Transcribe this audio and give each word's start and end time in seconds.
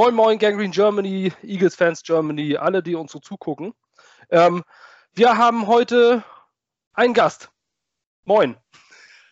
Moin 0.00 0.14
Moin, 0.14 0.38
Gangrene 0.38 0.70
Germany, 0.70 1.30
Eagles 1.42 1.74
Fans 1.74 2.02
Germany, 2.02 2.56
alle, 2.56 2.82
die 2.82 2.94
uns 2.94 3.12
so 3.12 3.18
zugucken. 3.18 3.74
Ähm, 4.30 4.64
wir 5.12 5.36
haben 5.36 5.66
heute 5.66 6.24
einen 6.94 7.12
Gast. 7.12 7.50
Moin. 8.24 8.56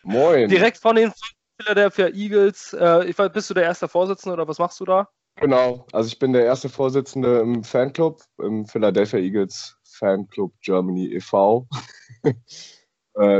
Moin. 0.03 0.47
Direkt 0.47 0.77
von 0.77 0.95
den 0.95 1.11
Philadelphia 1.59 2.09
Eagles. 2.09 2.73
Äh, 2.73 3.11
bist 3.33 3.49
du 3.49 3.55
der 3.55 3.63
erste 3.63 3.87
Vorsitzende 3.87 4.33
oder 4.33 4.47
was 4.47 4.59
machst 4.59 4.79
du 4.79 4.85
da? 4.85 5.09
Genau, 5.37 5.87
also 5.91 6.05
ich 6.05 6.19
bin 6.19 6.33
der 6.33 6.45
erste 6.45 6.69
Vorsitzende 6.69 7.39
im 7.39 7.63
Fanclub, 7.63 8.21
im 8.37 8.67
Philadelphia 8.67 9.17
Eagles 9.17 9.75
Fanclub 9.83 10.53
Germany 10.61 11.15
e.V. 11.15 11.67
äh, 12.23 12.35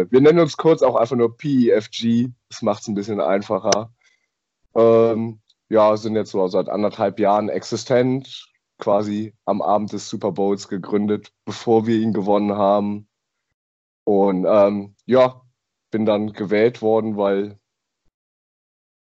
wir 0.09 0.20
nennen 0.20 0.39
uns 0.39 0.58
kurz 0.58 0.82
auch 0.82 0.95
einfach 0.95 1.16
nur 1.16 1.38
PEFG, 1.38 2.30
das 2.50 2.64
macht 2.64 2.82
es 2.82 2.88
ein 2.88 2.95
bisschen 2.95 3.22
einfacher. 3.22 3.94
Ähm, 4.73 5.42
ja, 5.70 5.95
sind 5.98 6.16
jetzt 6.16 6.31
so 6.31 6.48
seit 6.48 6.67
anderthalb 6.67 7.20
Jahren 7.20 7.50
existent, 7.50 8.48
quasi 8.80 9.36
am 9.45 9.62
Abend 9.62 9.94
des 9.94 10.09
Super 10.09 10.31
Bowls 10.31 10.67
gegründet, 10.67 11.31
bevor 11.45 11.86
wir 11.86 11.98
ihn 11.98 12.14
gewonnen 12.14 12.53
haben. 12.58 13.08
Und 14.03 14.45
ähm, 14.50 14.95
ja, 15.06 15.42
bin 15.92 16.06
dann 16.06 16.34
gewählt 16.34 16.81
worden, 16.81 17.17
weil, 17.17 17.59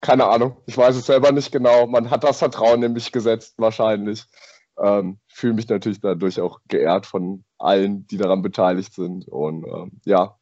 keine 0.01 0.25
Ahnung, 0.25 0.57
ich 0.67 0.77
weiß 0.77 0.95
es 0.95 1.07
selber 1.07 1.31
nicht 1.31 1.51
genau. 1.51 1.87
Man 1.87 2.11
hat 2.11 2.23
das 2.23 2.39
Vertrauen 2.39 2.83
in 2.83 2.93
mich 2.93 3.11
gesetzt, 3.11 3.55
wahrscheinlich. 3.57 4.25
Ähm, 4.77 5.19
Fühle 5.27 5.53
mich 5.53 5.67
natürlich 5.69 6.01
dadurch 6.01 6.39
auch 6.39 6.59
geehrt 6.67 7.05
von 7.05 7.45
allen, 7.57 8.05
die 8.07 8.17
daran 8.17 8.41
beteiligt 8.41 8.93
sind. 8.93 9.27
Und 9.27 9.65
ähm, 9.65 10.01
ja, 10.05 10.37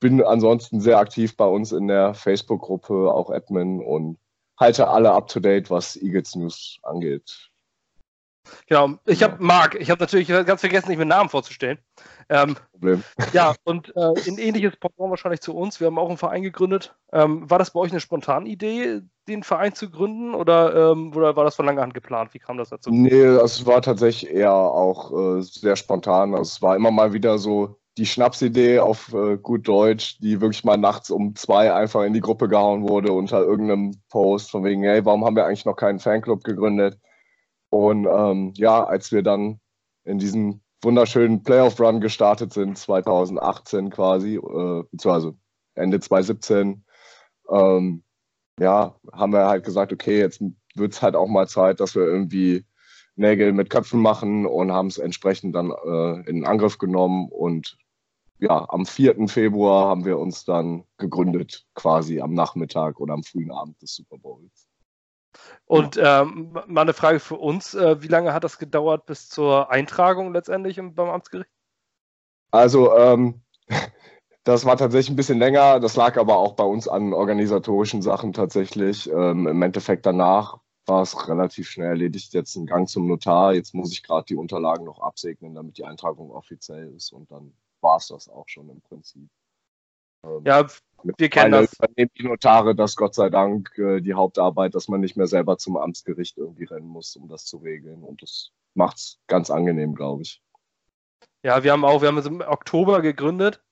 bin 0.00 0.22
ansonsten 0.22 0.80
sehr 0.80 0.98
aktiv 0.98 1.36
bei 1.36 1.46
uns 1.46 1.72
in 1.72 1.88
der 1.88 2.14
Facebook-Gruppe, 2.14 3.12
auch 3.12 3.30
Admin 3.30 3.80
und 3.80 4.18
halte 4.60 4.86
alle 4.88 5.10
up 5.10 5.28
to 5.28 5.40
date, 5.40 5.70
was 5.70 5.96
Eagles 5.96 6.36
News 6.36 6.78
angeht. 6.82 7.50
Genau, 8.66 8.96
ich 9.06 9.22
habe 9.22 9.42
Marc, 9.42 9.74
ich 9.74 9.90
habe 9.90 10.00
natürlich 10.00 10.28
ganz 10.28 10.60
vergessen, 10.60 10.88
nicht 10.88 10.98
mit 10.98 11.08
Namen 11.08 11.28
vorzustellen. 11.28 11.78
Ähm, 12.28 12.56
Problem. 12.72 13.02
Ja, 13.32 13.54
und 13.64 13.94
äh, 13.96 14.28
ein 14.28 14.38
ähnliches 14.38 14.76
Pendant 14.76 15.10
wahrscheinlich 15.10 15.40
zu 15.40 15.54
uns. 15.54 15.80
Wir 15.80 15.86
haben 15.86 15.98
auch 15.98 16.08
einen 16.08 16.18
Verein 16.18 16.42
gegründet. 16.42 16.94
Ähm, 17.12 17.48
war 17.50 17.58
das 17.58 17.72
bei 17.72 17.80
euch 17.80 17.90
eine 17.90 18.00
spontane 18.00 18.48
Idee, 18.48 19.02
den 19.28 19.42
Verein 19.42 19.74
zu 19.74 19.90
gründen 19.90 20.34
oder, 20.34 20.92
ähm, 20.92 21.14
oder 21.14 21.36
war 21.36 21.44
das 21.44 21.56
von 21.56 21.66
langer 21.66 21.82
Hand 21.82 21.94
geplant? 21.94 22.34
Wie 22.34 22.38
kam 22.38 22.56
das 22.56 22.70
dazu? 22.70 22.90
Nee, 22.90 23.22
es 23.22 23.66
war 23.66 23.82
tatsächlich 23.82 24.30
eher 24.30 24.54
auch 24.54 25.12
äh, 25.12 25.42
sehr 25.42 25.76
spontan. 25.76 26.34
Also 26.34 26.42
es 26.42 26.62
war 26.62 26.76
immer 26.76 26.90
mal 26.90 27.12
wieder 27.12 27.38
so 27.38 27.79
die 27.98 28.06
Schnapsidee 28.06 28.78
auf 28.78 29.12
äh, 29.12 29.36
gut 29.36 29.66
Deutsch, 29.66 30.18
die 30.20 30.40
wirklich 30.40 30.64
mal 30.64 30.76
nachts 30.76 31.10
um 31.10 31.34
zwei 31.34 31.72
einfach 31.72 32.02
in 32.04 32.12
die 32.12 32.20
Gruppe 32.20 32.48
gehauen 32.48 32.88
wurde 32.88 33.12
unter 33.12 33.40
irgendeinem 33.42 34.00
Post 34.08 34.50
von 34.50 34.64
wegen, 34.64 34.82
hey, 34.82 35.04
warum 35.04 35.24
haben 35.24 35.36
wir 35.36 35.46
eigentlich 35.46 35.64
noch 35.64 35.76
keinen 35.76 35.98
Fanclub 35.98 36.44
gegründet? 36.44 36.98
Und 37.70 38.06
ähm, 38.06 38.52
ja, 38.56 38.84
als 38.84 39.12
wir 39.12 39.22
dann 39.22 39.60
in 40.04 40.18
diesen 40.18 40.62
wunderschönen 40.82 41.42
Playoff-Run 41.42 42.00
gestartet 42.00 42.52
sind, 42.52 42.78
2018 42.78 43.90
quasi, 43.90 44.36
äh, 44.36 44.82
beziehungsweise 44.90 45.36
Ende 45.74 46.00
2017, 46.00 46.84
ähm, 47.50 48.04
ja, 48.58 48.94
haben 49.12 49.32
wir 49.32 49.46
halt 49.46 49.64
gesagt, 49.64 49.92
okay, 49.92 50.18
jetzt 50.18 50.42
wird 50.74 50.92
es 50.92 51.02
halt 51.02 51.16
auch 51.16 51.28
mal 51.28 51.48
Zeit, 51.48 51.80
dass 51.80 51.94
wir 51.94 52.02
irgendwie 52.02 52.64
Nägel 53.20 53.52
mit 53.52 53.70
Köpfen 53.70 54.00
machen 54.00 54.46
und 54.46 54.72
haben 54.72 54.88
es 54.88 54.98
entsprechend 54.98 55.54
dann 55.54 55.70
äh, 55.70 56.28
in 56.28 56.44
Angriff 56.44 56.78
genommen 56.78 57.28
und 57.30 57.76
ja, 58.40 58.66
am 58.70 58.86
4. 58.86 59.28
Februar 59.28 59.88
haben 59.88 60.04
wir 60.06 60.18
uns 60.18 60.44
dann 60.44 60.84
gegründet, 60.96 61.66
quasi 61.74 62.20
am 62.20 62.32
Nachmittag 62.32 62.98
oder 62.98 63.12
am 63.12 63.22
frühen 63.22 63.52
Abend 63.52 63.80
des 63.82 63.94
Super 63.94 64.16
Bowls. 64.16 64.66
Und 65.66 66.00
ähm, 66.02 66.52
mal 66.66 66.80
eine 66.80 66.94
Frage 66.94 67.20
für 67.20 67.36
uns: 67.36 67.74
äh, 67.74 68.02
Wie 68.02 68.08
lange 68.08 68.32
hat 68.32 68.42
das 68.42 68.58
gedauert 68.58 69.06
bis 69.06 69.28
zur 69.28 69.70
Eintragung 69.70 70.32
letztendlich 70.32 70.76
beim 70.76 71.10
Amtsgericht? 71.10 71.50
Also, 72.50 72.96
ähm, 72.96 73.42
das 74.44 74.64
war 74.64 74.76
tatsächlich 74.76 75.10
ein 75.10 75.16
bisschen 75.16 75.38
länger. 75.38 75.78
Das 75.78 75.94
lag 75.94 76.16
aber 76.16 76.38
auch 76.38 76.54
bei 76.54 76.64
uns 76.64 76.88
an 76.88 77.12
organisatorischen 77.12 78.02
Sachen 78.02 78.32
tatsächlich. 78.32 79.08
Ähm, 79.10 79.46
Im 79.46 79.62
Endeffekt 79.62 80.06
danach 80.06 80.58
war 80.86 81.02
es 81.02 81.28
relativ 81.28 81.68
schnell 81.68 81.88
erledigt. 81.88 82.32
Jetzt 82.32 82.56
ein 82.56 82.66
Gang 82.66 82.88
zum 82.88 83.06
Notar. 83.06 83.54
Jetzt 83.54 83.74
muss 83.74 83.92
ich 83.92 84.02
gerade 84.02 84.26
die 84.26 84.36
Unterlagen 84.36 84.84
noch 84.84 85.00
absegnen, 85.00 85.54
damit 85.54 85.78
die 85.78 85.84
Eintragung 85.84 86.30
offiziell 86.30 86.92
ist. 86.94 87.12
Und 87.12 87.30
dann 87.30 87.52
war 87.80 87.96
es 87.96 88.08
das 88.08 88.28
auch 88.28 88.48
schon 88.48 88.68
im 88.68 88.80
Prinzip. 88.80 89.28
Ähm, 90.24 90.42
ja, 90.44 90.66
wir 91.02 91.28
kennen 91.28 91.52
das. 91.52 91.74
Übernehmen 91.74 92.10
die 92.18 92.24
Notare 92.24 92.74
das 92.74 92.96
Gott 92.96 93.14
sei 93.14 93.30
Dank 93.30 93.76
äh, 93.78 94.00
die 94.00 94.14
Hauptarbeit, 94.14 94.74
dass 94.74 94.88
man 94.88 95.00
nicht 95.00 95.16
mehr 95.16 95.26
selber 95.26 95.58
zum 95.58 95.76
Amtsgericht 95.76 96.36
irgendwie 96.36 96.64
rennen 96.64 96.88
muss, 96.88 97.16
um 97.16 97.28
das 97.28 97.44
zu 97.44 97.58
regeln. 97.58 98.02
Und 98.02 98.22
das 98.22 98.50
macht 98.74 98.98
es 98.98 99.18
ganz 99.26 99.50
angenehm, 99.50 99.94
glaube 99.94 100.22
ich. 100.22 100.42
Ja, 101.42 101.64
wir 101.64 101.72
haben 101.72 101.84
auch, 101.84 102.02
wir 102.02 102.08
haben 102.08 102.18
es 102.18 102.26
im 102.26 102.42
Oktober 102.42 103.00
gegründet, 103.00 103.62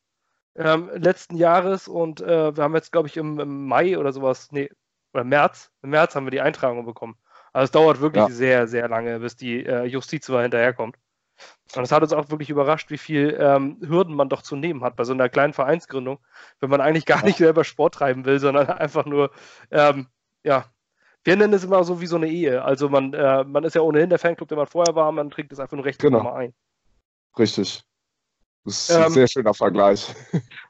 ähm, 0.56 0.90
letzten 0.94 1.36
Jahres 1.36 1.86
und 1.86 2.20
äh, 2.20 2.56
wir 2.56 2.64
haben 2.64 2.74
jetzt, 2.74 2.92
glaube 2.92 3.08
ich, 3.08 3.16
im, 3.16 3.38
im, 3.38 3.66
Mai 3.66 3.98
oder 3.98 4.12
sowas, 4.12 4.50
nee, 4.52 4.70
oder 5.12 5.24
März, 5.24 5.70
im 5.82 5.90
März 5.90 6.14
haben 6.14 6.26
wir 6.26 6.30
die 6.30 6.40
Eintragung 6.40 6.84
bekommen. 6.84 7.16
Also 7.52 7.64
es 7.64 7.70
dauert 7.70 8.00
wirklich 8.00 8.28
ja. 8.28 8.30
sehr, 8.30 8.68
sehr 8.68 8.88
lange, 8.88 9.20
bis 9.20 9.36
die 9.36 9.64
äh, 9.64 9.84
Justiz 9.84 10.28
mal 10.28 10.42
hinterherkommt. 10.42 10.96
Und 11.76 11.82
es 11.82 11.92
hat 11.92 12.02
uns 12.02 12.12
auch 12.12 12.30
wirklich 12.30 12.50
überrascht, 12.50 12.90
wie 12.90 12.98
viel 12.98 13.36
ähm, 13.40 13.78
Hürden 13.80 14.14
man 14.14 14.28
doch 14.28 14.42
zu 14.42 14.56
nehmen 14.56 14.82
hat 14.82 14.96
bei 14.96 15.04
so 15.04 15.12
einer 15.12 15.28
kleinen 15.28 15.52
Vereinsgründung, 15.52 16.18
wenn 16.60 16.70
man 16.70 16.80
eigentlich 16.80 17.06
gar 17.06 17.24
nicht 17.24 17.38
selber 17.38 17.64
Sport 17.64 17.94
treiben 17.94 18.24
will, 18.24 18.40
sondern 18.40 18.68
einfach 18.68 19.06
nur, 19.06 19.30
ähm, 19.70 20.08
ja, 20.42 20.64
wir 21.24 21.36
nennen 21.36 21.52
es 21.52 21.64
immer 21.64 21.84
so 21.84 22.00
wie 22.00 22.06
so 22.06 22.16
eine 22.16 22.28
Ehe. 22.28 22.64
Also 22.64 22.88
man, 22.88 23.12
äh, 23.12 23.44
man 23.44 23.64
ist 23.64 23.74
ja 23.74 23.82
ohnehin 23.82 24.08
der 24.08 24.18
Fanclub, 24.18 24.48
der 24.48 24.56
man 24.56 24.66
vorher 24.66 24.94
war, 24.94 25.12
man 25.12 25.30
trägt 25.30 25.52
es 25.52 25.60
einfach 25.60 25.76
nur 25.76 25.84
recht 25.84 26.00
genau. 26.00 26.32
ein. 26.32 26.54
Richtig. 27.38 27.82
Das 28.64 28.88
ist 28.88 28.96
ähm, 28.96 29.02
ein 29.04 29.10
sehr 29.10 29.28
schöner 29.28 29.54
Vergleich. 29.54 30.14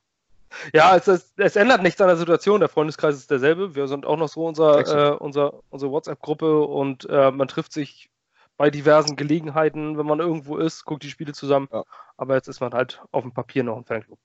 Ja, 0.73 0.97
es, 0.97 1.07
es, 1.09 1.33
es, 1.37 1.57
ändert 1.57 1.83
nichts 1.83 2.01
an 2.01 2.09
der 2.09 2.17
Situation. 2.17 2.61
Der 2.61 2.69
Freundeskreis 2.69 3.17
ist 3.17 3.31
derselbe. 3.31 3.75
Wir 3.75 3.89
sind 3.89 4.07
auch 4.07 4.17
noch 4.17 4.29
so 4.29 4.47
unser, 4.47 5.13
äh, 5.13 5.17
unser, 5.17 5.55
unsere 5.71 5.93
WhatsApp-Gruppe 5.93 6.61
und 6.63 7.09
äh, 7.09 7.31
man 7.31 7.49
trifft 7.49 7.73
sich 7.73 8.11
bei 8.57 8.71
diversen 8.71 9.17
Gelegenheiten, 9.17 9.99
wenn 9.99 10.07
man 10.07 10.19
irgendwo 10.19 10.57
ist, 10.57 10.85
guckt 10.85 11.03
die 11.05 11.11
Spiele 11.11 11.33
zusammen. 11.33 11.69
Ja. 11.73 11.85
Aber 12.17 12.35
jetzt 12.35 12.49
ist 12.49 12.61
man 12.61 12.73
halt 12.73 13.03
auf 13.13 13.23
dem 13.23 13.33
Papier 13.33 13.63
noch 13.63 13.77
ein 13.77 13.85
Fanclub. 13.85 14.19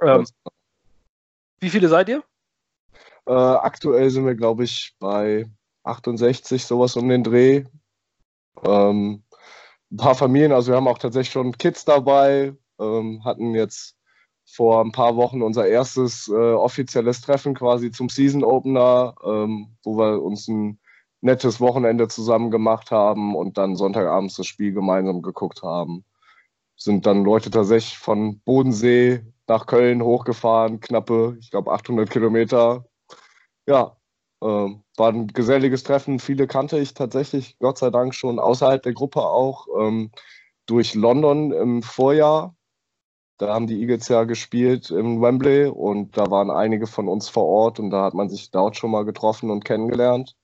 Ähm, 0.00 0.26
wie 1.60 1.70
viele 1.70 1.88
seid 1.88 2.08
ihr? 2.08 2.22
Äh, 3.26 3.32
aktuell 3.32 4.10
sind 4.10 4.26
wir, 4.26 4.34
glaube 4.34 4.64
ich, 4.64 4.94
bei 4.98 5.46
68, 5.82 6.64
sowas 6.64 6.96
um 6.96 7.08
den 7.08 7.24
Dreh. 7.24 7.64
Ähm, 8.64 9.24
ein 9.90 9.96
paar 9.96 10.14
Familien, 10.14 10.52
also 10.52 10.72
wir 10.72 10.76
haben 10.76 10.88
auch 10.88 10.98
tatsächlich 10.98 11.32
schon 11.32 11.56
Kids 11.58 11.84
dabei, 11.84 12.54
ähm, 12.78 13.24
hatten 13.24 13.54
jetzt 13.54 13.96
vor 14.52 14.84
ein 14.84 14.92
paar 14.92 15.16
Wochen 15.16 15.40
unser 15.42 15.66
erstes 15.66 16.28
äh, 16.28 16.32
offizielles 16.32 17.22
Treffen 17.22 17.54
quasi 17.54 17.90
zum 17.90 18.10
Season 18.10 18.44
Opener, 18.44 19.14
ähm, 19.24 19.76
wo 19.82 19.96
wir 19.96 20.22
uns 20.22 20.46
ein 20.46 20.78
nettes 21.22 21.60
Wochenende 21.60 22.08
zusammen 22.08 22.50
gemacht 22.50 22.90
haben 22.90 23.34
und 23.34 23.56
dann 23.56 23.76
Sonntagabends 23.76 24.36
das 24.36 24.46
Spiel 24.46 24.74
gemeinsam 24.74 25.22
geguckt 25.22 25.62
haben. 25.62 26.04
Sind 26.76 27.06
dann 27.06 27.24
Leute 27.24 27.50
tatsächlich 27.50 27.96
von 27.96 28.40
Bodensee 28.40 29.24
nach 29.46 29.66
Köln 29.66 30.02
hochgefahren, 30.02 30.80
knappe, 30.80 31.36
ich 31.40 31.50
glaube, 31.50 31.72
800 31.72 32.10
Kilometer. 32.10 32.84
Ja, 33.66 33.96
äh, 34.42 34.46
war 34.96 35.08
ein 35.08 35.28
geselliges 35.28 35.82
Treffen. 35.84 36.18
Viele 36.18 36.46
kannte 36.46 36.78
ich 36.78 36.92
tatsächlich, 36.92 37.56
Gott 37.58 37.78
sei 37.78 37.90
Dank, 37.90 38.14
schon 38.14 38.38
außerhalb 38.38 38.82
der 38.82 38.92
Gruppe 38.92 39.22
auch. 39.22 39.66
Ähm, 39.80 40.10
durch 40.66 40.94
London 40.94 41.52
im 41.52 41.82
Vorjahr. 41.82 42.54
Da 43.38 43.54
haben 43.54 43.66
die 43.66 43.80
Eagles 43.80 44.08
ja 44.08 44.24
gespielt 44.24 44.90
im 44.90 45.20
Wembley 45.20 45.66
und 45.66 46.16
da 46.16 46.30
waren 46.30 46.50
einige 46.50 46.86
von 46.86 47.08
uns 47.08 47.28
vor 47.28 47.46
Ort 47.46 47.80
und 47.80 47.90
da 47.90 48.04
hat 48.04 48.14
man 48.14 48.28
sich 48.28 48.50
dort 48.50 48.76
schon 48.76 48.90
mal 48.90 49.04
getroffen 49.04 49.50
und 49.50 49.64
kennengelernt 49.64 50.36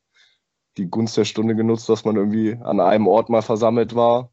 die 0.78 0.88
Gunst 0.88 1.16
der 1.16 1.24
Stunde 1.24 1.54
genutzt, 1.54 1.88
dass 1.88 2.04
man 2.04 2.16
irgendwie 2.16 2.56
an 2.62 2.80
einem 2.80 3.08
Ort 3.08 3.28
mal 3.28 3.42
versammelt 3.42 3.94
war. 3.94 4.30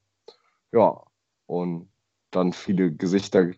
Ja, 0.72 1.02
und 1.48 1.90
dann 2.32 2.54
viele 2.54 2.92
Gesichter 2.92 3.52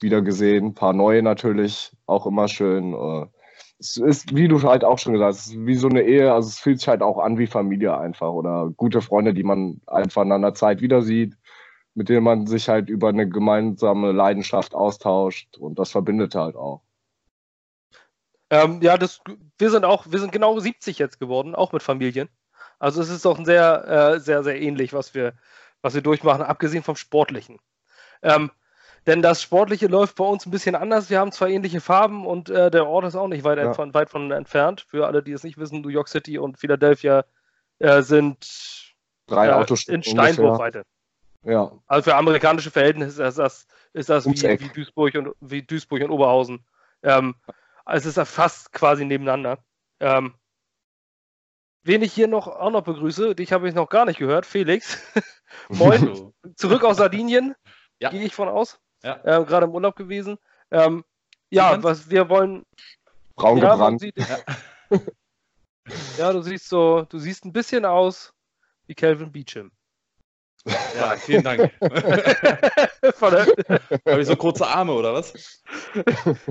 wieder 0.00 0.22
gesehen, 0.22 0.66
ein 0.66 0.74
paar 0.74 0.92
neue 0.92 1.22
natürlich, 1.22 1.92
auch 2.06 2.26
immer 2.26 2.48
schön. 2.48 2.94
Äh, 2.94 3.26
es 3.80 3.96
ist, 3.96 4.34
wie 4.34 4.48
du 4.48 4.62
halt 4.62 4.84
auch 4.84 4.98
schon 4.98 5.12
gesagt 5.12 5.34
hast, 5.34 5.66
wie 5.66 5.74
so 5.74 5.88
eine 5.88 6.02
Ehe, 6.02 6.32
also 6.32 6.48
es 6.48 6.58
fühlt 6.58 6.78
sich 6.78 6.88
halt 6.88 7.02
auch 7.02 7.18
an 7.18 7.38
wie 7.38 7.46
Familie 7.46 7.96
einfach 7.98 8.30
oder 8.30 8.70
gute 8.76 9.00
Freunde, 9.00 9.34
die 9.34 9.44
man 9.44 9.80
einfach 9.86 10.22
in 10.22 10.32
einer 10.32 10.54
Zeit 10.54 10.80
wieder 10.80 11.02
sieht, 11.02 11.36
mit 11.98 12.08
denen 12.08 12.22
man 12.22 12.46
sich 12.46 12.68
halt 12.68 12.88
über 12.88 13.08
eine 13.08 13.28
gemeinsame 13.28 14.12
Leidenschaft 14.12 14.72
austauscht 14.72 15.56
und 15.58 15.80
das 15.80 15.90
verbindet 15.90 16.36
halt 16.36 16.54
auch. 16.54 16.80
Ähm, 18.50 18.80
ja, 18.82 18.96
das, 18.96 19.20
wir 19.58 19.70
sind 19.70 19.84
auch, 19.84 20.06
wir 20.08 20.20
sind 20.20 20.30
genau 20.30 20.60
70 20.60 20.96
jetzt 21.00 21.18
geworden, 21.18 21.56
auch 21.56 21.72
mit 21.72 21.82
Familien. 21.82 22.28
Also 22.78 23.02
es 23.02 23.10
ist 23.10 23.24
doch 23.24 23.44
sehr, 23.44 23.88
äh, 24.14 24.20
sehr, 24.20 24.44
sehr 24.44 24.62
ähnlich, 24.62 24.92
was 24.92 25.12
wir, 25.12 25.34
was 25.82 25.94
wir 25.94 26.00
durchmachen, 26.00 26.42
abgesehen 26.42 26.84
vom 26.84 26.94
Sportlichen. 26.94 27.58
Ähm, 28.22 28.52
denn 29.08 29.20
das 29.20 29.42
Sportliche 29.42 29.88
läuft 29.88 30.14
bei 30.14 30.24
uns 30.24 30.46
ein 30.46 30.52
bisschen 30.52 30.76
anders. 30.76 31.10
Wir 31.10 31.18
haben 31.18 31.32
zwar 31.32 31.48
ähnliche 31.48 31.80
Farben 31.80 32.24
und 32.28 32.48
äh, 32.48 32.70
der 32.70 32.86
Ort 32.86 33.06
ist 33.06 33.16
auch 33.16 33.26
nicht 33.26 33.42
weit, 33.42 33.58
ja. 33.58 33.74
von, 33.74 33.92
weit 33.92 34.08
von 34.08 34.30
entfernt. 34.30 34.86
Für 34.88 35.08
alle, 35.08 35.20
die 35.20 35.32
es 35.32 35.42
nicht 35.42 35.58
wissen, 35.58 35.80
New 35.80 35.88
York 35.88 36.06
City 36.06 36.38
und 36.38 36.60
Philadelphia 36.60 37.24
äh, 37.80 38.02
sind 38.02 38.94
Drei 39.26 39.48
äh, 39.48 39.52
Autostunden 39.52 40.04
in 40.04 40.10
Steinwurfweite. 40.10 40.84
Ja, 41.42 41.72
Also 41.86 42.10
für 42.10 42.16
amerikanische 42.16 42.70
Verhältnisse 42.70 43.24
ist 43.24 43.38
das, 43.38 43.66
ist 43.92 44.08
das 44.08 44.26
wie, 44.26 44.42
wie, 44.42 44.68
Duisburg 44.68 45.14
und, 45.14 45.34
wie 45.40 45.62
Duisburg 45.62 46.02
und 46.02 46.10
Oberhausen. 46.10 46.66
Ähm, 47.02 47.34
es 47.86 48.06
ist 48.06 48.16
ja 48.16 48.24
fast 48.24 48.72
quasi 48.72 49.04
nebeneinander. 49.04 49.58
Ähm, 50.00 50.34
wen 51.82 52.02
ich 52.02 52.12
hier 52.12 52.28
noch 52.28 52.48
auch 52.48 52.70
noch 52.70 52.82
begrüße, 52.82 53.34
dich 53.34 53.52
habe 53.52 53.68
ich 53.68 53.74
noch 53.74 53.88
gar 53.88 54.04
nicht 54.04 54.18
gehört, 54.18 54.46
Felix. 54.46 54.98
Moin, 55.70 56.32
zurück 56.56 56.84
aus 56.84 56.98
Sardinien, 56.98 57.54
Ja. 58.00 58.10
gehe 58.10 58.22
ich 58.22 58.34
von 58.34 58.48
aus. 58.48 58.78
Ja. 59.02 59.20
Ähm, 59.24 59.46
Gerade 59.46 59.66
im 59.66 59.72
Urlaub 59.72 59.96
gewesen. 59.96 60.38
Ähm, 60.70 61.04
ja, 61.50 61.82
was 61.82 62.10
wir 62.10 62.28
wollen. 62.28 62.64
braun 63.36 63.58
Ja, 63.58 63.72
gebrannt. 63.72 64.00
sieht, 64.00 64.16
ja, 66.18 66.32
du 66.32 66.42
siehst 66.42 66.68
so, 66.68 67.02
du 67.08 67.18
siehst 67.18 67.44
ein 67.44 67.52
bisschen 67.52 67.84
aus 67.84 68.34
wie 68.86 68.94
Calvin 68.94 69.32
Beecham. 69.32 69.70
Ja, 70.96 71.16
vielen 71.16 71.42
Dank. 71.44 71.70
Habe 73.20 74.20
ich 74.20 74.26
so 74.26 74.36
kurze 74.36 74.66
Arme 74.66 74.92
oder 74.92 75.14
was? 75.14 75.62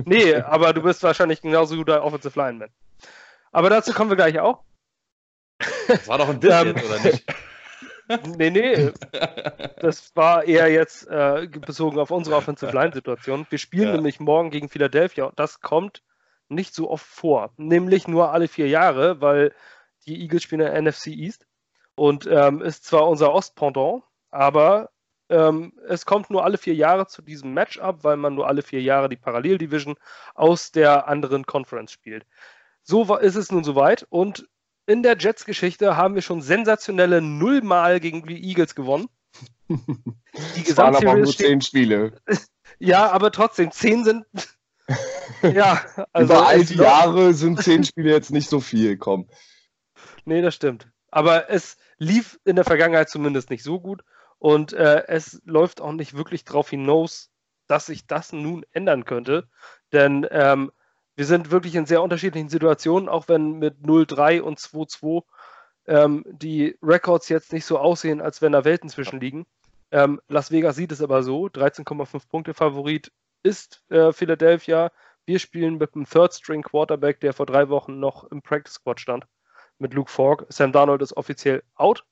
nee, 0.04 0.34
aber 0.34 0.72
du 0.72 0.82
bist 0.82 1.02
wahrscheinlich 1.02 1.40
genauso 1.42 1.76
guter 1.76 2.02
Offensive 2.04 2.38
Lineman. 2.38 2.70
Aber 3.52 3.70
dazu 3.70 3.92
kommen 3.92 4.10
wir 4.10 4.16
gleich 4.16 4.38
auch. 4.40 4.62
Das 5.88 6.06
war 6.08 6.18
doch 6.18 6.28
ein 6.28 6.40
Diss 6.40 6.52
Ähm. 6.54 6.66
jetzt, 6.76 6.84
oder 6.84 7.00
nicht? 7.00 7.24
Nee, 8.38 8.48
nee, 8.50 8.90
das 9.80 10.16
war 10.16 10.44
eher 10.44 10.68
jetzt 10.68 11.06
äh, 11.08 11.46
bezogen 11.46 11.98
auf 11.98 12.10
unsere 12.10 12.36
Offensive 12.36 12.72
Line-Situation. 12.72 13.46
Wir 13.50 13.58
spielen 13.58 13.88
Ja. 13.88 13.94
nämlich 13.96 14.18
morgen 14.18 14.50
gegen 14.50 14.70
Philadelphia 14.70 15.30
das 15.36 15.60
kommt 15.60 16.02
nicht 16.48 16.74
so 16.74 16.88
oft 16.90 17.04
vor. 17.04 17.52
Nämlich 17.58 18.08
nur 18.08 18.32
alle 18.32 18.48
vier 18.48 18.66
Jahre, 18.68 19.20
weil 19.20 19.54
die 20.06 20.22
Eagles 20.22 20.42
spielen 20.42 20.62
in 20.62 20.72
der 20.72 20.80
NFC 20.82 21.08
East 21.08 21.46
und 21.96 22.26
ähm, 22.26 22.62
ist 22.62 22.86
zwar 22.86 23.06
unser 23.08 23.30
Ostpendant, 23.34 24.02
aber 24.30 24.90
ähm, 25.30 25.72
es 25.86 26.06
kommt 26.06 26.30
nur 26.30 26.44
alle 26.44 26.58
vier 26.58 26.74
Jahre 26.74 27.06
zu 27.06 27.22
diesem 27.22 27.52
Matchup, 27.52 28.02
weil 28.02 28.16
man 28.16 28.34
nur 28.34 28.46
alle 28.46 28.62
vier 28.62 28.80
Jahre 28.80 29.08
die 29.08 29.16
Paralleldivision 29.16 29.96
aus 30.34 30.72
der 30.72 31.06
anderen 31.08 31.44
Conference 31.44 31.92
spielt. 31.92 32.26
So 32.82 33.14
ist 33.16 33.36
es 33.36 33.52
nun 33.52 33.64
soweit 33.64 34.06
und 34.08 34.48
in 34.86 35.02
der 35.02 35.18
Jets-Geschichte 35.18 35.98
haben 35.98 36.14
wir 36.14 36.22
schon 36.22 36.40
sensationelle 36.40 37.20
Nullmal 37.20 38.00
gegen 38.00 38.26
die 38.26 38.42
Eagles 38.42 38.74
gewonnen. 38.74 39.08
Die 39.68 40.76
waren 40.76 40.96
aber 40.96 41.14
nur 41.14 41.26
zehn 41.26 41.60
Spiele. 41.60 42.18
ja, 42.78 43.10
aber 43.10 43.30
trotzdem, 43.30 43.70
zehn 43.70 44.04
sind. 44.04 44.24
ja, 45.42 45.84
also. 46.12 46.32
Über 46.32 46.46
all 46.46 46.64
die 46.64 46.76
Jahre 46.76 47.34
sind 47.34 47.62
zehn 47.62 47.84
Spiele 47.84 48.10
jetzt 48.10 48.30
nicht 48.30 48.48
so 48.48 48.60
viel. 48.60 48.96
Komm. 48.96 49.28
Nee, 50.24 50.40
das 50.40 50.54
stimmt. 50.54 50.88
Aber 51.10 51.50
es 51.50 51.76
lief 51.98 52.40
in 52.44 52.56
der 52.56 52.64
Vergangenheit 52.64 53.10
zumindest 53.10 53.50
nicht 53.50 53.62
so 53.62 53.80
gut 53.80 54.02
und 54.38 54.72
äh, 54.72 55.04
es 55.08 55.40
läuft 55.44 55.80
auch 55.80 55.92
nicht 55.92 56.16
wirklich 56.16 56.44
darauf 56.44 56.70
hinaus, 56.70 57.30
dass 57.66 57.86
sich 57.86 58.06
das 58.06 58.32
nun 58.32 58.64
ändern 58.72 59.04
könnte. 59.04 59.48
Denn 59.92 60.26
ähm, 60.30 60.72
wir 61.16 61.26
sind 61.26 61.50
wirklich 61.50 61.74
in 61.74 61.86
sehr 61.86 62.02
unterschiedlichen 62.02 62.48
Situationen, 62.48 63.08
auch 63.08 63.28
wenn 63.28 63.58
mit 63.58 63.78
0-3 63.82 64.40
und 64.40 64.58
2-2 64.58 65.24
ähm, 65.86 66.24
die 66.26 66.76
Records 66.82 67.28
jetzt 67.28 67.52
nicht 67.52 67.64
so 67.64 67.78
aussehen, 67.78 68.20
als 68.20 68.40
wenn 68.40 68.52
da 68.52 68.64
Welten 68.64 68.88
zwischen 68.88 69.20
liegen. 69.20 69.46
Ähm, 69.90 70.20
Las 70.28 70.50
Vegas 70.50 70.76
sieht 70.76 70.92
es 70.92 71.02
aber 71.02 71.22
so: 71.22 71.46
13,5 71.46 72.28
Punkte 72.28 72.54
Favorit 72.54 73.10
ist 73.42 73.82
äh, 73.90 74.12
Philadelphia. 74.12 74.92
Wir 75.26 75.38
spielen 75.38 75.78
mit 75.78 75.94
einem 75.94 76.06
Third-String-Quarterback, 76.06 77.20
der 77.20 77.32
vor 77.32 77.46
drei 77.46 77.68
Wochen 77.68 77.98
noch 78.00 78.24
im 78.24 78.40
Practice 78.40 78.74
Squad 78.74 79.00
stand 79.00 79.26
mit 79.78 79.94
Luke 79.94 80.10
Falk. 80.10 80.46
Sam 80.48 80.72
Darnold 80.72 81.02
ist 81.02 81.16
offiziell 81.16 81.62
out. 81.74 82.04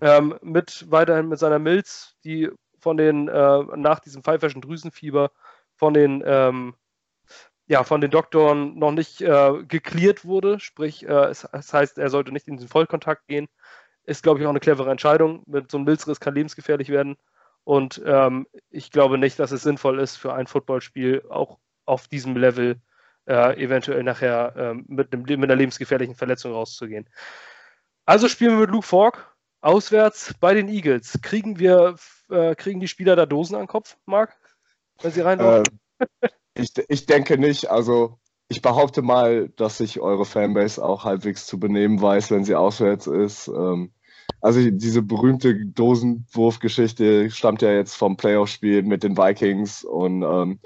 Ähm, 0.00 0.38
mit 0.42 0.86
weiterhin 0.90 1.28
mit 1.28 1.38
seiner 1.38 1.58
Milz, 1.58 2.16
die 2.24 2.50
von 2.78 2.96
den 2.96 3.28
äh, 3.28 3.62
nach 3.76 4.00
diesem 4.00 4.22
pfeiferschen 4.22 4.60
Drüsenfieber 4.60 5.30
von 5.76 5.94
den 5.94 6.22
ähm, 6.26 6.74
ja 7.66 7.84
von 7.84 8.00
den 8.00 8.10
Doktoren 8.10 8.78
noch 8.78 8.92
nicht 8.92 9.20
äh, 9.20 9.62
geklärt 9.66 10.24
wurde. 10.24 10.60
Sprich, 10.60 11.06
äh, 11.06 11.26
es, 11.26 11.44
es 11.44 11.72
heißt, 11.72 11.98
er 11.98 12.10
sollte 12.10 12.32
nicht 12.32 12.48
in 12.48 12.56
den 12.56 12.68
Vollkontakt 12.68 13.26
gehen. 13.28 13.48
Ist, 14.04 14.24
glaube 14.24 14.40
ich, 14.40 14.46
auch 14.46 14.50
eine 14.50 14.60
clevere 14.60 14.90
Entscheidung. 14.90 15.42
Mit 15.46 15.70
so 15.70 15.78
einem 15.78 15.84
Milzriss 15.84 16.18
kann 16.18 16.34
lebensgefährlich 16.34 16.88
werden. 16.88 17.16
Und 17.64 18.02
ähm, 18.04 18.46
ich 18.70 18.90
glaube 18.90 19.18
nicht, 19.18 19.38
dass 19.38 19.52
es 19.52 19.62
sinnvoll 19.62 20.00
ist, 20.00 20.16
für 20.16 20.34
ein 20.34 20.48
Footballspiel 20.48 21.22
auch 21.30 21.58
auf 21.84 22.08
diesem 22.08 22.36
Level 22.36 22.80
äh, 23.26 23.62
eventuell 23.62 24.02
nachher 24.02 24.54
ähm, 24.56 24.84
mit, 24.88 25.12
einem, 25.12 25.22
mit 25.22 25.44
einer 25.44 25.56
lebensgefährlichen 25.56 26.16
Verletzung 26.16 26.52
rauszugehen. 26.52 27.08
Also 28.04 28.28
spielen 28.28 28.52
wir 28.52 28.60
mit 28.62 28.70
Luke 28.70 28.86
Falk 28.86 29.31
auswärts 29.62 30.34
bei 30.40 30.54
den 30.54 30.68
Eagles. 30.68 31.18
Kriegen 31.22 31.58
wir, 31.58 31.96
äh, 32.28 32.54
kriegen 32.54 32.80
die 32.80 32.88
Spieler 32.88 33.16
da 33.16 33.26
Dosen 33.26 33.54
an 33.54 33.62
den 33.62 33.68
Kopf, 33.68 33.96
Marc? 34.04 34.36
Wenn 35.00 35.12
sie 35.12 35.22
reinlaufen? 35.22 35.80
Äh, 35.98 36.28
ich, 36.54 36.72
ich 36.88 37.06
denke 37.06 37.38
nicht. 37.38 37.70
Also, 37.70 38.18
ich 38.48 38.60
behaupte 38.60 39.00
mal, 39.00 39.48
dass 39.50 39.78
sich 39.78 40.00
eure 40.00 40.24
Fanbase 40.24 40.84
auch 40.84 41.04
halbwegs 41.04 41.46
zu 41.46 41.58
benehmen 41.58 42.02
weiß, 42.02 42.30
wenn 42.30 42.44
sie 42.44 42.54
auswärts 42.54 43.06
ist. 43.06 43.48
Ähm, 43.48 43.92
also, 44.40 44.60
diese 44.70 45.02
berühmte 45.02 45.54
Dosenwurfgeschichte 45.66 47.30
stammt 47.30 47.62
ja 47.62 47.72
jetzt 47.72 47.94
vom 47.94 48.16
Playoff-Spiel 48.16 48.82
mit 48.82 49.02
den 49.02 49.16
Vikings 49.16 49.84
und 49.84 50.22
ähm, 50.22 50.60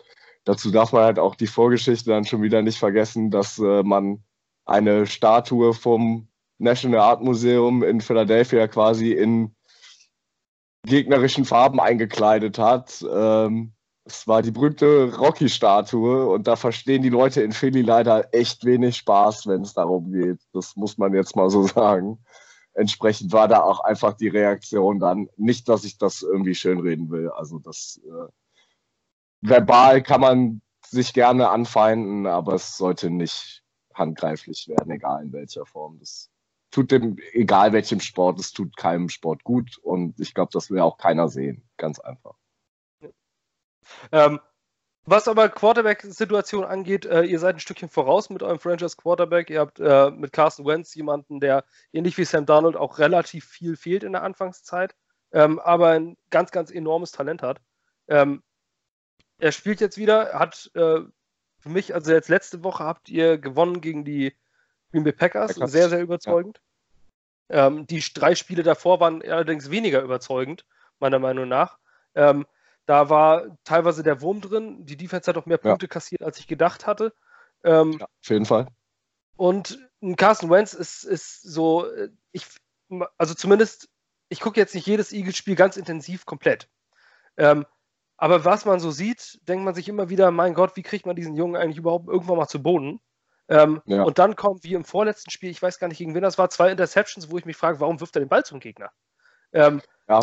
dazu 0.45 0.71
darf 0.71 0.93
man 0.93 1.05
halt 1.05 1.19
auch 1.19 1.35
die 1.35 1.47
Vorgeschichte 1.47 2.11
dann 2.11 2.25
schon 2.25 2.43
wieder 2.43 2.62
nicht 2.62 2.79
vergessen, 2.79 3.31
dass 3.31 3.59
äh, 3.59 3.83
man 3.83 4.25
eine 4.65 5.07
Statue 5.07 5.75
vom 5.75 6.29
National 6.59 7.01
Art 7.01 7.23
Museum 7.23 7.83
in 7.83 8.01
Philadelphia 8.01 8.67
quasi 8.69 9.13
in 9.13 9.55
gegnerischen 10.85 11.45
Farben 11.45 11.81
eingekleidet 11.81 12.59
hat. 12.59 13.05
Ähm, 13.13 13.73
es 14.05 14.27
war 14.29 14.41
die 14.41 14.53
berühmte 14.53 15.17
Rocky-Statue 15.17 16.29
und 16.29 16.47
da 16.47 16.55
verstehen 16.55 17.03
die 17.03 17.09
Leute 17.09 17.43
in 17.43 17.51
Philly 17.53 17.83
leider 17.83 18.33
echt 18.33 18.65
wenig 18.65 18.97
Spaß, 18.99 19.49
wenn 19.49 19.63
es 19.63 19.75
darum 19.75 20.13
geht. 20.13 20.39
Das 20.53 20.77
muss 20.77 20.97
man 20.97 21.13
jetzt 21.13 21.35
mal 21.35 21.51
so 21.51 21.63
sagen. 21.67 22.25
Entsprechend 22.75 23.33
war 23.33 23.49
da 23.49 23.63
auch 23.63 23.81
einfach 23.81 24.13
die 24.13 24.29
Reaktion 24.29 25.01
dann. 25.01 25.29
Nicht, 25.37 25.69
dass 25.69 25.85
ich 25.85 25.99
das 25.99 26.23
irgendwie 26.23 26.55
schönreden 26.55 27.11
will. 27.11 27.31
Also 27.31 27.59
das 27.59 28.01
äh, 28.05 28.31
verbal 29.41 30.03
kann 30.03 30.21
man 30.21 30.63
sich 30.89 31.13
gerne 31.13 31.49
anfeinden, 31.49 32.27
aber 32.27 32.55
es 32.55 32.77
sollte 32.77 33.11
nicht 33.11 33.65
handgreiflich 33.95 34.69
werden, 34.69 34.93
egal 34.93 35.25
in 35.25 35.33
welcher 35.33 35.67
Form. 35.67 35.99
Das 35.99 36.31
tut 36.71 36.91
dem, 36.91 37.19
egal 37.33 37.73
welchem 37.73 38.01
Sport, 38.01 38.39
es 38.41 38.53
tut 38.53 38.77
keinem 38.77 39.09
Sport 39.09 39.45
gut 39.45 39.79
und 39.79 40.19
ich 40.21 40.35
glaube, 40.35 40.51
das 40.53 40.71
will 40.71 40.81
auch 40.81 40.99
keiner 40.99 41.29
sehen. 41.29 41.69
Ganz 41.77 41.99
einfach. 42.01 42.35
Ähm, 44.13 44.41
was 45.09 45.29
aber 45.29 45.49
Quarterback-Situation 45.49 46.65
angeht, 46.65 47.07
äh, 47.07 47.23
ihr 47.23 47.39
seid 47.39 47.57
ein 47.57 47.61
Stückchen 47.61 47.89
voraus 47.89 48.29
mit 48.29 48.43
eurem 48.43 48.59
Franchise-Quarterback. 48.59 49.51
Ihr 49.51 49.61
habt 49.61 49.79
äh, 49.79 50.11
mit 50.11 50.33
Carson 50.33 50.67
Wentz 50.67 50.97
jemanden, 50.97 51.39
der 51.39 51.65
ähnlich 51.93 52.19
wie 52.19 52.25
Sam 52.25 52.45
Darnold 52.45 52.75
auch 52.75 52.99
relativ 52.99 53.45
viel 53.45 53.77
fehlt 53.77 54.03
in 54.03 54.13
der 54.13 54.25
Anfangszeit, 54.25 54.97
ähm, 55.31 55.61
aber 55.61 55.91
ein 55.91 56.17
ganz, 56.31 56.51
ganz 56.51 56.73
enormes 56.73 57.13
Talent 57.13 57.43
hat. 57.43 57.61
Ähm, 58.09 58.43
er 59.39 59.53
spielt 59.53 59.81
jetzt 59.81 59.97
wieder, 59.97 60.33
hat 60.33 60.73
äh, 60.75 61.03
für 61.59 61.69
mich, 61.69 61.95
also 61.95 62.11
jetzt 62.11 62.29
letzte 62.29 62.65
Woche 62.65 62.83
habt 62.83 63.09
ihr 63.09 63.39
gewonnen 63.39 63.81
gegen 63.81 64.05
die 64.05 64.35
Green 64.97 65.05
Bay 65.05 65.12
Packers, 65.12 65.53
Packers, 65.53 65.73
sehr, 65.73 65.91
sehr 65.91 66.00
überzeugend. 66.00 66.59
Ähm, 67.50 67.87
die 67.87 68.00
drei 68.15 68.35
Spiele 68.35 68.62
davor 68.62 68.99
waren 68.99 69.21
allerdings 69.23 69.71
weniger 69.71 70.00
überzeugend, 70.00 70.65
meiner 71.00 71.19
Meinung 71.19 71.49
nach. 71.49 71.79
Ähm, 72.15 72.47
da 72.87 73.11
war 73.11 73.59
teilweise 73.65 74.03
der 74.03 74.23
Wurm 74.23 74.41
drin. 74.41 74.87
Die 74.87 74.97
Defense 74.97 75.29
hat 75.29 75.37
auch 75.37 75.45
mehr 75.45 75.61
Ja. 75.62 75.71
Punkte 75.71 75.87
kassiert, 75.87 76.23
als 76.23 76.38
ich 76.38 76.47
gedacht 76.47 76.87
hatte. 76.87 77.12
Ähm, 77.62 77.99
Ja, 78.00 78.07
auf 78.07 78.31
jeden 78.31 78.47
Fall. 78.47 78.69
Und 79.37 79.79
Carson 80.17 80.49
Wentz 80.49 80.73
ist, 80.73 81.05
ist 81.05 81.43
so, 81.43 81.87
äh, 81.93 82.09
ich, 82.33 82.47
also 83.19 83.35
zumindest, 83.35 83.91
ich 84.31 84.41
gucke 84.41 84.59
jetzt 84.59 84.75
nicht 84.75 84.87
jedes 84.87 85.12
Eagles-Spiel 85.12 85.57
ganz 85.57 85.76
intensiv 85.76 86.25
komplett. 86.25 86.71
Ähm, 87.37 87.67
aber 88.17 88.47
was 88.47 88.65
man 88.65 88.81
so 88.81 88.91
sieht, 88.91 89.47
denkt 89.47 89.62
man 89.62 89.75
sich 89.75 89.91
immer 89.91 90.09
wieder, 90.09 90.31
mein 90.31 90.55
Gott, 90.55 90.75
wie 90.76 90.83
kriegt 90.83 91.05
man 91.05 91.17
diesen 91.17 91.37
Jungen 91.37 91.57
eigentlich 91.57 91.76
überhaupt 91.76 92.09
irgendwann 92.09 92.38
mal 92.38 92.49
zu 92.49 92.62
Boden? 92.62 92.99
Ähm, 93.49 93.81
Ja. 93.87 94.03
Und 94.03 94.19
dann 94.19 94.35
kommt, 94.37 94.65
wie 94.65 94.75
im 94.75 94.85
vorletzten 94.85 95.31
Spiel, 95.31 95.50
ich 95.50 95.62
weiß 95.62 95.79
gar 95.79 95.88
nicht 95.88 95.99
gegen 95.99 96.15
wen 96.15 96.23
das 96.23 96.38
war, 96.38 96.50
zwei 96.50 96.71
Interceptions, 96.71 97.31
wo 97.31 97.38
ich 97.38 97.45
mich 97.45 97.57
frage, 97.57 97.81
warum 97.81 98.00
wirft 98.00 98.17
er 98.17 98.21
den 98.21 98.29
Ball 98.29 98.45
zum 98.45 98.61
Gegner? 98.61 98.91
Ähm, 99.53 99.81
Ja. 100.09 100.21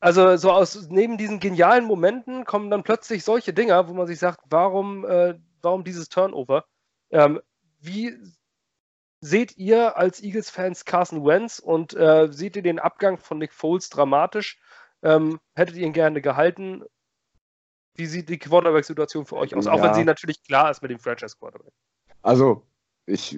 Also 0.00 0.36
so 0.36 0.50
aus 0.52 0.88
neben 0.90 1.16
diesen 1.16 1.40
genialen 1.40 1.84
Momenten 1.86 2.44
kommen 2.44 2.70
dann 2.70 2.82
plötzlich 2.82 3.24
solche 3.24 3.54
Dinger, 3.54 3.88
wo 3.88 3.94
man 3.94 4.06
sich 4.06 4.18
sagt, 4.18 4.40
warum, 4.50 5.06
äh, 5.06 5.38
warum 5.62 5.82
dieses 5.84 6.08
Turnover? 6.10 6.64
Ähm, 7.10 7.40
wie 7.80 8.18
seht 9.20 9.56
ihr 9.56 9.96
als 9.96 10.22
Eagles-Fans 10.22 10.84
Carson 10.84 11.24
Wentz 11.24 11.58
und 11.58 11.94
äh, 11.94 12.28
seht 12.30 12.56
ihr 12.56 12.62
den 12.62 12.78
Abgang 12.78 13.16
von 13.16 13.38
Nick 13.38 13.54
Foles 13.54 13.88
dramatisch? 13.88 14.58
Ähm, 15.02 15.40
hättet 15.54 15.76
ihr 15.76 15.86
ihn 15.86 15.94
gerne 15.94 16.20
gehalten? 16.20 16.84
Wie 17.94 18.06
sieht 18.06 18.28
die 18.28 18.38
Quarterback-Situation 18.38 19.24
für 19.24 19.36
euch 19.36 19.54
aus? 19.54 19.66
Auch 19.66 19.78
Ja. 19.78 19.84
wenn 19.84 19.94
sie 19.94 20.04
natürlich 20.04 20.42
klar 20.42 20.70
ist 20.70 20.82
mit 20.82 20.90
dem 20.90 20.98
Franchise-Quarterback. 20.98 21.72
Also, 22.24 22.62
ich 23.06 23.36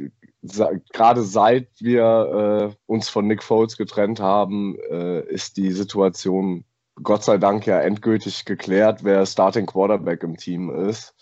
gerade 0.92 1.24
seit 1.24 1.68
wir 1.80 2.70
äh, 2.72 2.76
uns 2.86 3.08
von 3.08 3.26
Nick 3.26 3.42
Foles 3.42 3.76
getrennt 3.76 4.20
haben, 4.20 4.76
äh, 4.90 5.22
ist 5.28 5.56
die 5.56 5.72
Situation 5.72 6.64
Gott 7.02 7.24
sei 7.24 7.36
Dank 7.36 7.66
ja 7.66 7.80
endgültig 7.80 8.44
geklärt, 8.44 9.04
wer 9.04 9.26
Starting 9.26 9.66
Quarterback 9.66 10.22
im 10.22 10.36
Team 10.36 10.70
ist. 10.70 11.14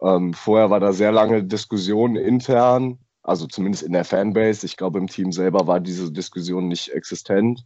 Ähm, 0.00 0.34
vorher 0.34 0.70
war 0.70 0.78
da 0.78 0.92
sehr 0.92 1.10
lange 1.10 1.42
Diskussion 1.42 2.16
intern, 2.16 2.98
also 3.22 3.46
zumindest 3.46 3.82
in 3.82 3.92
der 3.92 4.04
Fanbase. 4.04 4.66
Ich 4.66 4.76
glaube, 4.76 4.98
im 4.98 5.08
Team 5.08 5.32
selber 5.32 5.66
war 5.66 5.80
diese 5.80 6.12
Diskussion 6.12 6.68
nicht 6.68 6.90
existent. 6.90 7.64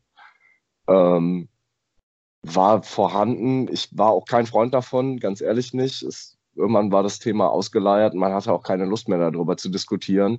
Ähm, 0.89 1.49
war 2.43 2.83
vorhanden. 2.83 3.69
Ich 3.71 3.89
war 3.99 4.11
auch 4.11 4.25
kein 4.25 4.47
Freund 4.47 4.73
davon, 4.73 5.19
ganz 5.19 5.41
ehrlich 5.41 5.75
nicht. 5.75 6.03
Es, 6.03 6.39
irgendwann 6.61 6.93
war 6.93 7.03
das 7.03 7.19
Thema 7.19 7.51
ausgeleiert. 7.51 8.15
Man 8.15 8.33
hatte 8.33 8.53
auch 8.53 8.63
keine 8.63 8.85
Lust 8.85 9.09
mehr 9.09 9.19
darüber 9.19 9.57
zu 9.57 9.69
diskutieren. 9.71 10.39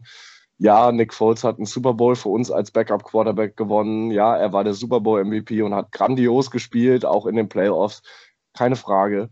Ja, 0.58 0.92
Nick 0.92 1.14
Foles 1.14 1.44
hat 1.44 1.58
einen 1.58 1.66
Super 1.66 1.96
Bowl 1.96 2.16
für 2.16 2.30
uns 2.30 2.52
als 2.52 2.72
Backup 2.72 3.04
Quarterback 3.04 3.58
gewonnen. 3.58 4.12
Ja, 4.12 4.38
er 4.38 4.54
war 4.54 4.64
der 4.64 4.76
Super 4.76 5.00
Bowl 5.02 5.24
MVP 5.24 5.62
und 5.64 5.74
hat 5.74 5.92
grandios 5.92 6.52
gespielt, 6.52 7.04
auch 7.06 7.26
in 7.26 7.36
den 7.36 7.50
Playoffs. 7.50 8.04
Keine 8.54 8.76
Frage. 8.76 9.30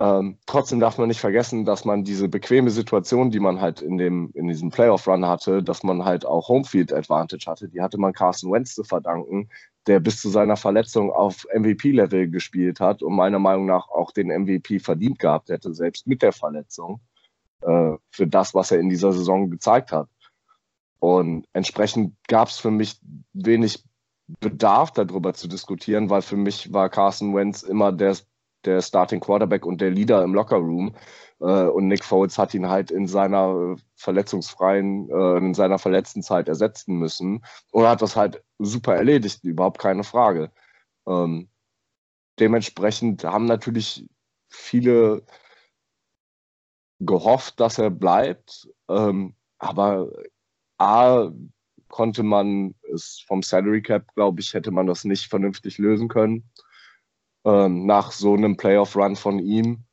Ähm, 0.00 0.38
trotzdem 0.46 0.80
darf 0.80 0.96
man 0.96 1.08
nicht 1.08 1.20
vergessen, 1.20 1.66
dass 1.66 1.84
man 1.84 2.04
diese 2.04 2.28
bequeme 2.28 2.70
Situation, 2.70 3.30
die 3.30 3.38
man 3.38 3.60
halt 3.60 3.82
in, 3.82 3.98
dem, 3.98 4.30
in 4.34 4.48
diesem 4.48 4.70
Playoff-Run 4.70 5.26
hatte, 5.26 5.62
dass 5.62 5.82
man 5.82 6.06
halt 6.06 6.24
auch 6.24 6.48
Homefield 6.48 6.92
Advantage 6.92 7.44
hatte, 7.46 7.68
die 7.68 7.82
hatte 7.82 7.98
man 7.98 8.14
Carson 8.14 8.50
Wentz 8.50 8.74
zu 8.74 8.82
verdanken, 8.82 9.50
der 9.86 10.00
bis 10.00 10.20
zu 10.20 10.28
seiner 10.28 10.56
Verletzung 10.56 11.10
auf 11.10 11.46
MVP-Level 11.54 12.28
gespielt 12.28 12.80
hat 12.80 13.02
und 13.02 13.14
meiner 13.14 13.38
Meinung 13.38 13.66
nach 13.66 13.88
auch 13.88 14.12
den 14.12 14.28
MVP 14.28 14.78
verdient 14.78 15.18
gehabt 15.18 15.48
hätte, 15.48 15.72
selbst 15.74 16.06
mit 16.06 16.22
der 16.22 16.32
Verletzung, 16.32 17.00
äh, 17.62 17.92
für 18.10 18.26
das, 18.26 18.54
was 18.54 18.70
er 18.70 18.80
in 18.80 18.88
dieser 18.88 19.12
Saison 19.12 19.50
gezeigt 19.50 19.92
hat. 19.92 20.08
Und 20.98 21.46
entsprechend 21.54 22.14
gab 22.28 22.48
es 22.48 22.58
für 22.58 22.70
mich 22.70 23.00
wenig 23.32 23.84
Bedarf 24.38 24.92
darüber 24.92 25.34
zu 25.34 25.48
diskutieren, 25.48 26.10
weil 26.10 26.22
für 26.22 26.36
mich 26.36 26.72
war 26.72 26.88
Carson 26.88 27.34
Wentz 27.34 27.62
immer 27.62 27.90
der 27.90 28.16
der 28.64 28.82
Starting 28.82 29.20
Quarterback 29.20 29.66
und 29.66 29.80
der 29.80 29.90
Leader 29.90 30.22
im 30.22 30.34
Locker 30.34 30.56
Room. 30.56 30.94
Äh, 31.40 31.44
und 31.44 31.88
Nick 31.88 32.04
Foles 32.04 32.38
hat 32.38 32.54
ihn 32.54 32.68
halt 32.68 32.90
in 32.90 33.06
seiner 33.06 33.76
verletzungsfreien, 33.96 35.08
äh, 35.10 35.38
in 35.38 35.54
seiner 35.54 35.78
verletzten 35.78 36.22
Zeit 36.22 36.48
ersetzen 36.48 36.96
müssen. 36.96 37.44
Und 37.70 37.86
hat 37.86 38.02
das 38.02 38.16
halt 38.16 38.42
super 38.58 38.94
erledigt, 38.96 39.44
überhaupt 39.44 39.78
keine 39.78 40.04
Frage. 40.04 40.50
Ähm, 41.06 41.48
dementsprechend 42.38 43.24
haben 43.24 43.46
natürlich 43.46 44.06
viele 44.48 45.22
gehofft, 46.98 47.60
dass 47.60 47.78
er 47.78 47.90
bleibt. 47.90 48.68
Ähm, 48.88 49.34
aber 49.58 50.10
A, 50.78 51.30
konnte 51.88 52.22
man 52.22 52.74
es 52.92 53.22
vom 53.26 53.42
Salary 53.42 53.82
Cap, 53.82 54.14
glaube 54.14 54.40
ich, 54.40 54.54
hätte 54.54 54.70
man 54.70 54.86
das 54.86 55.04
nicht 55.04 55.28
vernünftig 55.28 55.78
lösen 55.78 56.08
können 56.08 56.50
ähm, 57.44 57.86
nach 57.86 58.12
so 58.12 58.34
einem 58.34 58.56
Playoff-Run 58.56 59.16
von 59.16 59.38
ihm. 59.38 59.84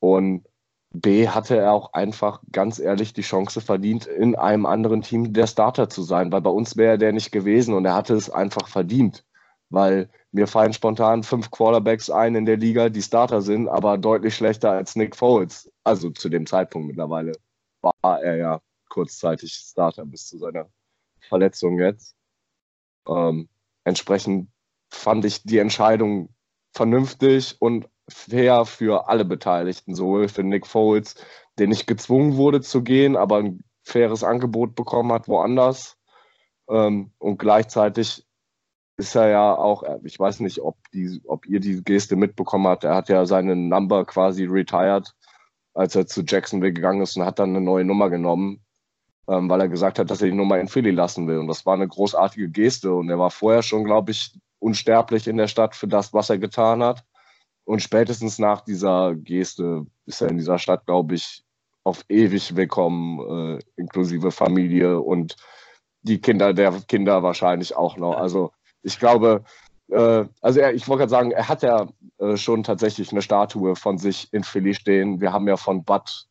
Und 0.00 0.46
B 0.92 1.28
hatte 1.28 1.56
er 1.56 1.72
auch 1.72 1.92
einfach 1.92 2.40
ganz 2.52 2.78
ehrlich 2.78 3.12
die 3.12 3.22
Chance 3.22 3.60
verdient, 3.60 4.06
in 4.06 4.34
einem 4.34 4.66
anderen 4.66 5.02
Team 5.02 5.32
der 5.32 5.46
Starter 5.46 5.88
zu 5.88 6.02
sein, 6.02 6.32
weil 6.32 6.40
bei 6.40 6.50
uns 6.50 6.76
wäre 6.76 6.92
er 6.92 6.98
der 6.98 7.12
nicht 7.12 7.32
gewesen 7.32 7.74
und 7.74 7.84
er 7.84 7.94
hatte 7.94 8.14
es 8.14 8.30
einfach 8.30 8.68
verdient, 8.68 9.24
weil 9.68 10.08
mir 10.32 10.46
fallen 10.46 10.72
spontan 10.72 11.22
fünf 11.22 11.50
Quarterbacks 11.50 12.10
ein 12.10 12.34
in 12.34 12.46
der 12.46 12.56
Liga, 12.56 12.88
die 12.88 13.02
Starter 13.02 13.42
sind, 13.42 13.68
aber 13.68 13.98
deutlich 13.98 14.34
schlechter 14.34 14.72
als 14.72 14.96
Nick 14.96 15.16
Foles. 15.16 15.70
Also 15.84 16.10
zu 16.10 16.28
dem 16.28 16.46
Zeitpunkt 16.46 16.88
mittlerweile 16.88 17.32
war 17.80 18.22
er 18.22 18.36
ja 18.36 18.60
kurzzeitig 18.88 19.52
Starter 19.52 20.04
bis 20.04 20.26
zu 20.28 20.38
seiner 20.38 20.68
Verletzung 21.20 21.78
jetzt. 21.78 22.14
Ähm, 23.08 23.48
entsprechend 23.84 24.50
fand 24.90 25.24
ich 25.24 25.42
die 25.42 25.58
Entscheidung 25.58 26.30
vernünftig 26.76 27.56
und 27.58 27.88
fair 28.08 28.64
für 28.66 29.08
alle 29.08 29.24
Beteiligten, 29.24 29.94
sowohl 29.94 30.28
für 30.28 30.44
Nick 30.44 30.66
Foles, 30.66 31.16
der 31.58 31.66
nicht 31.66 31.86
gezwungen 31.86 32.36
wurde 32.36 32.60
zu 32.60 32.82
gehen, 32.82 33.16
aber 33.16 33.38
ein 33.38 33.64
faires 33.82 34.22
Angebot 34.22 34.74
bekommen 34.74 35.12
hat 35.12 35.28
woanders. 35.28 35.96
Ähm, 36.68 37.12
und 37.18 37.38
gleichzeitig 37.38 38.26
ist 38.98 39.14
er 39.14 39.28
ja 39.28 39.54
auch, 39.54 39.82
ich 40.04 40.18
weiß 40.18 40.40
nicht, 40.40 40.60
ob, 40.60 40.76
die, 40.92 41.20
ob 41.26 41.46
ihr 41.46 41.60
die 41.60 41.82
Geste 41.82 42.16
mitbekommen 42.16 42.66
habt, 42.66 42.84
er 42.84 42.94
hat 42.94 43.08
ja 43.08 43.26
seine 43.26 43.56
Number 43.56 44.04
quasi 44.04 44.44
retired, 44.44 45.14
als 45.74 45.94
er 45.94 46.06
zu 46.06 46.22
Jacksonville 46.22 46.72
gegangen 46.72 47.02
ist 47.02 47.16
und 47.16 47.24
hat 47.24 47.38
dann 47.38 47.50
eine 47.50 47.60
neue 47.60 47.84
Nummer 47.84 48.08
genommen, 48.10 48.64
ähm, 49.28 49.48
weil 49.48 49.60
er 49.60 49.68
gesagt 49.68 49.98
hat, 49.98 50.10
dass 50.10 50.22
er 50.22 50.28
die 50.28 50.34
Nummer 50.34 50.58
in 50.58 50.68
Philly 50.68 50.90
lassen 50.90 51.26
will. 51.26 51.38
Und 51.38 51.48
das 51.48 51.66
war 51.66 51.74
eine 51.74 51.88
großartige 51.88 52.48
Geste 52.48 52.92
und 52.92 53.08
er 53.10 53.18
war 53.18 53.30
vorher 53.30 53.62
schon, 53.62 53.84
glaube 53.84 54.12
ich, 54.12 54.32
unsterblich 54.58 55.26
in 55.28 55.36
der 55.36 55.48
Stadt 55.48 55.74
für 55.74 55.88
das, 55.88 56.12
was 56.12 56.30
er 56.30 56.38
getan 56.38 56.82
hat. 56.82 57.04
Und 57.64 57.82
spätestens 57.82 58.38
nach 58.38 58.60
dieser 58.60 59.14
Geste 59.14 59.86
ist 60.06 60.20
er 60.20 60.28
in 60.28 60.38
dieser 60.38 60.58
Stadt, 60.58 60.86
glaube 60.86 61.16
ich, 61.16 61.42
auf 61.82 62.04
ewig 62.08 62.56
willkommen, 62.56 63.58
äh, 63.58 63.58
inklusive 63.76 64.30
Familie 64.30 65.00
und 65.00 65.36
die 66.02 66.20
Kinder 66.20 66.52
der 66.54 66.72
Kinder 66.88 67.22
wahrscheinlich 67.22 67.76
auch 67.76 67.96
noch. 67.96 68.16
Also 68.16 68.52
ich 68.82 68.98
glaube, 68.98 69.44
äh, 69.88 70.24
also 70.40 70.60
er, 70.60 70.74
ich 70.74 70.88
wollte 70.88 71.00
gerade 71.00 71.10
sagen, 71.10 71.30
er 71.32 71.48
hat 71.48 71.62
ja 71.62 71.86
äh, 72.18 72.36
schon 72.36 72.62
tatsächlich 72.62 73.12
eine 73.12 73.22
Statue 73.22 73.76
von 73.76 73.98
sich 73.98 74.32
in 74.32 74.44
Philly 74.44 74.74
stehen. 74.74 75.20
Wir 75.20 75.32
haben 75.32 75.48
ja 75.48 75.56
von 75.56 75.84
Bud 75.84 76.26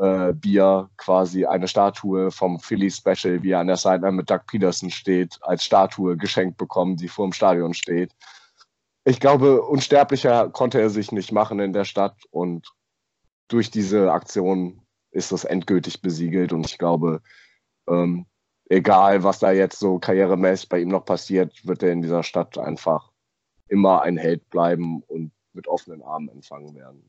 äh, 0.00 0.32
Bier 0.32 0.88
quasi 0.96 1.44
eine 1.44 1.68
Statue 1.68 2.30
vom 2.30 2.58
Philly 2.58 2.90
Special, 2.90 3.42
wie 3.42 3.50
er 3.50 3.60
an 3.60 3.66
der 3.66 3.76
Seite 3.76 4.10
mit 4.10 4.30
Doug 4.30 4.40
Peterson 4.46 4.90
steht, 4.90 5.38
als 5.42 5.64
Statue 5.64 6.16
geschenkt 6.16 6.56
bekommen, 6.56 6.96
die 6.96 7.08
vor 7.08 7.26
dem 7.26 7.32
Stadion 7.32 7.74
steht. 7.74 8.14
Ich 9.04 9.20
glaube, 9.20 9.62
unsterblicher 9.62 10.48
konnte 10.50 10.80
er 10.80 10.90
sich 10.90 11.12
nicht 11.12 11.32
machen 11.32 11.60
in 11.60 11.72
der 11.72 11.84
Stadt 11.84 12.16
und 12.30 12.72
durch 13.48 13.70
diese 13.70 14.12
Aktion 14.12 14.82
ist 15.10 15.32
das 15.32 15.44
endgültig 15.44 16.00
besiegelt 16.00 16.52
und 16.52 16.66
ich 16.66 16.78
glaube, 16.78 17.20
ähm, 17.88 18.26
egal 18.70 19.22
was 19.22 19.40
da 19.40 19.50
jetzt 19.52 19.78
so 19.78 19.98
karrieremäßig 19.98 20.68
bei 20.68 20.80
ihm 20.80 20.88
noch 20.88 21.04
passiert, 21.04 21.66
wird 21.66 21.82
er 21.82 21.92
in 21.92 22.02
dieser 22.02 22.22
Stadt 22.22 22.56
einfach 22.56 23.10
immer 23.68 24.02
ein 24.02 24.16
Held 24.16 24.48
bleiben 24.48 25.02
und 25.02 25.32
mit 25.52 25.68
offenen 25.68 26.02
Armen 26.02 26.28
empfangen 26.28 26.74
werden. 26.74 27.02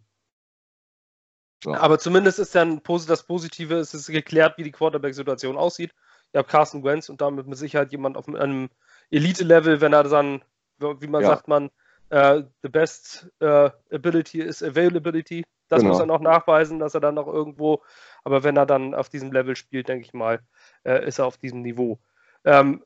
Ja. 1.65 1.79
Aber 1.79 1.99
zumindest 1.99 2.39
ist 2.39 2.55
dann 2.55 2.81
das 2.83 3.23
Positive, 3.23 3.75
es 3.75 3.93
ist 3.93 4.07
geklärt, 4.07 4.57
wie 4.57 4.63
die 4.63 4.71
Quarterback-Situation 4.71 5.57
aussieht. 5.57 5.93
Ihr 6.33 6.39
habt 6.39 6.49
Carson 6.49 6.83
Wentz 6.83 7.09
und 7.09 7.21
damit 7.21 7.47
mit 7.47 7.57
Sicherheit 7.57 7.91
jemand 7.91 8.17
auf 8.17 8.27
einem 8.27 8.69
Elite-Level, 9.11 9.81
wenn 9.81 9.93
er 9.93 10.03
dann, 10.03 10.41
wie 10.79 11.07
man 11.07 11.21
ja. 11.21 11.27
sagt, 11.27 11.47
man, 11.47 11.69
uh, 12.11 12.43
the 12.61 12.69
best 12.69 13.27
uh, 13.41 13.69
ability 13.91 14.41
is 14.41 14.63
availability. 14.63 15.43
Das 15.69 15.79
genau. 15.79 15.91
muss 15.91 15.99
er 15.99 16.05
noch 16.05 16.19
nachweisen, 16.19 16.79
dass 16.79 16.93
er 16.93 16.99
dann 16.99 17.15
noch 17.15 17.27
irgendwo, 17.27 17.81
aber 18.23 18.43
wenn 18.43 18.57
er 18.57 18.65
dann 18.65 18.93
auf 18.93 19.09
diesem 19.09 19.31
Level 19.31 19.55
spielt, 19.55 19.87
denke 19.87 20.05
ich 20.05 20.13
mal, 20.13 20.39
uh, 20.87 20.91
ist 20.91 21.19
er 21.19 21.25
auf 21.25 21.37
diesem 21.37 21.61
Niveau. 21.61 21.99
Ähm, 22.43 22.83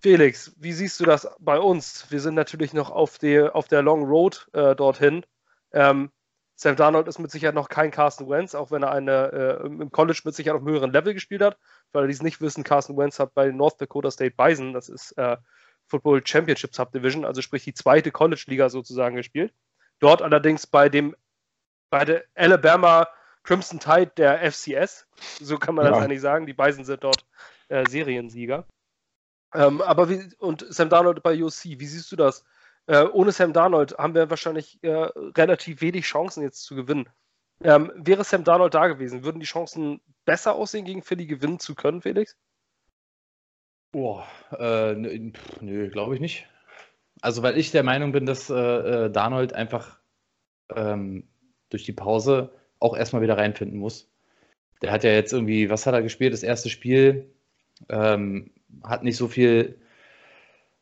Felix, 0.00 0.54
wie 0.58 0.72
siehst 0.72 1.00
du 1.00 1.04
das 1.04 1.28
bei 1.40 1.58
uns? 1.58 2.08
Wir 2.10 2.20
sind 2.20 2.34
natürlich 2.34 2.72
noch 2.72 2.90
auf, 2.90 3.18
die, 3.18 3.40
auf 3.40 3.66
der 3.66 3.82
Long 3.82 4.04
Road 4.04 4.46
dorthin. 4.52 5.26
Ähm, 5.72 6.12
Sam 6.60 6.74
Darnold 6.74 7.06
ist 7.06 7.20
mit 7.20 7.30
Sicherheit 7.30 7.54
noch 7.54 7.68
kein 7.68 7.92
Carson 7.92 8.28
Wentz, 8.28 8.56
auch 8.56 8.72
wenn 8.72 8.82
er 8.82 8.90
eine, 8.90 9.60
äh, 9.62 9.66
im 9.66 9.92
College 9.92 10.22
mit 10.24 10.34
Sicherheit 10.34 10.56
auf 10.56 10.66
einem 10.66 10.74
höheren 10.74 10.92
Level 10.92 11.14
gespielt 11.14 11.40
hat. 11.40 11.56
Weil 11.92 12.08
die 12.08 12.12
es 12.12 12.20
nicht 12.20 12.40
wissen, 12.40 12.64
Carson 12.64 12.96
Wentz 12.96 13.20
hat 13.20 13.32
bei 13.32 13.52
North 13.52 13.80
Dakota 13.80 14.10
State 14.10 14.34
Bison, 14.36 14.72
das 14.72 14.88
ist 14.88 15.12
äh, 15.12 15.36
Football 15.86 16.26
Championship 16.26 16.74
Subdivision, 16.74 17.24
also 17.24 17.42
sprich 17.42 17.62
die 17.62 17.74
zweite 17.74 18.10
College-Liga 18.10 18.70
sozusagen 18.70 19.14
gespielt. 19.14 19.54
Dort 20.00 20.20
allerdings 20.20 20.66
bei 20.66 20.88
dem, 20.88 21.14
bei 21.90 22.04
der 22.04 22.24
Alabama 22.34 23.06
Crimson 23.44 23.78
Tide 23.78 24.10
der 24.16 24.50
FCS, 24.50 25.06
so 25.40 25.58
kann 25.58 25.76
man 25.76 25.84
ja. 25.84 25.92
das 25.92 26.02
eigentlich 26.02 26.20
sagen. 26.20 26.46
Die 26.46 26.54
Bison 26.54 26.84
sind 26.84 27.04
dort 27.04 27.24
äh, 27.68 27.88
Seriensieger. 27.88 28.66
Ähm, 29.54 29.80
aber 29.80 30.10
wie, 30.10 30.28
und 30.38 30.66
Sam 30.68 30.88
Darnold 30.88 31.22
bei 31.22 31.40
USC, 31.40 31.78
wie 31.78 31.86
siehst 31.86 32.10
du 32.10 32.16
das? 32.16 32.44
Äh, 32.88 33.04
ohne 33.12 33.32
Sam 33.32 33.52
Darnold 33.52 33.98
haben 33.98 34.14
wir 34.14 34.30
wahrscheinlich 34.30 34.82
äh, 34.82 34.88
relativ 35.36 35.82
wenig 35.82 36.06
Chancen 36.06 36.42
jetzt 36.42 36.64
zu 36.64 36.74
gewinnen. 36.74 37.06
Ähm, 37.62 37.92
wäre 37.94 38.24
Sam 38.24 38.44
Darnold 38.44 38.72
da 38.72 38.86
gewesen, 38.86 39.24
würden 39.24 39.40
die 39.40 39.46
Chancen 39.46 40.00
besser 40.24 40.54
aussehen, 40.54 40.86
gegen 40.86 41.02
Philly 41.02 41.26
gewinnen 41.26 41.58
zu 41.58 41.74
können, 41.74 42.00
Felix? 42.00 42.34
Boah, 43.92 44.26
äh, 44.58 44.94
nö, 44.94 45.90
glaube 45.90 46.14
ich 46.14 46.20
nicht. 46.20 46.46
Also, 47.20 47.42
weil 47.42 47.58
ich 47.58 47.72
der 47.72 47.82
Meinung 47.82 48.12
bin, 48.12 48.24
dass 48.24 48.48
äh, 48.48 48.54
äh, 48.54 49.10
Darnold 49.10 49.52
einfach 49.52 49.98
ähm, 50.74 51.28
durch 51.68 51.84
die 51.84 51.92
Pause 51.92 52.54
auch 52.78 52.96
erstmal 52.96 53.20
wieder 53.20 53.36
reinfinden 53.36 53.78
muss. 53.78 54.10
Der 54.80 54.92
hat 54.92 55.04
ja 55.04 55.10
jetzt 55.10 55.34
irgendwie, 55.34 55.68
was 55.68 55.84
hat 55.84 55.92
er 55.92 56.02
gespielt? 56.02 56.32
Das 56.32 56.42
erste 56.42 56.70
Spiel 56.70 57.34
ähm, 57.90 58.52
hat 58.82 59.02
nicht 59.02 59.16
so 59.16 59.28
viel 59.28 59.78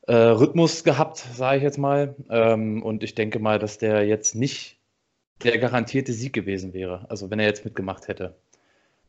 äh, 0.06 0.14
Rhythmus 0.14 0.84
gehabt, 0.84 1.18
sage 1.18 1.58
ich 1.58 1.62
jetzt 1.62 1.78
mal. 1.78 2.14
Ähm, 2.30 2.82
und 2.82 3.02
ich 3.02 3.14
denke 3.14 3.38
mal, 3.38 3.58
dass 3.58 3.78
der 3.78 4.06
jetzt 4.06 4.34
nicht 4.34 4.78
der 5.42 5.58
garantierte 5.58 6.12
Sieg 6.12 6.32
gewesen 6.32 6.72
wäre, 6.72 7.06
also 7.10 7.30
wenn 7.30 7.38
er 7.38 7.46
jetzt 7.46 7.64
mitgemacht 7.64 8.08
hätte. 8.08 8.36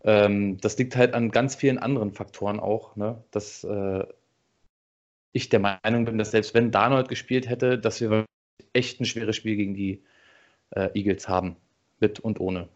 Ähm, 0.04 0.58
das 0.60 0.78
liegt 0.78 0.96
halt 0.96 1.14
an 1.14 1.32
ganz 1.32 1.56
vielen 1.56 1.78
anderen 1.78 2.12
Faktoren 2.12 2.60
auch, 2.60 2.96
ne? 2.96 3.24
dass 3.32 3.64
äh, 3.64 4.06
ich 5.32 5.50
der 5.50 5.60
Meinung 5.60 6.06
bin, 6.06 6.18
dass 6.18 6.32
selbst 6.32 6.54
wenn 6.54 6.72
Darnold 6.72 7.10
gespielt 7.10 7.50
hätte, 7.50 7.80
dass 7.80 8.02
wir 8.02 8.26
echt 8.74 9.00
ein 9.00 9.06
schweres 9.06 9.36
Spiel 9.36 9.56
gegen 9.56 9.74
die 9.74 10.04
äh, 10.72 10.90
Eagles 10.94 11.28
haben, 11.30 11.56
mit 12.00 12.20
und 12.20 12.40
ohne. 12.40 12.68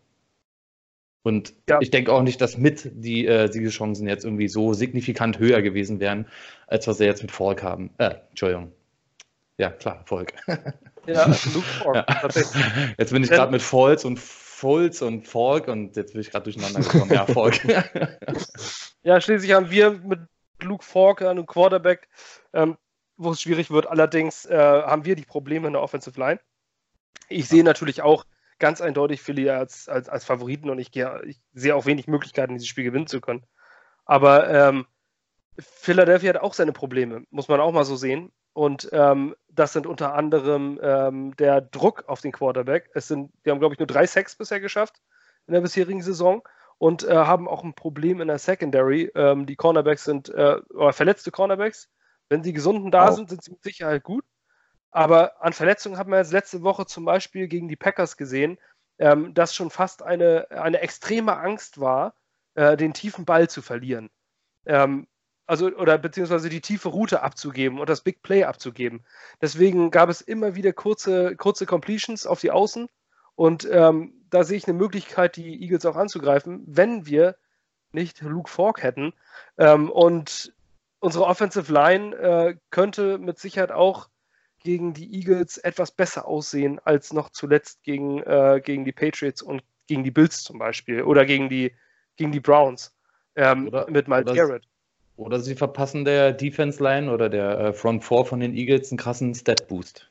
Und 1.23 1.53
ja. 1.69 1.79
ich 1.81 1.91
denke 1.91 2.11
auch 2.11 2.23
nicht, 2.23 2.41
dass 2.41 2.57
mit 2.57 2.89
die 2.93 3.27
äh, 3.27 3.51
Siegeschancen 3.51 4.07
jetzt 4.07 4.25
irgendwie 4.25 4.47
so 4.47 4.73
signifikant 4.73 5.37
höher 5.37 5.61
gewesen 5.61 5.99
wären, 5.99 6.27
als 6.67 6.87
was 6.87 6.97
sie 6.97 7.05
jetzt 7.05 7.21
mit 7.21 7.31
Falk 7.31 7.61
haben. 7.61 7.91
Äh, 7.97 8.15
Entschuldigung. 8.29 8.71
Ja, 9.57 9.69
klar, 9.69 10.03
Falk. 10.05 10.33
Ja, 11.07 11.25
Luke 11.25 11.61
Falk. 11.61 11.95
Ja. 11.95 12.93
Jetzt 12.99 13.11
bin 13.11 13.23
ich 13.23 13.29
gerade 13.31 13.51
mit 13.51 13.63
Falls 13.63 14.05
und 14.05 14.19
Fulz 14.19 15.01
und 15.01 15.27
Falk 15.27 15.67
und 15.67 15.95
jetzt 15.95 16.11
bin 16.11 16.21
ich 16.21 16.29
gerade 16.29 16.43
durcheinander 16.43 16.81
gekommen. 16.81 17.11
Ja, 17.11 17.25
Falk. 17.25 17.59
ja, 19.03 19.19
schließlich 19.19 19.51
haben 19.53 19.71
wir 19.71 19.91
mit 19.91 20.19
Luke 20.61 20.85
Falk 20.85 21.23
einen 21.23 21.47
Quarterback, 21.47 22.07
ähm, 22.53 22.77
wo 23.17 23.31
es 23.31 23.41
schwierig 23.41 23.71
wird. 23.71 23.87
Allerdings 23.87 24.45
äh, 24.45 24.55
haben 24.55 25.03
wir 25.03 25.15
die 25.15 25.25
Probleme 25.25 25.65
in 25.65 25.73
der 25.73 25.81
Offensive 25.81 26.19
Line. 26.19 26.39
Ich 27.29 27.47
sehe 27.47 27.63
natürlich 27.63 28.03
auch 28.03 28.25
ganz 28.61 28.79
eindeutig 28.79 29.21
Philly 29.21 29.49
als, 29.49 29.89
als, 29.89 30.07
als 30.07 30.23
Favoriten 30.23 30.69
und 30.69 30.79
ich, 30.79 30.95
ich, 30.95 31.41
sehe 31.53 31.75
auch 31.75 31.85
wenig 31.85 32.07
Möglichkeiten, 32.07 32.53
dieses 32.53 32.67
Spiel 32.67 32.85
gewinnen 32.85 33.07
zu 33.07 33.19
können. 33.19 33.43
Aber 34.05 34.49
ähm, 34.49 34.85
Philadelphia 35.59 36.29
hat 36.29 36.41
auch 36.41 36.53
seine 36.53 36.71
Probleme, 36.71 37.25
muss 37.31 37.49
man 37.49 37.59
auch 37.59 37.73
mal 37.73 37.83
so 37.83 37.97
sehen. 37.97 38.31
Und 38.53 38.89
ähm, 38.91 39.35
das 39.49 39.73
sind 39.73 39.87
unter 39.87 40.13
anderem 40.13 40.79
ähm, 40.81 41.35
der 41.37 41.61
Druck 41.61 42.03
auf 42.07 42.21
den 42.21 42.31
Quarterback. 42.31 42.89
Es 42.93 43.07
sind, 43.07 43.31
die 43.45 43.49
haben, 43.49 43.59
glaube 43.59 43.73
ich, 43.73 43.79
nur 43.79 43.87
drei 43.87 44.05
Sacks 44.05 44.35
bisher 44.35 44.59
geschafft 44.59 45.01
in 45.47 45.53
der 45.53 45.61
bisherigen 45.61 46.01
Saison 46.01 46.43
und 46.77 47.03
äh, 47.03 47.15
haben 47.15 47.47
auch 47.47 47.63
ein 47.63 47.73
Problem 47.73 48.21
in 48.21 48.27
der 48.27 48.39
Secondary. 48.39 49.11
Ähm, 49.15 49.45
die 49.45 49.55
Cornerbacks 49.55 50.03
sind 50.03 50.29
äh, 50.29 50.57
verletzte 50.91 51.31
Cornerbacks. 51.31 51.89
Wenn 52.29 52.43
sie 52.43 52.53
gesunden 52.53 52.91
da 52.91 53.09
oh. 53.09 53.13
sind, 53.13 53.29
sind 53.29 53.43
sie 53.43 53.51
mit 53.51 53.63
Sicherheit 53.63 54.03
gut. 54.03 54.23
Aber 54.91 55.41
an 55.41 55.53
Verletzungen 55.53 55.97
haben 55.97 56.11
wir 56.11 56.19
jetzt 56.19 56.33
letzte 56.33 56.63
Woche 56.63 56.85
zum 56.85 57.05
Beispiel 57.05 57.47
gegen 57.47 57.67
die 57.67 57.75
Packers 57.75 58.17
gesehen, 58.17 58.57
ähm, 58.99 59.33
dass 59.33 59.55
schon 59.55 59.69
fast 59.69 60.03
eine, 60.03 60.47
eine 60.51 60.81
extreme 60.81 61.37
Angst 61.37 61.79
war, 61.79 62.13
äh, 62.55 62.77
den 62.77 62.93
tiefen 62.93 63.25
Ball 63.25 63.49
zu 63.49 63.61
verlieren. 63.61 64.09
Ähm, 64.65 65.07
also, 65.47 65.67
oder 65.67 65.97
beziehungsweise 65.97 66.49
die 66.49 66.61
tiefe 66.61 66.89
Route 66.89 67.23
abzugeben 67.23 67.79
und 67.79 67.89
das 67.89 68.01
Big 68.01 68.21
Play 68.21 68.43
abzugeben. 68.43 69.03
Deswegen 69.41 69.91
gab 69.91 70.09
es 70.09 70.21
immer 70.21 70.55
wieder 70.55 70.71
kurze, 70.71 71.35
kurze 71.35 71.65
Completions 71.65 72.25
auf 72.25 72.39
die 72.39 72.51
Außen. 72.51 72.87
Und 73.35 73.67
ähm, 73.71 74.13
da 74.29 74.43
sehe 74.43 74.57
ich 74.57 74.67
eine 74.67 74.77
Möglichkeit, 74.77 75.35
die 75.35 75.61
Eagles 75.61 75.85
auch 75.85 75.95
anzugreifen, 75.95 76.63
wenn 76.67 77.05
wir 77.05 77.35
nicht 77.91 78.21
Luke 78.21 78.49
Falk 78.49 78.83
hätten. 78.83 79.13
Ähm, 79.57 79.89
und 79.89 80.53
unsere 80.99 81.25
Offensive 81.25 81.71
Line 81.71 82.15
äh, 82.15 82.55
könnte 82.69 83.17
mit 83.17 83.39
Sicherheit 83.39 83.71
auch 83.71 84.10
gegen 84.63 84.93
die 84.93 85.13
Eagles 85.13 85.57
etwas 85.57 85.91
besser 85.91 86.27
aussehen 86.27 86.79
als 86.83 87.13
noch 87.13 87.29
zuletzt 87.29 87.83
gegen, 87.83 88.21
äh, 88.23 88.61
gegen 88.63 88.85
die 88.85 88.91
Patriots 88.91 89.41
und 89.41 89.63
gegen 89.87 90.03
die 90.03 90.11
Bills 90.11 90.43
zum 90.43 90.59
Beispiel 90.59 91.03
oder 91.03 91.25
gegen 91.25 91.49
die, 91.49 91.73
gegen 92.15 92.31
die 92.31 92.39
Browns 92.39 92.93
ähm, 93.35 93.67
oder, 93.67 93.89
mit 93.89 94.07
Miles 94.07 94.33
Garrett. 94.33 94.63
Oder 95.17 95.39
sie 95.39 95.55
verpassen 95.55 96.05
der 96.05 96.31
Defense 96.31 96.81
Line 96.81 97.11
oder 97.11 97.29
der 97.29 97.59
äh, 97.59 97.73
Front 97.73 98.03
Four 98.03 98.25
von 98.25 98.39
den 98.39 98.55
Eagles 98.55 98.91
einen 98.91 98.97
krassen 98.97 99.35
Stat 99.35 99.67
Boost. 99.67 100.09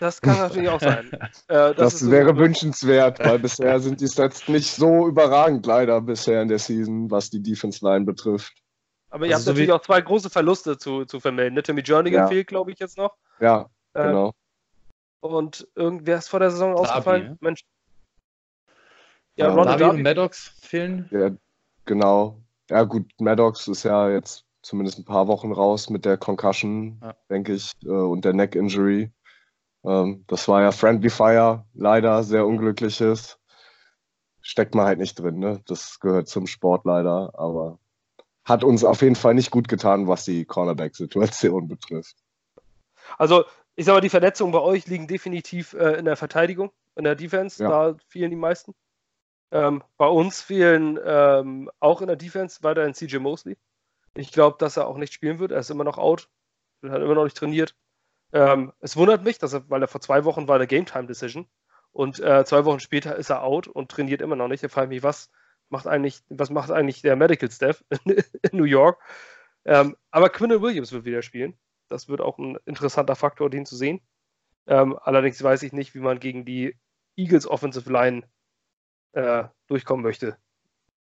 Das 0.00 0.20
kann 0.20 0.38
natürlich 0.38 0.68
auch 0.68 0.80
sein. 0.80 1.10
Äh, 1.48 1.74
das, 1.74 2.00
das 2.00 2.10
wäre 2.10 2.30
so 2.30 2.38
wünschenswert, 2.38 3.18
weil 3.20 3.38
bisher 3.38 3.78
sind 3.80 4.00
die 4.00 4.08
Stats 4.08 4.48
nicht 4.48 4.70
so 4.70 5.06
überragend 5.06 5.66
leider 5.66 6.00
bisher 6.00 6.42
in 6.42 6.48
der 6.48 6.58
Season, 6.58 7.10
was 7.10 7.30
die 7.30 7.42
Defense 7.42 7.84
Line 7.84 8.04
betrifft. 8.04 8.54
Aber 9.10 9.26
ihr 9.26 9.34
also 9.34 9.36
habt 9.36 9.44
so 9.44 9.50
natürlich 9.50 9.72
auch 9.72 9.82
zwei 9.82 10.00
große 10.00 10.30
Verluste 10.30 10.78
zu, 10.78 11.04
zu 11.04 11.20
vermelden. 11.20 11.54
Ne? 11.54 11.62
Timmy 11.62 11.82
Jernigan 11.84 12.22
ja. 12.22 12.26
fehlt, 12.28 12.46
glaube 12.46 12.70
ich, 12.70 12.78
jetzt 12.78 12.96
noch. 12.96 13.14
Ja, 13.42 13.68
äh, 13.94 14.04
genau. 14.04 14.32
Und 15.20 15.66
irgendwer 15.74 16.18
ist 16.18 16.28
vor 16.28 16.38
der 16.38 16.52
Saison 16.52 16.74
Darby, 16.74 16.88
ausgefallen? 16.88 17.26
Ja? 17.26 17.36
Mensch. 17.40 17.64
Ja, 19.34 19.48
ja 19.48 19.54
Ronald 19.54 19.82
und 19.82 20.02
Maddox 20.02 20.48
fehlen. 20.60 21.08
Ja, 21.10 21.30
genau. 21.84 22.40
Ja, 22.70 22.84
gut, 22.84 23.10
Maddox 23.18 23.66
ist 23.66 23.82
ja 23.82 24.08
jetzt 24.10 24.44
zumindest 24.62 24.98
ein 24.98 25.04
paar 25.04 25.26
Wochen 25.26 25.50
raus 25.50 25.90
mit 25.90 26.04
der 26.04 26.16
Concussion, 26.16 27.00
ja. 27.02 27.14
denke 27.28 27.54
ich, 27.54 27.72
äh, 27.84 27.88
und 27.88 28.24
der 28.24 28.32
Neck 28.32 28.54
Injury. 28.54 29.10
Ähm, 29.84 30.24
das 30.28 30.46
war 30.46 30.62
ja 30.62 30.70
Friendly 30.70 31.10
Fire, 31.10 31.66
leider 31.74 32.22
sehr 32.22 32.46
unglückliches. 32.46 33.40
Steckt 34.40 34.76
man 34.76 34.86
halt 34.86 35.00
nicht 35.00 35.18
drin, 35.18 35.40
ne? 35.40 35.60
Das 35.66 35.98
gehört 35.98 36.28
zum 36.28 36.46
Sport 36.46 36.84
leider, 36.84 37.32
aber 37.36 37.80
hat 38.44 38.62
uns 38.62 38.84
auf 38.84 39.02
jeden 39.02 39.16
Fall 39.16 39.34
nicht 39.34 39.50
gut 39.50 39.66
getan, 39.66 40.06
was 40.06 40.24
die 40.24 40.44
Cornerback-Situation 40.44 41.66
betrifft. 41.68 42.21
Also, 43.18 43.44
ich 43.74 43.86
sage 43.86 43.96
mal, 43.96 44.00
die 44.00 44.08
Verletzungen 44.08 44.52
bei 44.52 44.60
euch 44.60 44.86
liegen 44.86 45.06
definitiv 45.06 45.72
äh, 45.74 45.94
in 45.94 46.04
der 46.04 46.16
Verteidigung, 46.16 46.72
in 46.96 47.04
der 47.04 47.14
Defense. 47.14 47.62
Ja. 47.62 47.68
Da 47.68 47.96
fehlen 48.08 48.30
die 48.30 48.36
meisten. 48.36 48.74
Ähm, 49.50 49.82
bei 49.96 50.06
uns 50.06 50.40
fehlen 50.40 50.98
ähm, 51.04 51.70
auch 51.78 52.00
in 52.00 52.06
der 52.06 52.16
Defense 52.16 52.62
weiterhin 52.62 52.94
CJ 52.94 53.18
Mosley. 53.18 53.56
Ich 54.14 54.32
glaube, 54.32 54.56
dass 54.58 54.76
er 54.76 54.86
auch 54.86 54.96
nicht 54.96 55.12
spielen 55.12 55.38
wird. 55.38 55.52
Er 55.52 55.60
ist 55.60 55.70
immer 55.70 55.84
noch 55.84 55.98
out. 55.98 56.28
Er 56.82 56.90
hat 56.90 57.02
immer 57.02 57.14
noch 57.14 57.24
nicht 57.24 57.36
trainiert. 57.36 57.74
Ähm, 58.32 58.72
es 58.80 58.96
wundert 58.96 59.24
mich, 59.24 59.38
dass 59.38 59.52
er, 59.52 59.68
weil 59.68 59.82
er 59.82 59.88
vor 59.88 60.00
zwei 60.00 60.24
Wochen 60.24 60.48
war 60.48 60.56
eine 60.56 60.66
Game 60.66 60.86
Time 60.86 61.06
Decision 61.06 61.46
und 61.92 62.18
äh, 62.20 62.44
zwei 62.44 62.64
Wochen 62.64 62.80
später 62.80 63.16
ist 63.16 63.30
er 63.30 63.42
out 63.42 63.68
und 63.68 63.90
trainiert 63.90 64.22
immer 64.22 64.36
noch 64.36 64.48
nicht. 64.48 64.64
Da 64.64 64.68
frage 64.68 64.86
ich 64.86 64.96
mich, 64.96 65.02
was 65.02 65.30
macht 65.68 65.86
eigentlich, 65.86 66.22
was 66.28 66.50
macht 66.50 66.70
eigentlich 66.70 67.02
der 67.02 67.16
Medical 67.16 67.50
Staff 67.50 67.84
in, 67.90 67.98
in 68.50 68.58
New 68.58 68.64
York? 68.64 68.98
Ähm, 69.64 69.96
aber 70.10 70.30
Quinn 70.30 70.62
Williams 70.62 70.92
wird 70.92 71.04
wieder 71.04 71.22
spielen. 71.22 71.58
Das 71.92 72.08
wird 72.08 72.20
auch 72.20 72.38
ein 72.38 72.56
interessanter 72.64 73.14
Faktor, 73.16 73.50
den 73.50 73.66
zu 73.66 73.76
sehen. 73.76 74.00
Ähm, 74.66 74.98
allerdings 75.00 75.42
weiß 75.42 75.62
ich 75.62 75.72
nicht, 75.72 75.94
wie 75.94 76.00
man 76.00 76.20
gegen 76.20 76.44
die 76.44 76.76
Eagles 77.16 77.46
Offensive 77.46 77.90
Line 77.90 78.22
äh, 79.12 79.44
durchkommen 79.66 80.02
möchte. 80.02 80.36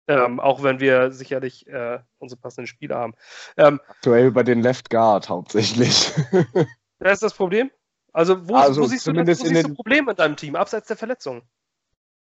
Ähm, 0.07 0.39
auch 0.39 0.63
wenn 0.63 0.79
wir 0.79 1.11
sicherlich 1.11 1.65
äh, 1.67 1.99
unsere 2.17 2.41
passenden 2.41 2.67
Spieler 2.67 2.97
haben. 2.97 3.13
Ähm, 3.55 3.79
Aktuell 3.87 4.31
bei 4.31 4.43
den 4.43 4.61
Left 4.61 4.89
Guard 4.89 5.29
hauptsächlich. 5.29 6.11
das 6.99 7.13
ist 7.13 7.23
das 7.23 7.33
Problem? 7.33 7.71
Also, 8.11 8.47
wo, 8.47 8.55
also 8.55 8.81
wo 8.81 8.85
siehst, 8.85 9.07
du, 9.07 9.13
das, 9.13 9.39
wo 9.39 9.45
siehst 9.45 9.67
du 9.67 9.73
Probleme 9.73 10.11
in 10.11 10.17
deinem 10.17 10.35
Team, 10.35 10.55
abseits 10.55 10.87
der 10.87 10.97
Verletzungen? 10.97 11.41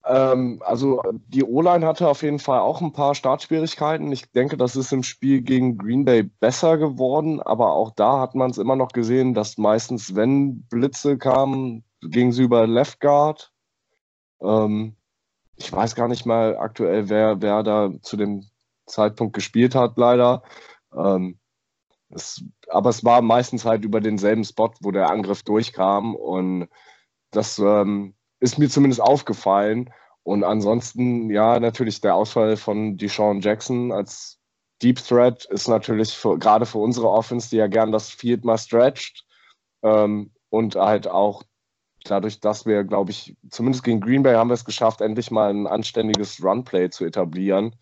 Ähm, 0.04 0.62
also 0.64 1.02
die 1.28 1.44
O-Line 1.44 1.86
hatte 1.86 2.08
auf 2.08 2.22
jeden 2.22 2.38
Fall 2.38 2.60
auch 2.60 2.80
ein 2.80 2.92
paar 2.92 3.14
Startschwierigkeiten. 3.14 4.10
Ich 4.12 4.30
denke, 4.32 4.56
das 4.56 4.76
ist 4.76 4.92
im 4.92 5.02
Spiel 5.02 5.42
gegen 5.42 5.76
Green 5.76 6.04
Bay 6.04 6.22
besser 6.22 6.78
geworden, 6.78 7.40
aber 7.40 7.72
auch 7.72 7.92
da 7.92 8.20
hat 8.20 8.34
man 8.34 8.50
es 8.50 8.58
immer 8.58 8.76
noch 8.76 8.92
gesehen, 8.92 9.34
dass 9.34 9.58
meistens, 9.58 10.14
wenn 10.14 10.62
Blitze 10.68 11.18
kamen, 11.18 11.84
ging 12.02 12.32
sie 12.32 12.44
über 12.44 12.66
Left 12.66 13.00
Guard. 13.00 13.52
Ähm, 14.42 14.96
ich 15.56 15.70
weiß 15.72 15.94
gar 15.94 16.08
nicht 16.08 16.24
mal 16.24 16.56
aktuell, 16.56 17.10
wer, 17.10 17.42
wer 17.42 17.62
da 17.62 17.90
zu 18.02 18.16
dem 18.16 18.46
Zeitpunkt 18.86 19.34
gespielt 19.34 19.74
hat, 19.74 19.98
leider. 19.98 20.42
Ähm, 20.96 21.38
es, 22.08 22.42
aber 22.68 22.90
es 22.90 23.04
war 23.04 23.22
meistens 23.22 23.64
halt 23.64 23.84
über 23.84 24.00
denselben 24.00 24.44
Spot, 24.44 24.72
wo 24.80 24.90
der 24.90 25.10
Angriff 25.10 25.42
durchkam. 25.42 26.14
Und 26.14 26.68
das 27.30 27.58
ähm, 27.58 28.14
ist 28.40 28.58
mir 28.58 28.68
zumindest 28.68 29.00
aufgefallen. 29.00 29.90
Und 30.22 30.44
ansonsten, 30.44 31.30
ja, 31.30 31.60
natürlich 31.60 32.00
der 32.00 32.14
Ausfall 32.14 32.56
von 32.56 32.96
Deshaun 32.96 33.40
Jackson 33.40 33.92
als 33.92 34.38
Deep 34.82 34.98
Threat 34.98 35.44
ist 35.46 35.68
natürlich 35.68 36.12
für, 36.12 36.38
gerade 36.38 36.66
für 36.66 36.78
unsere 36.78 37.10
Offense, 37.10 37.50
die 37.50 37.56
ja 37.56 37.66
gern 37.66 37.92
das 37.92 38.10
Field 38.10 38.44
mal 38.44 38.58
stretcht 38.58 39.26
ähm, 39.82 40.32
und 40.48 40.76
halt 40.76 41.06
auch 41.06 41.42
dadurch, 42.04 42.40
dass 42.40 42.64
wir, 42.64 42.84
glaube 42.84 43.10
ich, 43.10 43.36
zumindest 43.50 43.84
gegen 43.84 44.00
Green 44.00 44.22
Bay 44.22 44.34
haben 44.34 44.48
wir 44.48 44.54
es 44.54 44.64
geschafft, 44.64 45.00
endlich 45.02 45.30
mal 45.30 45.50
ein 45.50 45.66
anständiges 45.66 46.42
Runplay 46.42 46.88
zu 46.90 47.04
etablieren. 47.04 47.76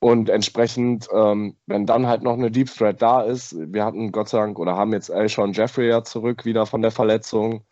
Und 0.00 0.28
entsprechend, 0.28 1.08
ähm, 1.12 1.56
wenn 1.66 1.86
dann 1.86 2.06
halt 2.06 2.22
noch 2.22 2.34
eine 2.34 2.50
Deep 2.50 2.68
Threat 2.72 3.00
da 3.00 3.22
ist, 3.22 3.56
wir 3.58 3.84
hatten 3.84 4.12
Gott 4.12 4.28
sei 4.28 4.38
Dank 4.38 4.58
oder 4.58 4.76
haben 4.76 4.92
jetzt 4.92 5.10
Alshon 5.10 5.52
Jeffrey 5.52 5.88
ja 5.88 6.04
zurück 6.04 6.44
wieder 6.44 6.66
von 6.66 6.82
der 6.82 6.90
Verletzung, 6.90 7.64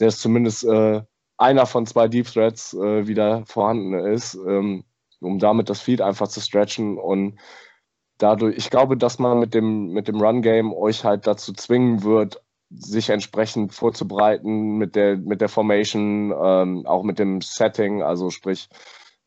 der 0.00 0.08
ist 0.08 0.20
zumindest 0.20 0.64
äh, 0.64 1.02
einer 1.38 1.66
von 1.66 1.86
zwei 1.86 2.08
Deep 2.08 2.26
Threats 2.26 2.74
äh, 2.74 3.06
wieder 3.06 3.44
vorhanden 3.46 3.94
ist, 3.94 4.34
ähm, 4.34 4.84
um 5.20 5.38
damit 5.38 5.70
das 5.70 5.80
Feed 5.80 6.00
einfach 6.00 6.28
zu 6.28 6.40
stretchen 6.40 6.98
und 6.98 7.38
dadurch, 8.18 8.56
ich 8.56 8.70
glaube, 8.70 8.96
dass 8.96 9.18
man 9.18 9.38
mit 9.38 9.54
dem, 9.54 9.88
mit 9.88 10.08
dem 10.08 10.20
Run-Game 10.20 10.72
euch 10.72 11.04
halt 11.04 11.26
dazu 11.26 11.52
zwingen 11.52 12.02
wird, 12.02 12.42
sich 12.70 13.10
entsprechend 13.10 13.74
vorzubereiten 13.74 14.76
mit 14.76 14.96
der, 14.96 15.16
mit 15.16 15.40
der 15.40 15.48
Formation, 15.48 16.32
ähm, 16.32 16.86
auch 16.86 17.04
mit 17.04 17.18
dem 17.18 17.40
Setting, 17.40 18.02
also 18.02 18.30
sprich, 18.30 18.68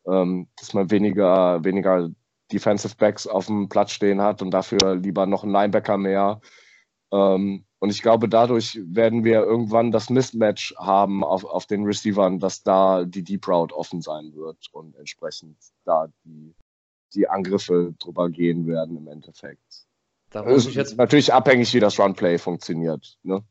ähm, 0.07 0.49
dass 0.57 0.73
man 0.73 0.91
weniger, 0.91 1.63
weniger 1.63 2.09
Defensive 2.51 2.95
Backs 2.97 3.27
auf 3.27 3.45
dem 3.45 3.69
Platz 3.69 3.91
stehen 3.91 4.21
hat 4.21 4.41
und 4.41 4.51
dafür 4.51 4.95
lieber 4.95 5.25
noch 5.25 5.43
einen 5.43 5.53
Linebacker 5.53 5.97
mehr. 5.97 6.41
Ähm, 7.11 7.65
und 7.79 7.89
ich 7.89 8.01
glaube, 8.01 8.29
dadurch 8.29 8.79
werden 8.83 9.23
wir 9.23 9.43
irgendwann 9.43 9.91
das 9.91 10.09
Mismatch 10.09 10.75
haben 10.77 11.23
auf, 11.23 11.45
auf 11.45 11.65
den 11.65 11.85
Receivern, 11.85 12.39
dass 12.39 12.63
da 12.63 13.05
die 13.05 13.23
Deep 13.23 13.47
Route 13.47 13.75
offen 13.75 14.01
sein 14.01 14.33
wird 14.35 14.67
und 14.71 14.95
entsprechend 14.95 15.57
da 15.85 16.07
die 16.25 16.53
die 17.13 17.27
Angriffe 17.27 17.93
drüber 17.99 18.29
gehen 18.29 18.67
werden 18.67 18.97
im 18.97 19.07
Endeffekt. 19.07 19.85
Da 20.29 20.43
muss 20.43 20.67
ich 20.67 20.75
jetzt, 20.75 20.97
natürlich 20.97 21.33
abhängig, 21.33 21.73
wie 21.73 21.79
das 21.79 21.99
Runplay 21.99 22.37
funktioniert. 22.37 23.17
Ne? 23.23 23.43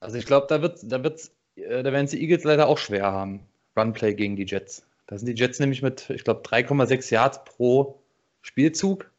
also 0.00 0.16
ich 0.16 0.26
glaube, 0.26 0.46
da 0.48 0.62
wird, 0.62 0.80
da 0.84 1.02
wird's, 1.02 1.32
äh, 1.56 1.82
da 1.82 1.92
werden 1.92 2.04
es 2.04 2.12
die 2.12 2.20
Eagles 2.20 2.44
leider 2.44 2.68
auch 2.68 2.78
schwer 2.78 3.10
haben. 3.10 3.40
Runplay 3.76 4.14
gegen 4.14 4.36
die 4.36 4.44
Jets. 4.44 4.86
Da 5.06 5.18
sind 5.18 5.26
die 5.26 5.34
Jets 5.34 5.58
nämlich 5.58 5.82
mit, 5.82 6.10
ich 6.10 6.24
glaube, 6.24 6.42
3,6 6.42 7.12
Yards 7.12 7.44
pro 7.44 8.00
Spielzug 8.40 9.10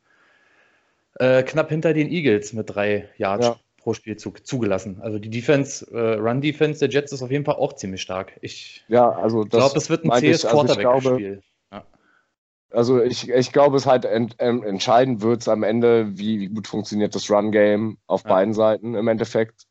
äh, 1.15 1.43
knapp 1.43 1.69
hinter 1.69 1.93
den 1.93 2.09
Eagles 2.09 2.53
mit 2.53 2.73
3 2.73 3.09
Yards 3.17 3.45
Ja. 3.45 3.59
Pro 3.84 3.93
Spielzug 3.93 4.46
zugelassen. 4.48 5.02
Also 5.02 5.19
die 5.19 5.30
Defense, 5.30 5.86
äh, 5.91 6.15
Run-Defense 6.15 6.80
der 6.80 6.89
Jets 6.89 7.12
ist 7.12 7.22
auf 7.22 7.32
jeden 7.32 7.46
Fall 7.46 7.56
auch 7.56 7.74
ziemlich 7.74 8.02
stark. 8.02 8.38
Ich 8.41 8.84
Ja, 8.88 9.12
also 9.12 9.43
glaube, 9.43 9.78
es 9.78 9.89
wird 9.89 10.06
ein 10.06 10.12
zähes 10.12 10.43
ich, 10.43 10.50
also 10.50 10.65
ich 10.65 10.80
glaube, 10.80 11.02
Quarterback-Spiel. 11.02 11.41
Also 12.72 13.04
ich, 13.04 13.30
ich 13.30 13.52
glaube, 13.52 13.78
es 13.78 13.86
halt 13.86 14.04
ent, 14.06 14.36
ähm, 14.39 14.63
entscheidend 14.63 15.22
wird 15.22 15.41
es 15.41 15.48
am 15.48 15.62
Ende, 15.62 16.17
wie, 16.17 16.39
wie 16.39 16.48
gut 16.48 16.67
funktioniert 16.67 17.13
das 17.13 17.30
Run-Game 17.30 18.00
auf 18.08 18.24
Ja. 18.24 18.30
beiden 18.32 18.56
Seiten 18.56 18.96
im 18.96 19.08
Endeffekt. 19.08 19.67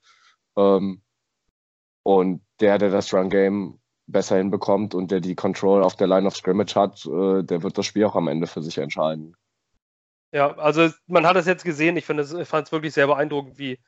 Ähm, 0.56 1.02
und 2.04 2.42
der, 2.60 2.78
der 2.78 2.90
das 2.90 3.12
Run-Game 3.12 3.80
besser 4.06 4.36
hinbekommt 4.36 4.94
und 4.94 5.10
der 5.10 5.20
die 5.20 5.34
Control 5.34 5.82
auf 5.82 5.96
der 5.96 6.06
Line 6.06 6.26
of 6.26 6.36
Scrimmage 6.36 6.76
hat, 6.76 7.04
äh, 7.06 7.42
der 7.42 7.62
wird 7.62 7.76
das 7.78 7.86
Spiel 7.86 8.04
auch 8.04 8.14
am 8.14 8.28
Ende 8.28 8.46
für 8.46 8.62
sich 8.62 8.78
entscheiden. 8.78 9.36
Ja, 10.32 10.56
also 10.56 10.88
man 11.06 11.26
hat 11.26 11.36
es 11.36 11.46
jetzt 11.46 11.64
gesehen. 11.64 11.96
Ich 11.96 12.04
finde, 12.06 12.22
es- 12.22 12.32
ich 12.32 12.48
fand 12.48 12.66
es 12.66 12.72
wirklich 12.72 12.94
sehr 12.94 13.06
beeindruckend, 13.06 13.58
wie, 13.58 13.78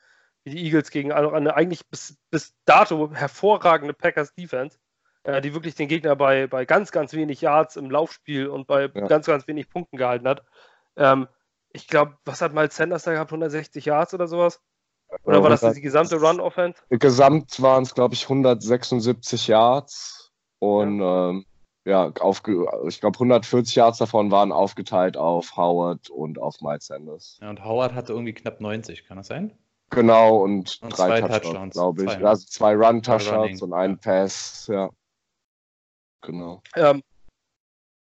wie 0.45 0.51
die 0.51 0.63
Eagles 0.63 0.91
gegen 0.91 1.11
eine, 1.11 1.33
eine 1.33 1.55
eigentlich 1.55 1.87
bis, 1.87 2.17
bis 2.29 2.55
dato 2.65 3.11
hervorragende 3.11 3.93
Packers 3.93 4.33
Defense, 4.35 4.77
äh, 5.23 5.41
die 5.41 5.53
wirklich 5.53 5.75
den 5.75 5.87
Gegner 5.87 6.15
bei, 6.15 6.47
bei 6.47 6.65
ganz, 6.65 6.91
ganz 6.91 7.13
wenig 7.13 7.41
Yards 7.41 7.75
im 7.75 7.89
Laufspiel 7.89 8.47
und 8.47 8.67
bei 8.67 8.83
Ja. 8.93 9.07
ganz, 9.07 9.25
ganz 9.25 9.47
wenig 9.47 9.69
Punkten 9.69 9.97
gehalten 9.97 10.27
hat. 10.27 10.45
Ähm, 10.95 11.27
ich 11.69 11.87
glaube, 11.87 12.17
was 12.23 12.41
hat 12.41 12.53
Miles 12.53 12.75
Sanders 12.75 13.03
da 13.03 13.11
gehabt? 13.11 13.31
160 13.31 13.83
Yards 13.85 14.13
oder 14.13 14.27
sowas? 14.27 14.61
Oder 15.23 15.41
war 15.43 15.49
das 15.49 15.73
die 15.73 15.81
gesamte 15.81 16.17
Run-Offense? 16.17 16.81
Gesamt 16.89 17.61
waren 17.61 17.83
es, 17.83 17.93
glaube 17.93 18.13
ich, 18.13 18.23
176 18.23 19.47
Yards 19.47 20.31
und 20.59 21.01
ähm, 21.01 21.45
ja, 21.85 22.11
aufge 22.19 22.65
ich 22.87 22.99
glaube 22.99 23.17
140 23.17 23.75
Yards 23.75 23.99
davon 23.99 24.31
waren 24.31 24.51
aufgeteilt 24.51 25.17
auf 25.17 25.55
Howard 25.55 26.09
und 26.09 26.39
auf 26.39 26.61
Miles 26.61 26.87
Sanders. 26.87 27.37
Ja, 27.41 27.49
und 27.49 27.63
Howard 27.63 27.93
hatte 27.93 28.13
irgendwie 28.13 28.33
knapp 28.33 28.59
90, 28.61 29.05
kann 29.05 29.17
das 29.17 29.27
sein? 29.27 29.57
Genau, 29.91 30.37
und, 30.43 30.79
Und 30.81 30.97
drei 30.97 31.19
zwei 31.19 31.21
Touchdowns, 31.21 31.41
Touchdowns. 31.43 31.73
glaube 31.73 32.03
ich. 32.05 32.09
Zwei? 32.11 32.23
Also 32.25 32.45
zwei 32.47 32.73
Run-Touchdowns 32.75 33.61
und 33.61 33.73
ein 33.73 33.91
ja. 33.91 33.97
Pass, 33.97 34.67
ja. 34.71 34.89
Genau. 36.21 36.61
Ähm, 36.75 37.01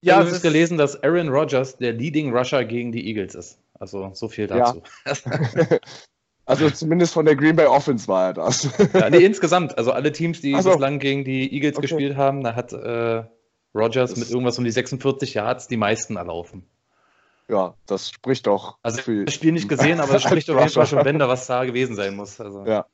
Ja, 0.02 0.14
ja, 0.14 0.20
ich 0.20 0.26
habe 0.26 0.36
ist, 0.36 0.42
gelesen, 0.42 0.78
dass 0.78 1.02
Aaron 1.02 1.28
Rodgers 1.30 1.76
der 1.78 1.92
Leading 1.92 2.34
Rusher 2.36 2.64
gegen 2.64 2.92
die 2.92 3.06
Eagles 3.08 3.34
ist. 3.34 3.58
Also 3.78 4.10
so 4.14 4.28
viel 4.28 4.48
Ja. 4.48 4.74
dazu. 4.74 4.82
Also 6.46 6.68
zumindest 6.68 7.12
von 7.12 7.26
der 7.26 7.36
Green 7.36 7.54
Bay 7.54 7.66
Offense 7.66 8.08
war 8.08 8.28
er 8.28 8.32
das. 8.32 8.68
Ja, 8.92 9.08
nee, 9.08 9.18
insgesamt, 9.24 9.78
also 9.78 9.92
alle 9.92 10.10
Teams, 10.10 10.40
die 10.40 10.60
so. 10.60 10.70
bislang 10.72 10.98
gegen 10.98 11.22
die 11.24 11.52
Eagles 11.54 11.76
Okay. 11.76 11.82
gespielt 11.86 12.16
haben, 12.16 12.42
da 12.42 12.56
hat 12.56 12.72
äh, 12.72 13.22
Rodgers 13.72 14.10
Das- 14.10 14.18
mit 14.18 14.30
irgendwas 14.30 14.58
um 14.58 14.64
die 14.64 14.72
46 14.72 15.34
Yards 15.34 15.68
die 15.68 15.76
meisten 15.76 16.16
erlaufen. 16.16 16.66
Ja, 17.50 17.74
das 17.86 18.10
spricht 18.10 18.46
doch 18.46 18.78
Also 18.82 18.98
ich 18.98 19.04
für 19.04 19.24
das 19.24 19.34
Spiel 19.34 19.52
nicht 19.52 19.68
gesehen, 19.68 20.00
aber 20.00 20.12
als 20.12 20.22
spricht 20.22 20.48
auf 20.50 20.60
jeden 20.60 20.72
Fall 20.72 20.86
schon 20.86 21.02
Bänder, 21.02 21.28
was 21.28 21.46
da 21.46 21.64
gewesen 21.64 21.96
sein 21.96 22.16
muss. 22.16 22.40
Also, 22.40 22.64
Ja. 22.64 22.86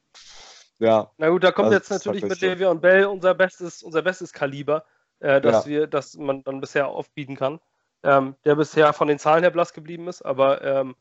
Ja, 0.78 1.10
Na 1.16 1.30
gut, 1.30 1.42
da 1.42 1.52
kommt 1.52 1.66
Also, 1.66 1.78
jetzt 1.78 1.90
das 1.90 2.04
natürlich 2.04 2.22
mit 2.24 2.38
Le'Veon 2.38 2.80
Bell 2.80 3.06
unser 3.06 3.34
bestes, 3.34 3.82
unser 3.82 4.02
bestes 4.02 4.34
Kaliber, 4.34 4.84
äh, 5.20 5.40
dass 5.40 5.64
Ja. 5.64 5.70
wir, 5.70 5.86
dass 5.86 6.16
man 6.16 6.42
dann 6.44 6.60
bisher 6.60 6.88
aufbieten 6.88 7.34
kann. 7.36 7.60
Ähm, 8.02 8.36
der 8.44 8.56
bisher 8.56 8.92
von 8.92 9.08
den 9.08 9.18
Zahlen 9.18 9.42
her 9.42 9.50
blass 9.50 9.72
geblieben 9.72 10.06
ist, 10.06 10.20
aber 10.20 10.60
ähm, 10.62 10.94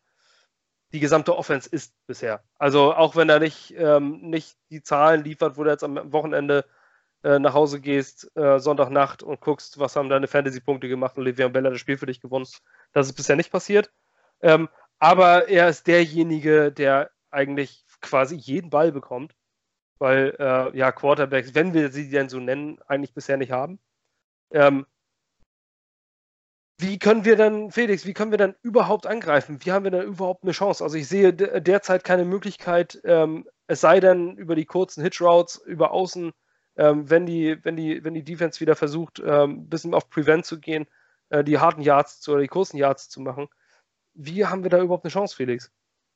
die 0.94 1.02
gesamte 1.02 1.36
Offense 1.38 1.68
ist 1.70 1.94
bisher. 2.08 2.42
Also 2.58 2.94
auch 2.94 3.18
wenn 3.18 3.28
er 3.28 3.40
nicht, 3.40 3.74
ähm, 3.78 4.22
nicht 4.22 4.58
die 4.70 4.82
Zahlen 4.82 5.26
liefert, 5.26 5.58
wo 5.58 5.64
du 5.66 5.70
jetzt 5.70 5.84
am 5.84 6.14
Wochenende 6.14 6.66
äh, 7.26 7.40
nach 7.40 7.54
Hause 7.54 7.82
gehst, 7.82 8.32
äh, 8.38 8.60
Sonntagnacht 8.60 9.24
und 9.24 9.42
guckst, 9.42 9.80
was 9.80 9.96
haben 9.96 10.10
deine 10.10 10.28
Fantasy-Punkte 10.28 10.88
gemacht 10.88 11.18
und 11.18 11.26
Le'Veon 11.26 11.50
Bell 11.50 11.66
hat 11.66 11.74
das 11.74 11.80
Spiel 11.80 11.98
für 11.98 12.06
dich 12.06 12.22
gewonnen. 12.22 12.48
Das 12.94 13.08
ist 13.08 13.14
bisher 13.14 13.36
nicht 13.36 13.52
passiert. 13.52 13.92
Ähm, 14.42 14.70
aber 15.00 15.50
er 15.50 15.68
ist 15.70 15.88
derjenige, 15.88 16.72
der 16.72 17.12
eigentlich 17.32 17.86
quasi 18.02 18.36
jeden 18.36 18.70
Ball 18.70 18.92
bekommt 18.92 19.36
weil 20.00 20.36
äh, 20.40 20.78
ja 20.78 20.92
Quarterbacks, 20.92 21.56
wenn 21.56 21.74
wir 21.74 21.92
sie 21.92 22.10
denn 22.10 22.30
so 22.30 22.40
nennen, 22.40 22.80
eigentlich 22.88 23.14
bisher 23.14 23.38
nicht 23.38 23.52
haben. 23.52 23.80
Ähm, 24.52 24.86
wie 26.78 27.00
können 27.00 27.24
wir 27.24 27.38
dann, 27.38 27.72
Felix, 27.72 28.06
wie 28.06 28.14
können 28.14 28.32
wir 28.32 28.38
dann 28.38 28.56
überhaupt 28.62 29.08
angreifen? 29.08 29.60
Wie 29.64 29.72
haben 29.72 29.86
wir 29.86 29.92
dann 29.92 30.06
überhaupt 30.06 30.44
eine 30.44 30.52
Chance? 30.52 30.84
Also 30.84 30.98
ich 30.98 31.08
sehe 31.08 31.34
de 31.34 31.62
derzeit 31.62 32.04
keine 32.04 32.26
Möglichkeit, 32.26 33.00
ähm, 33.06 33.48
es 33.68 33.82
sei 33.82 34.02
denn 34.02 34.36
über 34.36 34.56
die 34.56 34.66
kurzen 34.66 35.02
Hitch-Routes, 35.02 35.58
über 35.66 35.92
Außen, 35.92 36.34
ähm, 36.78 37.10
wenn, 37.10 37.26
die, 37.26 37.58
wenn, 37.64 37.76
die, 37.76 38.04
wenn 38.04 38.14
die 38.14 38.24
Defense 38.24 38.60
wieder 38.60 38.76
versucht, 38.76 39.22
ähm, 39.26 39.52
ein 39.52 39.70
bisschen 39.70 39.94
auf 39.94 40.10
Prevent 40.10 40.46
zu 40.46 40.60
gehen, 40.60 40.88
äh, 41.30 41.44
die 41.44 41.60
harten 41.60 41.82
Yards 41.82 42.22
zu, 42.22 42.34
oder 42.34 42.42
die 42.42 42.48
kurzen 42.48 42.78
Yards 42.78 43.10
zu 43.10 43.22
machen. 43.22 43.48
Wie 44.14 44.46
haben 44.46 44.64
wir 44.64 44.70
da 44.70 44.82
überhaupt 44.82 45.06
eine 45.06 45.12
Chance, 45.12 45.36
Felix? 45.36 45.72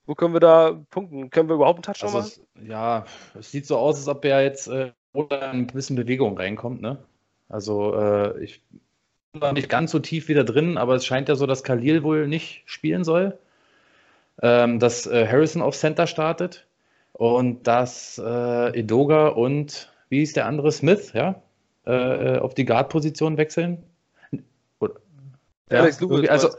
Wo 0.05 0.15
können 0.15 0.33
wir 0.33 0.39
da 0.39 0.79
punkten? 0.89 1.29
Können 1.29 1.49
wir 1.49 1.55
überhaupt 1.55 1.77
einen 1.77 1.83
Touchdown 1.83 2.15
Also 2.15 2.17
machen? 2.17 2.47
es, 2.55 2.67
ja, 2.67 3.05
es 3.37 3.51
sieht 3.51 3.67
so 3.67 3.77
aus, 3.77 3.97
als 3.97 4.07
ob 4.07 4.25
er 4.25 4.43
jetzt 4.43 4.67
äh, 4.67 4.91
ein 5.29 5.67
bisschen 5.67 5.95
Bewegung 5.95 6.37
reinkommt, 6.37 6.81
ne? 6.81 6.97
Also 7.47 7.95
äh, 7.95 8.43
ich 8.43 8.63
bin 9.31 9.41
noch 9.41 9.51
nicht 9.51 9.69
ganz 9.69 9.91
so 9.91 9.99
tief 9.99 10.27
wieder 10.27 10.43
drin, 10.43 10.77
aber 10.77 10.95
es 10.95 11.05
scheint 11.05 11.29
ja 11.29 11.35
so, 11.35 11.45
dass 11.45 11.63
Khalil 11.63 12.03
wohl 12.03 12.27
nicht 12.27 12.63
spielen 12.65 13.03
soll. 13.03 13.37
Ähm, 14.41 14.79
dass 14.79 15.05
äh, 15.05 15.27
Harrison 15.27 15.61
auf 15.61 15.75
Center 15.75 16.07
startet 16.07 16.65
und 17.11 17.67
dass 17.67 18.17
äh, 18.23 18.79
Edoga 18.79 19.27
und 19.27 19.91
wie 20.09 20.21
ist 20.21 20.35
der 20.35 20.45
andere 20.45 20.71
Smith, 20.71 21.13
ja, 21.13 21.41
äh, 21.85 22.35
äh, 22.35 22.39
auf 22.39 22.53
die 22.53 22.65
Guard-Position 22.65 23.37
wechseln. 23.37 23.83
Oder, 24.79 24.95
ja, 25.71 25.79
Alex 25.79 26.01
Lewis 26.01 26.29
also 26.29 26.49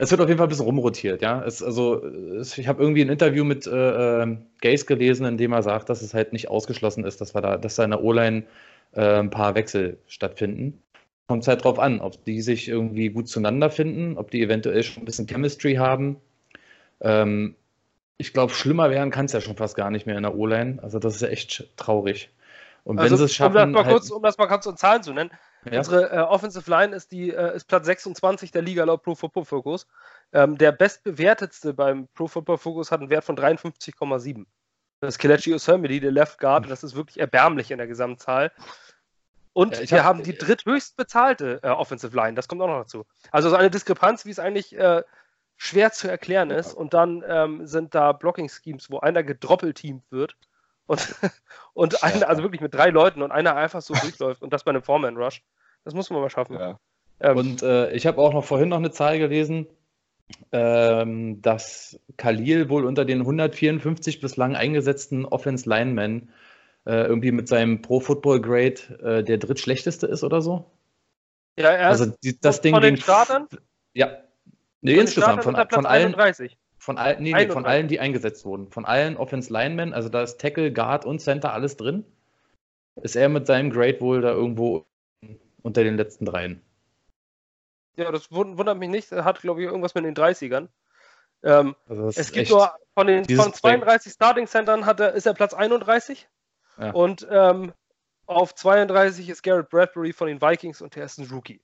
es 0.00 0.12
wird 0.12 0.20
auf 0.20 0.28
jeden 0.28 0.38
Fall 0.38 0.46
ein 0.46 0.50
bisschen 0.50 0.64
rumrotiert, 0.64 1.22
ja. 1.22 1.44
Es, 1.44 1.60
also, 1.60 2.04
es, 2.04 2.56
ich 2.56 2.68
habe 2.68 2.80
irgendwie 2.80 3.02
ein 3.02 3.08
Interview 3.08 3.44
mit 3.44 3.66
äh, 3.66 4.22
ähm, 4.22 4.46
Gaze 4.60 4.86
gelesen, 4.86 5.26
in 5.26 5.36
dem 5.36 5.52
er 5.52 5.62
sagt, 5.62 5.88
dass 5.88 6.02
es 6.02 6.14
halt 6.14 6.32
nicht 6.32 6.48
ausgeschlossen 6.48 7.04
ist, 7.04 7.20
dass 7.20 7.34
wir 7.34 7.40
da, 7.40 7.56
dass 7.56 7.74
da 7.74 7.84
in 7.84 7.90
der 7.90 8.02
O-Line 8.04 8.44
äh, 8.92 9.18
ein 9.18 9.30
paar 9.30 9.56
Wechsel 9.56 9.98
stattfinden. 10.06 10.80
Kommt 11.26 11.42
es 11.42 11.48
halt 11.48 11.64
drauf 11.64 11.80
an, 11.80 12.00
ob 12.00 12.24
die 12.24 12.40
sich 12.40 12.68
irgendwie 12.68 13.10
gut 13.10 13.28
zueinander 13.28 13.70
finden, 13.70 14.16
ob 14.16 14.30
die 14.30 14.40
eventuell 14.40 14.84
schon 14.84 15.02
ein 15.02 15.06
bisschen 15.06 15.26
Chemistry 15.26 15.74
haben. 15.74 16.16
Ähm, 17.00 17.56
ich 18.18 18.32
glaube, 18.32 18.54
schlimmer 18.54 18.90
werden 18.90 19.10
kann 19.10 19.26
es 19.26 19.32
ja 19.32 19.40
schon 19.40 19.56
fast 19.56 19.76
gar 19.76 19.90
nicht 19.90 20.06
mehr 20.06 20.16
in 20.16 20.22
der 20.22 20.36
O-Line. 20.36 20.78
Also 20.80 21.00
das 21.00 21.16
ist 21.16 21.22
ja 21.22 21.28
echt 21.28 21.68
traurig. 21.76 22.30
Und 22.88 22.96
wenn 22.96 23.04
Also, 23.04 23.16
sie 23.18 23.24
es 23.24 23.34
schaffen, 23.34 23.54
um, 23.56 23.58
das 23.58 23.68
mal 23.74 23.84
halt, 23.84 23.92
kurz, 23.92 24.10
um 24.10 24.22
das 24.22 24.38
mal 24.38 24.46
kurz 24.46 24.64
in 24.64 24.76
Zahlen 24.78 25.02
zu 25.02 25.12
nennen, 25.12 25.30
ja, 25.70 25.76
unsere 25.76 26.10
äh, 26.10 26.18
Offensive 26.20 26.70
Line 26.70 26.96
ist, 26.96 27.12
die, 27.12 27.30
äh, 27.30 27.54
ist 27.54 27.66
Platz 27.66 27.84
26 27.84 28.50
der 28.50 28.62
Liga 28.62 28.84
laut 28.84 29.02
Pro 29.02 29.14
Football 29.14 29.44
Focus. 29.44 29.86
Ähm, 30.32 30.56
der 30.56 30.72
bestbewertetste 30.72 31.74
beim 31.74 32.08
Pro 32.14 32.28
Football 32.28 32.56
Focus 32.56 32.90
hat 32.90 33.00
einen 33.00 33.10
Wert 33.10 33.24
von 33.24 33.36
53,7. 33.36 34.46
Das 35.00 35.14
ist 35.14 35.18
Kelechi 35.18 35.52
Osemidi, 35.54 36.00
der 36.00 36.12
Left 36.12 36.38
Guard, 36.38 36.64
und 36.64 36.70
das 36.70 36.82
ist 36.82 36.96
wirklich 36.96 37.20
erbärmlich 37.20 37.70
in 37.70 37.76
der 37.76 37.86
Gesamtzahl. 37.86 38.52
Und 39.52 39.76
Ja, 39.76 39.90
wir 39.90 39.98
hab- 39.98 40.04
haben 40.06 40.22
die 40.22 40.38
dritthöchst 40.38 40.96
bezahlte 40.96 41.60
äh, 41.62 41.68
Offensive 41.68 42.16
Line, 42.16 42.34
das 42.34 42.48
kommt 42.48 42.62
auch 42.62 42.68
noch 42.68 42.78
dazu. 42.80 43.04
Also 43.30 43.50
so 43.50 43.56
eine 43.56 43.68
Diskrepanz, 43.70 44.24
wie 44.24 44.30
es 44.30 44.38
eigentlich 44.38 44.74
äh, 44.78 45.02
schwer 45.56 45.92
zu 45.92 46.08
erklären 46.08 46.50
ist. 46.50 46.72
Und 46.72 46.94
dann 46.94 47.22
ähm, 47.28 47.66
sind 47.66 47.94
da 47.94 48.12
Blocking-Schemes, 48.12 48.90
wo 48.90 49.00
einer 49.00 49.22
gedroppelteamt 49.22 50.04
wird 50.10 50.36
und, 50.88 51.14
und 51.74 52.02
einer, 52.02 52.28
also 52.28 52.42
wirklich 52.42 52.60
mit 52.60 52.74
drei 52.74 52.88
Leuten 52.90 53.22
und 53.22 53.30
einer 53.30 53.54
einfach 53.54 53.80
so 53.82 53.94
durchläuft 53.94 54.42
und 54.42 54.52
das 54.52 54.64
bei 54.64 54.70
einem 54.70 54.82
Foreman-Rush. 54.82 55.42
Das 55.84 55.94
muss 55.94 56.10
man 56.10 56.20
mal 56.20 56.28
schaffen. 56.30 56.54
ja. 56.58 56.80
Ähm, 57.20 57.36
Und 57.36 57.62
äh, 57.62 57.92
ich 57.92 58.06
habe 58.06 58.18
auch 58.20 58.32
noch 58.32 58.44
vorhin 58.44 58.68
noch 58.68 58.76
eine 58.78 58.90
Zahl 58.90 59.18
gelesen, 59.18 59.66
ähm, 60.52 61.40
dass 61.42 61.98
Khalil 62.16 62.68
wohl 62.68 62.84
unter 62.84 63.04
den 63.04 63.20
154 63.20 64.20
bislang 64.20 64.56
eingesetzten 64.56 65.24
Offense 65.24 65.68
Linemen 65.68 66.30
äh, 66.86 67.04
irgendwie 67.06 67.32
mit 67.32 67.48
seinem 67.48 67.82
Pro 67.82 68.00
Football 68.00 68.40
Grade 68.40 68.74
äh, 69.02 69.24
der 69.24 69.38
drittschlechteste 69.38 70.06
ist 70.06 70.22
oder 70.24 70.42
so. 70.42 70.70
ja, 71.58 71.70
er 71.70 71.88
Also 71.88 72.04
ist 72.04 72.18
die, 72.22 72.38
das 72.40 72.56
von 72.56 72.62
Ding 72.62 72.74
den 72.74 72.82
gegen- 72.94 72.96
Startern? 73.02 73.48
Ja. 73.94 74.06
Nee, 74.80 74.92
von 74.92 74.96
den 74.96 75.00
insgesamt 75.00 75.44
von, 75.44 75.54
von 75.56 75.86
allen, 75.86 76.14
31. 76.14 76.56
von, 76.88 76.96
all, 76.98 77.16
nee, 77.20 77.32
nee, 77.34 77.48
von 77.48 77.64
31. 77.64 77.66
allen, 77.66 77.88
die 77.88 78.00
eingesetzt 78.00 78.44
wurden, 78.46 78.70
von 78.70 78.86
allen 78.86 79.18
Offense 79.18 79.52
Linemen, 79.52 79.92
also 79.92 80.08
da 80.08 80.22
ist 80.22 80.40
Tackle, 80.40 80.72
Guard 80.72 81.04
und 81.04 81.20
Center 81.20 81.52
alles 81.52 81.76
drin, 81.76 82.04
ist 83.02 83.14
er 83.14 83.28
mit 83.28 83.46
seinem 83.46 83.70
Grade 83.70 84.00
wohl 84.00 84.22
da 84.22 84.30
irgendwo 84.30 84.86
unter 85.62 85.84
den 85.84 85.96
letzten 85.96 86.24
dreien. 86.24 86.62
Ja, 87.96 88.10
das 88.10 88.30
wund- 88.30 88.56
wundert 88.56 88.78
mich 88.78 88.88
nicht. 88.88 89.12
Er 89.12 89.24
hat, 89.24 89.40
glaube 89.40 89.60
ich, 89.60 89.66
irgendwas 89.66 89.94
mit 89.94 90.04
den 90.04 90.14
30ern. 90.14 90.68
Ähm, 91.42 91.76
Also 91.86 92.08
es 92.08 92.32
gibt 92.32 92.48
nur 92.48 92.72
von 92.94 93.06
den 93.06 93.24
von 93.28 93.52
32 93.52 94.12
Starting 94.12 94.46
Centern 94.46 94.86
hat 94.86 94.98
er, 95.00 95.12
ist 95.12 95.26
er 95.26 95.34
Platz 95.34 95.52
31. 95.52 96.26
Ja. 96.78 96.92
Und 96.92 97.26
ähm, 97.30 97.72
auf 98.26 98.54
32 98.54 99.28
ist 99.28 99.42
Garrett 99.42 99.68
Bradbury 99.68 100.12
von 100.12 100.28
den 100.28 100.40
Vikings 100.40 100.80
und 100.80 100.96
der 100.96 101.04
ist 101.04 101.18
ein 101.18 101.28
Rookie. 101.30 101.60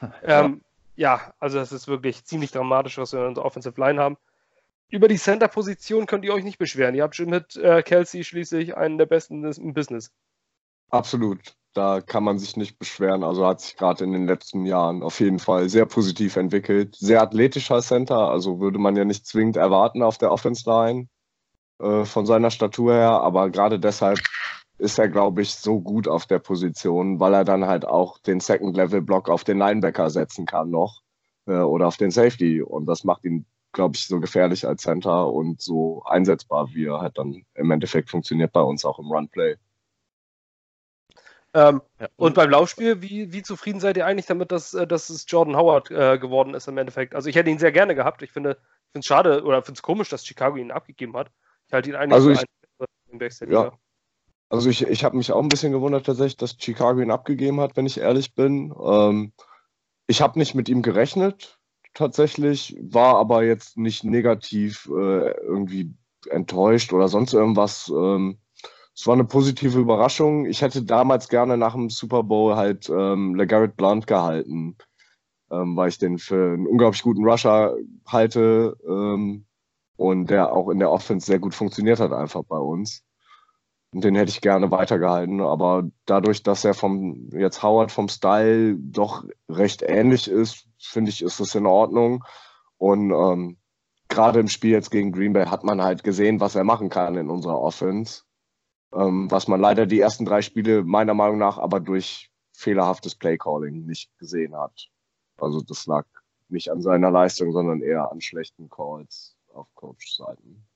Ähm, 0.22 0.62
ja, 0.94 1.34
also 1.40 1.58
das 1.58 1.72
ist 1.72 1.88
wirklich 1.88 2.24
ziemlich 2.24 2.52
dramatisch, 2.52 2.96
was 2.96 3.12
wir 3.12 3.20
in 3.20 3.26
unserer 3.26 3.44
Offensive 3.44 3.78
Line 3.78 4.00
haben. 4.00 4.16
Über 4.88 5.08
die 5.08 5.18
Center-Position 5.18 6.06
könnt 6.06 6.24
ihr 6.24 6.32
euch 6.32 6.44
nicht 6.44 6.58
beschweren. 6.58 6.94
Ihr 6.94 7.02
habt 7.02 7.16
schon 7.16 7.30
mit 7.30 7.56
äh, 7.56 7.82
Kelsey 7.82 8.22
schließlich 8.22 8.76
einen 8.76 8.98
der 8.98 9.06
besten 9.06 9.44
im 9.44 9.74
Business. 9.74 10.12
Absolut. 10.90 11.56
Da 11.74 12.00
kann 12.00 12.24
man 12.24 12.38
sich 12.38 12.56
nicht 12.56 12.78
beschweren. 12.78 13.24
Also 13.24 13.46
hat 13.46 13.60
sich 13.60 13.76
gerade 13.76 14.04
in 14.04 14.12
den 14.12 14.26
letzten 14.26 14.64
Jahren 14.64 15.02
auf 15.02 15.20
jeden 15.20 15.38
Fall 15.38 15.68
sehr 15.68 15.86
positiv 15.86 16.36
entwickelt. 16.36 16.96
Sehr 16.96 17.20
athletischer 17.20 17.82
Center, 17.82 18.30
also 18.30 18.60
würde 18.60 18.78
man 18.78 18.96
ja 18.96 19.04
nicht 19.04 19.26
zwingend 19.26 19.56
erwarten 19.56 20.02
auf 20.02 20.16
der 20.16 20.32
Offense 20.32 20.68
Line 20.68 21.08
äh, 21.80 22.04
von 22.04 22.24
seiner 22.24 22.50
Statur 22.50 22.94
her. 22.94 23.10
Aber 23.20 23.50
gerade 23.50 23.78
deshalb 23.78 24.20
ist 24.78 24.98
er, 24.98 25.08
glaube 25.08 25.42
ich, 25.42 25.54
so 25.54 25.80
gut 25.80 26.06
auf 26.08 26.26
der 26.26 26.38
Position, 26.38 27.18
weil 27.20 27.34
er 27.34 27.44
dann 27.44 27.66
halt 27.66 27.86
auch 27.86 28.18
den 28.18 28.40
Second-Level-Block 28.40 29.28
auf 29.28 29.44
den 29.44 29.58
Linebacker 29.58 30.10
setzen 30.10 30.46
kann 30.46 30.70
noch 30.70 31.02
äh, 31.46 31.58
oder 31.58 31.88
auf 31.88 31.96
den 31.96 32.10
Safety. 32.10 32.62
Und 32.62 32.86
das 32.86 33.04
macht 33.04 33.24
ihn, 33.24 33.46
glaube 33.76 33.94
ich, 33.94 34.08
so 34.08 34.18
gefährlich 34.20 34.66
als 34.66 34.82
Center 34.82 35.28
und 35.28 35.60
so 35.60 36.02
einsetzbar, 36.04 36.70
wie 36.72 36.86
er 36.86 37.00
halt 37.00 37.18
dann 37.18 37.44
im 37.54 37.70
Endeffekt 37.70 38.10
funktioniert 38.10 38.52
bei 38.52 38.62
uns 38.62 38.86
auch 38.86 38.98
im 38.98 39.12
Run-Play. 39.12 39.56
Ähm, 41.52 41.82
ja. 42.00 42.08
Und 42.16 42.34
beim 42.34 42.50
Laufspiel, 42.50 43.02
wie, 43.02 43.32
wie 43.32 43.42
zufrieden 43.42 43.80
seid 43.80 43.98
ihr 43.98 44.06
eigentlich 44.06 44.26
damit, 44.26 44.50
dass, 44.50 44.72
äh, 44.74 44.86
dass 44.86 45.10
es 45.10 45.26
Jordan 45.28 45.56
Howard 45.56 45.90
äh, 45.90 46.18
geworden 46.18 46.54
ist 46.54 46.68
im 46.68 46.78
Endeffekt? 46.78 47.14
Also 47.14 47.28
ich 47.28 47.36
hätte 47.36 47.50
ihn 47.50 47.58
sehr 47.58 47.70
gerne 47.70 47.94
gehabt. 47.94 48.22
Ich 48.22 48.32
finde 48.32 48.58
es 48.94 49.06
schade 49.06 49.44
oder 49.44 49.62
finde 49.62 49.78
es 49.78 49.82
komisch, 49.82 50.08
dass 50.08 50.26
Chicago 50.26 50.56
ihn 50.56 50.70
abgegeben 50.70 51.14
hat. 51.14 51.30
Ich 51.66 51.74
halte 51.74 51.90
ihn 51.90 51.96
eigentlich 51.96 52.14
also 52.14 52.30
ich, 52.30 52.44
einen 53.10 53.52
ja. 53.52 53.72
Also 54.48 54.70
ich, 54.70 54.86
ich 54.86 55.04
habe 55.04 55.16
mich 55.16 55.32
auch 55.32 55.42
ein 55.42 55.48
bisschen 55.48 55.72
gewundert 55.72 56.06
tatsächlich, 56.06 56.38
dass 56.38 56.56
Chicago 56.58 57.00
ihn 57.00 57.10
abgegeben 57.10 57.60
hat, 57.60 57.76
wenn 57.76 57.86
ich 57.86 57.98
ehrlich 57.98 58.34
bin. 58.34 58.74
Ähm, 58.82 59.32
ich 60.06 60.22
habe 60.22 60.38
nicht 60.38 60.54
mit 60.54 60.68
ihm 60.70 60.82
gerechnet 60.82 61.58
tatsächlich, 61.96 62.76
war 62.80 63.16
aber 63.16 63.42
jetzt 63.42 63.76
nicht 63.76 64.04
negativ 64.04 64.86
äh, 64.86 65.30
irgendwie 65.42 65.94
enttäuscht 66.30 66.92
oder 66.92 67.08
sonst 67.08 67.32
irgendwas. 67.32 67.90
Ähm, 67.94 68.38
es 68.94 69.06
war 69.06 69.14
eine 69.14 69.24
positive 69.24 69.78
Überraschung. 69.78 70.46
Ich 70.46 70.62
hätte 70.62 70.82
damals 70.82 71.28
gerne 71.28 71.56
nach 71.56 71.74
dem 71.74 71.90
Super 71.90 72.22
Bowl 72.22 72.56
halt 72.56 72.88
ähm, 72.88 73.34
LeGarrette 73.34 73.74
Blunt 73.76 74.06
gehalten, 74.06 74.76
ähm, 75.50 75.76
weil 75.76 75.88
ich 75.88 75.98
den 75.98 76.18
für 76.18 76.54
einen 76.54 76.66
unglaublich 76.66 77.02
guten 77.02 77.24
Rusher 77.24 77.76
halte 78.06 78.76
ähm, 78.86 79.46
und 79.96 80.30
der 80.30 80.52
auch 80.52 80.68
in 80.68 80.78
der 80.78 80.90
Offense 80.90 81.26
sehr 81.26 81.38
gut 81.38 81.54
funktioniert 81.54 82.00
hat 82.00 82.12
einfach 82.12 82.42
bei 82.44 82.58
uns. 82.58 83.05
Den 83.92 84.14
hätte 84.14 84.30
ich 84.30 84.40
gerne 84.40 84.70
weitergehalten, 84.70 85.40
aber 85.40 85.88
dadurch, 86.04 86.42
dass 86.42 86.64
er 86.64 86.74
vom 86.74 87.30
jetzt 87.32 87.62
Howard 87.62 87.92
vom 87.92 88.08
Style 88.08 88.76
doch 88.76 89.24
recht 89.48 89.82
ähnlich 89.82 90.28
ist, 90.28 90.66
finde 90.78 91.10
ich, 91.10 91.22
ist 91.22 91.40
das 91.40 91.54
in 91.54 91.66
Ordnung. 91.66 92.24
Und 92.76 93.10
ähm, 93.10 93.56
gerade 94.08 94.40
im 94.40 94.48
Spiel 94.48 94.72
jetzt 94.72 94.90
gegen 94.90 95.12
Green 95.12 95.32
Bay 95.32 95.46
hat 95.46 95.64
man 95.64 95.82
halt 95.82 96.04
gesehen, 96.04 96.40
was 96.40 96.56
er 96.56 96.64
machen 96.64 96.90
kann 96.90 97.16
in 97.16 97.30
unserer 97.30 97.58
Offense 97.58 98.26
ähm, 98.96 99.30
was 99.30 99.48
man 99.48 99.60
leider 99.60 99.86
die 99.86 100.00
ersten 100.00 100.24
drei 100.24 100.42
Spiele 100.42 100.84
meiner 100.84 101.14
Meinung 101.14 101.38
nach 101.38 101.58
aber 101.58 101.80
durch 101.80 102.30
fehlerhaftes 102.52 103.14
Playcalling 103.14 103.84
nicht 103.84 104.16
gesehen 104.18 104.56
hat. 104.56 104.88
Also 105.38 105.60
das 105.60 105.86
lag 105.86 106.06
nicht 106.48 106.70
an 106.70 106.80
seiner 106.80 107.10
Leistung, 107.10 107.52
sondern 107.52 107.82
eher 107.82 108.10
an 108.10 108.20
schlechten 108.20 108.70
Calls 108.70 109.36
auf 109.52 109.66
Coach-Seiten. 109.74 110.66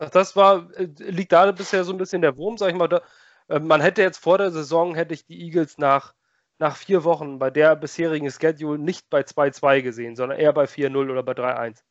Das 0.00 0.34
war, 0.34 0.70
äh, 0.76 0.88
liegt 0.98 1.32
da 1.32 1.52
bisher 1.52 1.84
so 1.84 1.92
ein 1.92 1.98
bisschen 1.98 2.22
der 2.22 2.36
Wurm, 2.36 2.56
sag 2.56 2.70
ich 2.70 2.76
mal. 2.76 2.88
Da, 2.88 3.02
äh, 3.48 3.58
man 3.58 3.80
hätte 3.80 4.02
jetzt 4.02 4.18
vor 4.18 4.38
der 4.38 4.50
Saison, 4.50 4.94
hätte 4.94 5.12
ich 5.12 5.26
die 5.26 5.42
Eagles 5.42 5.78
nach, 5.78 6.14
nach 6.58 6.76
vier 6.76 7.04
Wochen 7.04 7.38
bei 7.38 7.50
der 7.50 7.76
bisherigen 7.76 8.30
Schedule 8.30 8.78
nicht 8.78 9.10
bei 9.10 9.20
2-2 9.20 9.82
gesehen, 9.82 10.16
sondern 10.16 10.38
eher 10.38 10.52
bei 10.52 10.64
4-0 10.64 11.10
oder 11.10 11.22
bei 11.22 11.32
3-1. 11.32 11.82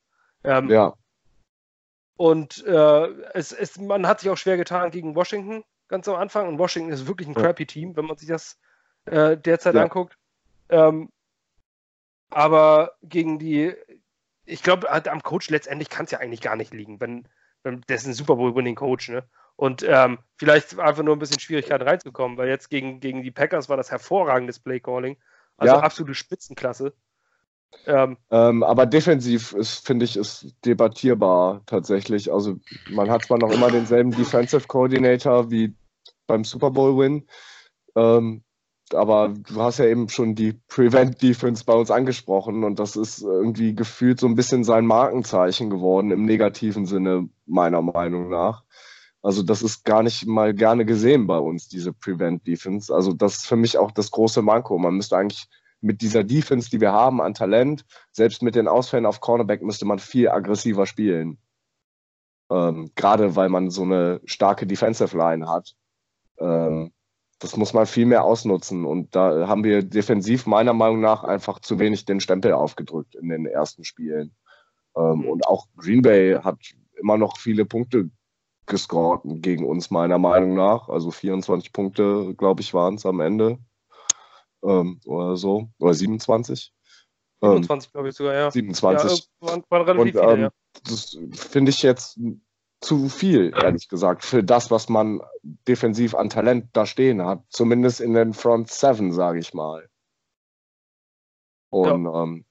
Ähm, 0.44 0.70
ja. 0.70 0.94
Und 2.18 2.66
äh, 2.66 3.08
es, 3.34 3.52
es, 3.52 3.78
man 3.78 4.08
hat 4.08 4.20
sich 4.20 4.30
auch 4.30 4.38
schwer 4.38 4.58
getan 4.58 4.92
gegen 4.92 5.16
Washington 5.16 5.64
ganz 5.88 6.08
am 6.08 6.16
Anfang. 6.16 6.48
Und 6.48 6.60
Washington 6.60 6.92
ist 6.92 7.08
wirklich 7.08 7.28
ein 7.28 7.36
ja. 7.36 7.42
crappy 7.42 7.66
Team, 7.66 7.96
wenn 7.96 8.06
man 8.06 8.18
sich 8.18 8.28
das 8.28 8.58
äh, 9.06 9.38
derzeit 9.38 9.76
ja. 9.76 9.84
anguckt. 9.84 10.18
Ähm, 10.70 11.10
aber 12.32 12.94
gegen 13.04 13.40
die, 13.40 13.74
ich 14.46 14.64
glaube, 14.64 14.90
am 14.90 15.24
Coach 15.24 15.50
letztendlich 15.50 15.90
kann 15.90 16.06
es 16.06 16.12
ja 16.12 16.20
eigentlich 16.20 16.42
gar 16.42 16.56
nicht 16.56 16.74
liegen, 16.74 17.00
wenn 17.00 17.28
der 17.72 17.96
ist 17.96 18.08
ein 18.08 18.14
Super 18.14 18.36
Bowl-winning 18.36 18.76
Coach, 18.76 19.10
ne? 19.10 19.24
Und 19.56 19.84
ähm, 19.88 20.20
vielleicht 20.38 20.80
einfach 20.80 21.04
nur 21.04 21.16
ein 21.16 21.20
bisschen 21.20 21.40
Schwierigkeiten 21.40 21.84
reinzukommen, 21.84 22.38
weil 22.38 22.48
jetzt 22.48 22.70
gegen, 22.70 23.02
gegen 23.02 23.24
die 23.24 23.32
Packers 23.32 23.68
war 23.68 23.76
das 23.76 23.92
hervorragendes 23.92 24.60
Play 24.60 24.80
Calling. 24.80 25.18
Also 25.58 25.74
ja. 25.74 25.82
absolute 25.82 26.16
Spitzenklasse. 26.16 26.94
Ähm, 27.86 28.18
ähm, 28.32 28.64
aber 28.64 28.86
defensiv 28.86 29.54
ist, 29.54 29.86
finde 29.86 30.06
ich, 30.06 30.16
ist 30.16 30.56
debattierbar 30.66 31.62
tatsächlich. 31.66 32.32
Also 32.32 32.58
man 32.90 33.10
hat 33.10 33.26
zwar 33.26 33.38
noch 33.38 33.52
immer 33.52 33.70
denselben 33.70 34.12
Defensive 34.12 34.68
Coordinator 34.68 35.52
wie 35.52 35.76
beim 36.26 36.44
Super 36.44 36.72
Bowl 36.72 36.98
Win, 36.98 37.28
ähm, 37.96 38.44
aber 38.94 39.30
du 39.30 39.62
hast 39.62 39.80
ja 39.80 39.86
eben 39.86 40.10
schon 40.10 40.36
die 40.36 40.54
Prevent 40.68 41.22
Defense 41.22 41.64
bei 41.66 41.74
uns 41.74 41.92
angesprochen 41.92 42.64
und 42.64 42.80
das 42.80 42.96
ist 42.96 43.22
irgendwie 43.22 43.76
gefühlt 43.76 44.20
so 44.20 44.28
ein 44.28 44.36
bisschen 44.36 44.64
sein 44.64 44.86
Markenzeichen 44.86 45.70
geworden 45.70 46.12
im 46.12 46.26
negativen 46.26 46.86
Sinne 46.86 47.30
meiner 47.46 47.82
Meinung 47.82 48.30
nach. 48.30 48.64
Also 49.22 49.44
das 49.44 49.62
ist 49.62 49.84
gar 49.84 50.02
nicht 50.02 50.26
mal 50.28 50.54
gerne 50.54 50.86
gesehen 50.86 51.28
bei 51.28 51.38
uns, 51.38 51.68
diese 51.68 51.92
Prevent 51.92 52.48
Defense. 52.48 52.94
Also 52.94 53.14
das 53.14 53.38
ist 53.38 53.48
für 53.48 53.58
mich 53.58 53.78
auch 53.78 53.92
das 53.92 54.12
große 54.12 54.42
Manko. 54.42 54.78
Man 54.78 54.96
müsste 54.96 55.18
eigentlich 55.18 55.48
mit 55.82 56.02
dieser 56.02 56.24
Defense, 56.24 56.70
die 56.70 56.82
wir 56.82 56.92
haben 56.92 57.22
an 57.22 57.34
Talent, 57.34 57.86
selbst 58.12 58.42
mit 58.42 58.56
den 58.56 58.68
Ausfällen 58.68 59.06
auf 59.06 59.22
Cornerback 59.22 59.62
müsste 59.62 59.86
man 59.86 60.00
viel 60.00 60.30
aggressiver 60.30 60.86
spielen. 60.86 61.38
Ähm, 62.50 62.92
Gerade 62.96 63.36
weil 63.36 63.50
man 63.50 63.70
so 63.70 63.84
eine 63.84 64.22
starke 64.26 64.66
Defensive 64.66 65.16
Line 65.18 65.48
hat. 65.48 65.76
Ähm, 66.40 66.92
das 67.40 67.56
muss 67.56 67.74
man 67.74 67.86
viel 67.86 68.06
mehr 68.06 68.24
ausnutzen. 68.24 68.86
Und 68.86 69.16
da 69.16 69.48
haben 69.48 69.64
wir 69.64 69.82
defensiv 69.82 70.46
meiner 70.46 70.74
Meinung 70.74 71.00
nach 71.00 71.24
einfach 71.24 71.60
zu 71.60 71.80
wenig 71.80 72.06
den 72.06 72.20
Stempel 72.20 72.54
aufgedrückt 72.54 73.16
in 73.16 73.30
den 73.30 73.46
ersten 73.46 73.84
Spielen. 73.84 74.36
Ähm, 74.96 75.26
und 75.28 75.48
auch 75.48 75.68
Green 75.78 76.02
Bay 76.02 76.36
hat 76.42 76.58
immer 76.98 77.18
noch 77.18 77.38
viele 77.38 77.66
Punkte 77.66 78.10
gescored 78.66 79.22
gegen 79.26 79.66
uns, 79.66 79.90
meiner 79.90 80.20
Meinung 80.20 80.54
nach. 80.54 80.90
Also 80.90 81.12
24 81.12 81.72
Punkte, 81.72 82.36
glaube 82.36 82.62
ich, 82.62 82.74
waren 82.74 82.96
es 82.96 83.06
am 83.06 83.22
Ende 83.22 83.58
ähm, 84.64 85.00
oder 85.06 85.38
so, 85.38 85.70
oder 85.80 85.94
27. 85.94 86.74
27, 87.42 87.88
ähm, 87.88 87.92
glaube 87.94 88.10
ich 88.10 88.16
sogar, 88.16 88.34
ja. 88.34 88.52
27. 88.52 89.30
Ja, 89.42 89.48
waren, 89.48 89.64
waren 89.70 89.82
relativ 89.84 90.16
Und, 90.16 90.22
viele, 90.22 90.34
ähm, 90.34 90.42
ja. 90.42 90.50
Das 90.84 91.18
finde 91.32 91.70
ich 91.72 91.82
jetzt 91.82 92.20
zu 92.82 93.10
viel, 93.10 93.54
ehrlich 93.56 93.90
gesagt, 93.90 94.24
für 94.24 94.44
das, 94.44 94.72
was 94.72 94.90
man 94.90 95.22
defensiv 95.68 96.16
an 96.16 96.30
Talent 96.30 96.70
da 96.74 96.86
stehen 96.86 97.26
hat. 97.26 97.44
Zumindest 97.50 98.00
in 98.00 98.14
den 98.14 98.34
Front 98.34 98.70
Seven, 98.70 99.12
sage 99.12 99.40
ich 99.40 99.54
mal. 99.54 99.90
Und 101.70 102.06
ja. 102.06 102.24
ähm, 102.24 102.46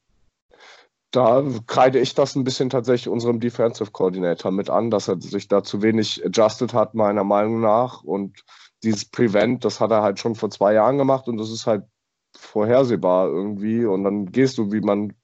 da 1.11 1.43
kreide 1.67 1.99
ich 1.99 2.15
das 2.15 2.37
ein 2.37 2.45
bisschen 2.45 2.69
tatsächlich 2.69 3.09
unserem 3.09 3.41
Defensive 3.41 3.91
Coordinator 3.91 4.51
mit 4.51 4.69
an, 4.69 4.91
dass 4.91 5.09
er 5.09 5.21
sich 5.21 5.49
da 5.49 5.63
zu 5.63 5.83
wenig 5.83 6.25
adjusted 6.25 6.75
hat, 6.75 6.95
meiner 6.95 7.25
Meinung 7.25 7.61
nach. 7.61 8.03
Und 8.03 8.45
dieses 8.83 9.07
Prevent, 9.07 9.65
das 9.65 9.81
hat 9.81 9.91
er 9.91 10.03
halt 10.03 10.19
schon 10.19 10.35
vor 10.35 10.51
zwei 10.51 10.75
Jahren 10.75 10.99
gemacht 10.99 11.27
und 11.29 11.39
das 11.39 11.51
ist 11.51 11.67
halt 11.67 11.85
vorhersehbar 12.37 13.29
irgendwie 13.29 13.85
und 13.85 14.05
dann 14.05 14.27
gehst 14.27 14.59
du, 14.59 14.71
wie 14.71 14.81
man, 14.81 15.15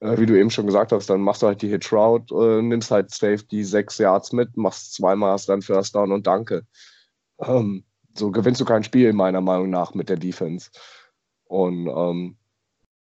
äh, 0.00 0.18
wie 0.18 0.26
du 0.26 0.38
eben 0.38 0.50
schon 0.50 0.66
gesagt 0.66 0.92
hast, 0.92 1.08
dann 1.08 1.20
machst 1.20 1.42
du 1.42 1.46
halt 1.46 1.62
die 1.62 1.68
Hitch 1.68 1.92
Route, 1.92 2.34
äh, 2.34 2.62
nimmst 2.62 2.90
halt 2.90 3.10
Safety 3.10 3.64
sechs 3.64 3.98
Yards 3.98 4.32
mit, 4.32 4.56
machst 4.56 4.94
zweimal, 4.94 5.32
hast 5.32 5.48
dann 5.48 5.62
First 5.62 5.94
Down 5.94 6.12
und 6.12 6.26
danke. 6.26 6.66
Ähm, 7.40 7.84
so 8.14 8.30
gewinnst 8.30 8.60
du 8.60 8.64
kein 8.64 8.84
Spiel, 8.84 9.12
meiner 9.12 9.40
Meinung 9.40 9.70
nach, 9.70 9.94
mit 9.94 10.08
der 10.08 10.16
Defense. 10.16 10.70
Und 11.44 11.88
ähm, 11.88 12.36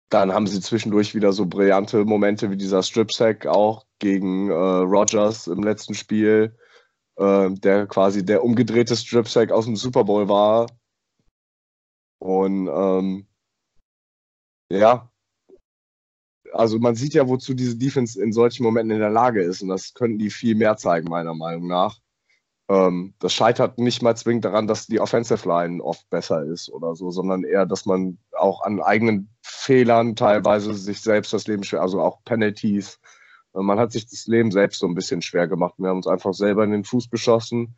dann 0.09 0.33
haben 0.33 0.47
sie 0.47 0.61
zwischendurch 0.61 1.13
wieder 1.13 1.33
so 1.33 1.45
brillante 1.45 2.05
Momente 2.05 2.49
wie 2.49 2.57
dieser 2.57 2.83
Strip 2.83 3.11
Sack 3.11 3.45
auch 3.45 3.85
gegen 3.99 4.49
äh, 4.49 4.53
Rogers 4.53 5.47
im 5.47 5.63
letzten 5.63 5.93
Spiel, 5.93 6.57
äh, 7.17 7.49
der 7.51 7.87
quasi 7.87 8.25
der 8.25 8.43
umgedrehte 8.43 8.95
Strip 8.95 9.27
Sack 9.27 9.51
aus 9.51 9.65
dem 9.65 9.75
Super 9.75 10.03
Bowl 10.03 10.27
war. 10.27 10.67
Und 12.19 12.67
ähm, 12.67 13.27
ja. 14.71 15.08
Also 16.53 16.79
man 16.79 16.95
sieht 16.95 17.13
ja, 17.13 17.27
wozu 17.27 17.53
diese 17.53 17.77
Defense 17.77 18.21
in 18.21 18.33
solchen 18.33 18.63
Momenten 18.63 18.91
in 18.91 18.99
der 18.99 19.09
Lage 19.09 19.41
ist. 19.41 19.61
Und 19.61 19.69
das 19.69 19.93
könnten 19.93 20.17
die 20.17 20.29
viel 20.29 20.55
mehr 20.55 20.77
zeigen, 20.77 21.09
meiner 21.09 21.33
Meinung 21.33 21.67
nach. 21.67 21.99
Ähm, 22.69 23.15
das 23.19 23.33
scheitert 23.33 23.79
nicht 23.79 24.01
mal 24.01 24.15
zwingend 24.15 24.45
daran, 24.45 24.67
dass 24.67 24.87
die 24.87 24.99
Offensive 24.99 25.47
Line 25.47 25.83
oft 25.83 26.07
besser 26.09 26.43
ist 26.43 26.69
oder 26.71 26.95
so, 26.95 27.09
sondern 27.09 27.43
eher, 27.43 27.65
dass 27.65 27.85
man 27.85 28.19
auch 28.37 28.61
an 28.61 28.79
eigenen 28.81 29.29
Fehlern 29.41 30.15
teilweise 30.15 30.73
sich 30.75 31.01
selbst 31.01 31.33
das 31.33 31.47
Leben 31.47 31.63
schwer, 31.63 31.81
also 31.81 32.01
auch 32.01 32.23
Penalties. 32.25 32.99
Man 33.53 33.79
hat 33.79 33.91
sich 33.91 34.07
das 34.07 34.27
Leben 34.27 34.51
selbst 34.51 34.79
so 34.79 34.87
ein 34.87 34.93
bisschen 34.93 35.23
schwer 35.23 35.47
gemacht. 35.47 35.73
Wir 35.77 35.89
haben 35.89 35.97
uns 35.97 36.07
einfach 36.07 36.33
selber 36.33 36.63
in 36.63 36.71
den 36.71 36.83
Fuß 36.83 37.09
geschossen. 37.09 37.75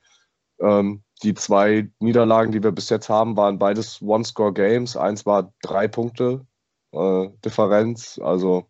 Ähm, 0.60 1.04
die 1.24 1.34
zwei 1.34 1.90
Niederlagen, 2.00 2.52
die 2.52 2.62
wir 2.62 2.72
bis 2.72 2.90
jetzt 2.90 3.08
haben, 3.10 3.38
waren 3.38 3.60
beides 3.60 4.02
One-Score-Games. 4.02 4.98
Eins 4.98 5.26
war 5.26 5.54
drei 5.62 5.88
Punkte 5.88 6.46
äh, 6.92 7.30
Differenz. 7.44 8.20
Also 8.22 8.68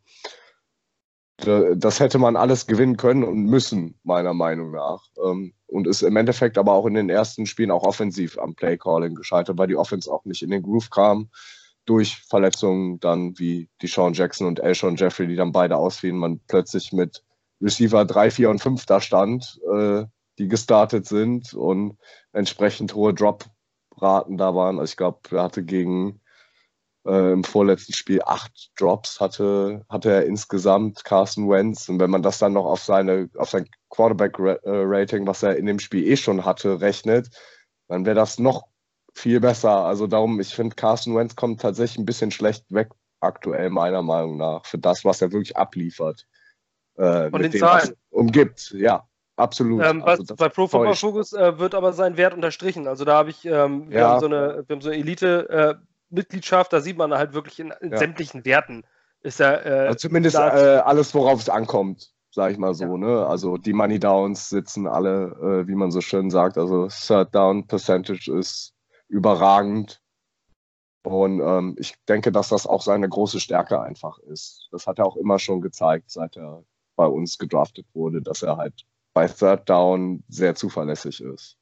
das 1.43 1.99
hätte 1.99 2.19
man 2.19 2.35
alles 2.35 2.67
gewinnen 2.67 2.97
können 2.97 3.23
und 3.23 3.45
müssen, 3.45 3.99
meiner 4.03 4.35
Meinung 4.35 4.71
nach. 4.71 5.03
Ähm, 5.23 5.53
und 5.65 5.87
ist 5.87 6.03
im 6.03 6.15
Endeffekt 6.15 6.57
aber 6.57 6.73
auch 6.73 6.85
in 6.85 6.93
den 6.93 7.09
ersten 7.09 7.45
Spielen 7.45 7.71
auch 7.71 7.83
offensiv 7.83 8.37
am 8.37 8.53
Playcalling 8.53 9.15
gescheitert, 9.15 9.57
weil 9.57 9.67
die 9.67 9.75
Offense 9.77 10.11
auch 10.11 10.25
nicht 10.25 10.43
in 10.43 10.51
den 10.51 10.61
Groove 10.61 10.89
kam 10.89 11.29
durch 11.85 12.21
Verletzungen 12.27 12.99
dann 12.99 13.37
wie 13.39 13.69
die 13.81 13.87
Sean 13.87 14.13
Jackson 14.13 14.47
und 14.47 14.59
Elshon 14.59 14.95
Jeffrey, 14.97 15.27
die 15.27 15.35
dann 15.35 15.51
beide 15.51 15.77
ausfielen, 15.77 16.17
man 16.17 16.39
plötzlich 16.47 16.93
mit 16.93 17.23
Receiver 17.61 18.05
3, 18.05 18.31
4 18.31 18.49
und 18.49 18.59
5 18.59 18.85
da 18.85 19.01
stand, 19.01 19.59
äh, 19.71 20.05
die 20.37 20.47
gestartet 20.47 21.05
sind 21.05 21.53
und 21.53 21.97
entsprechend 22.33 22.95
hohe 22.95 23.13
Drop-Raten 23.13 24.37
da 24.37 24.55
waren. 24.55 24.79
Also 24.79 24.91
ich 24.91 24.97
glaube, 24.97 25.19
er 25.31 25.43
hatte 25.43 25.63
gegen 25.63 26.20
äh, 27.05 27.31
im 27.31 27.43
vorletzten 27.43 27.93
Spiel 27.93 28.21
acht 28.25 28.71
Drops 28.77 29.19
hatte, 29.19 29.85
hatte 29.89 30.11
er 30.11 30.25
insgesamt 30.25 31.03
Carson 31.03 31.49
Wentz. 31.49 31.89
Und 31.89 31.99
wenn 31.99 32.09
man 32.09 32.21
das 32.21 32.39
dann 32.39 32.53
noch 32.53 32.65
auf 32.65 32.83
seine, 32.83 33.29
auf 33.37 33.49
sein 33.49 33.67
Quarterback-Rating, 33.89 35.27
was 35.27 35.43
er 35.43 35.57
in 35.57 35.65
dem 35.65 35.79
Spiel 35.79 36.07
eh 36.07 36.17
schon 36.17 36.45
hatte, 36.45 36.81
rechnet, 36.81 37.29
dann 37.87 38.05
wäre 38.05 38.15
das 38.15 38.39
noch 38.39 38.67
viel 39.13 39.39
besser. 39.39 39.85
Also 39.85 40.07
darum, 40.07 40.39
ich 40.39 40.53
finde, 40.53 40.75
Carson 40.75 41.15
Wentz 41.15 41.35
kommt 41.35 41.61
tatsächlich 41.61 41.99
ein 41.99 42.05
bisschen 42.05 42.31
schlecht 42.31 42.65
weg 42.69 42.89
aktuell, 43.19 43.69
meiner 43.69 44.01
Meinung 44.01 44.37
nach, 44.37 44.65
für 44.65 44.77
das, 44.77 45.05
was 45.05 45.21
er 45.21 45.31
wirklich 45.31 45.55
abliefert. 45.55 46.25
Äh, 46.95 47.29
Von 47.29 47.41
den 47.41 47.51
Zahlen. 47.51 47.93
Umgibt, 48.09 48.71
ja. 48.71 49.07
Absolut. 49.37 49.83
Ähm, 49.83 50.03
also 50.03 50.35
bei 50.35 50.49
Pro 50.49 50.67
Football 50.67 50.95
Focus 50.95 51.33
äh, 51.33 51.57
wird 51.57 51.73
aber 51.73 51.93
sein 51.93 52.17
Wert 52.17 52.33
unterstrichen. 52.33 52.87
Also 52.87 53.05
da 53.05 53.15
habe 53.15 53.31
ich, 53.31 53.45
ähm, 53.45 53.89
wir, 53.89 53.99
ja. 53.99 54.09
haben 54.09 54.19
so 54.19 54.25
eine, 54.27 54.63
wir 54.67 54.75
haben 54.75 54.81
so 54.81 54.89
eine 54.89 54.99
Elite, 54.99 55.49
äh, 55.49 55.75
Mitgliedschaft, 56.11 56.73
da 56.73 56.81
sieht 56.81 56.97
man 56.97 57.13
halt 57.13 57.33
wirklich 57.33 57.59
in, 57.59 57.73
in 57.81 57.91
ja. 57.91 57.97
sämtlichen 57.97 58.45
Werten. 58.45 58.83
Ist 59.21 59.39
er, 59.39 59.65
äh, 59.65 59.87
also 59.87 59.97
zumindest 59.97 60.35
äh, 60.35 60.39
alles, 60.39 61.13
worauf 61.13 61.39
es 61.41 61.49
ankommt, 61.49 62.11
sage 62.31 62.53
ich 62.53 62.57
mal 62.57 62.73
so. 62.73 62.85
Ja. 62.85 62.97
Ne? 62.97 63.25
Also 63.25 63.57
die 63.57 63.73
Money 63.73 63.99
Downs 63.99 64.49
sitzen 64.49 64.87
alle, 64.87 65.63
äh, 65.63 65.67
wie 65.67 65.75
man 65.75 65.91
so 65.91 66.01
schön 66.01 66.29
sagt. 66.29 66.57
Also 66.57 66.87
Third 66.87 67.33
Down 67.35 67.67
Percentage 67.67 68.31
ist 68.31 68.73
überragend. 69.07 70.01
Und 71.03 71.39
ähm, 71.39 71.75
ich 71.79 71.95
denke, 72.07 72.31
dass 72.31 72.49
das 72.49 72.67
auch 72.67 72.81
seine 72.81 73.09
große 73.09 73.39
Stärke 73.39 73.81
einfach 73.81 74.19
ist. 74.19 74.67
Das 74.71 74.85
hat 74.85 74.99
er 74.99 75.05
auch 75.05 75.17
immer 75.17 75.39
schon 75.39 75.61
gezeigt, 75.61 76.11
seit 76.11 76.37
er 76.37 76.63
bei 76.95 77.05
uns 77.05 77.37
gedraftet 77.37 77.87
wurde, 77.93 78.21
dass 78.21 78.43
er 78.43 78.57
halt 78.57 78.85
bei 79.13 79.27
Third 79.27 79.69
Down 79.69 80.23
sehr 80.29 80.55
zuverlässig 80.55 81.21
ist. 81.21 81.57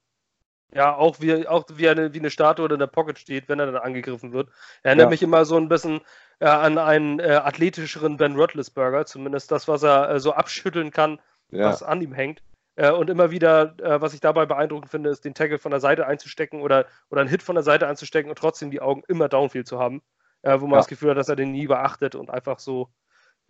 Ja, 0.74 0.96
auch 0.96 1.20
wie, 1.20 1.48
auch 1.48 1.66
wie, 1.74 1.90
eine, 1.90 2.14
wie 2.14 2.20
eine 2.20 2.30
Statue 2.30 2.70
in 2.70 2.80
der 2.80 2.88
Pocket 2.88 3.18
steht, 3.18 3.50
wenn 3.50 3.60
er 3.60 3.66
dann 3.66 3.82
angegriffen 3.82 4.34
wird. 4.34 4.50
Erinnert 4.84 5.06
ja. 5.06 5.10
mich 5.10 5.24
immer 5.24 5.44
so 5.46 5.58
ein 5.58 5.68
bisschen 5.68 6.02
äh, 6.40 6.46
an 6.46 6.78
einen 6.78 7.20
äh, 7.20 7.42
athletischeren 7.44 8.18
Ben 8.18 8.36
Roethlisberger, 8.36 9.06
zumindest 9.06 9.52
das, 9.52 9.68
was 9.68 9.82
er 9.82 10.10
äh, 10.12 10.20
so 10.20 10.34
abschütteln 10.34 10.92
kann, 10.92 11.20
ja. 11.50 11.66
was 11.66 11.82
an 11.82 12.02
ihm 12.02 12.14
hängt. 12.14 12.44
Äh, 12.76 12.92
und 12.92 13.10
immer 13.10 13.32
wieder, 13.32 13.74
äh, 13.80 14.00
was 14.00 14.14
ich 14.14 14.20
dabei 14.20 14.46
beeindruckend 14.46 14.92
finde, 14.92 15.10
ist, 15.10 15.26
den 15.26 15.34
Tackle 15.34 15.58
von 15.58 15.72
der 15.72 15.80
Seite 15.80 16.06
einzustecken 16.06 16.62
oder, 16.62 16.86
oder 17.10 17.22
einen 17.22 17.30
Hit 17.30 17.42
von 17.42 17.56
der 17.56 17.64
Seite 17.64 17.88
einzustecken 17.88 18.30
und 18.30 18.38
trotzdem 18.38 18.70
die 18.70 18.82
Augen 18.82 19.02
immer 19.08 19.28
downfield 19.28 19.68
zu 19.68 19.80
haben, 19.80 20.04
äh, 20.44 20.60
wo 20.60 20.66
man 20.66 20.74
ja. 20.74 20.78
das 20.78 20.88
Gefühl 20.88 21.10
hat, 21.10 21.18
dass 21.18 21.30
er 21.30 21.36
den 21.36 21.52
nie 21.52 21.68
beachtet 21.68 22.16
und 22.16 22.30
einfach 22.30 22.60
so 22.60 22.90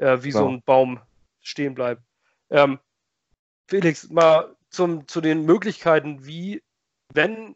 wie 0.01 0.31
so 0.31 0.47
ein 0.47 0.61
Baum 0.61 1.01
stehen 1.41 1.75
bleibt. 1.75 2.01
Ähm, 2.49 2.79
Felix, 3.67 4.09
mal 4.09 4.55
zum, 4.69 5.09
zu 5.09 5.19
den 5.19 5.43
Möglichkeiten, 5.43 6.25
wie 6.25 6.63
wenn 7.13 7.55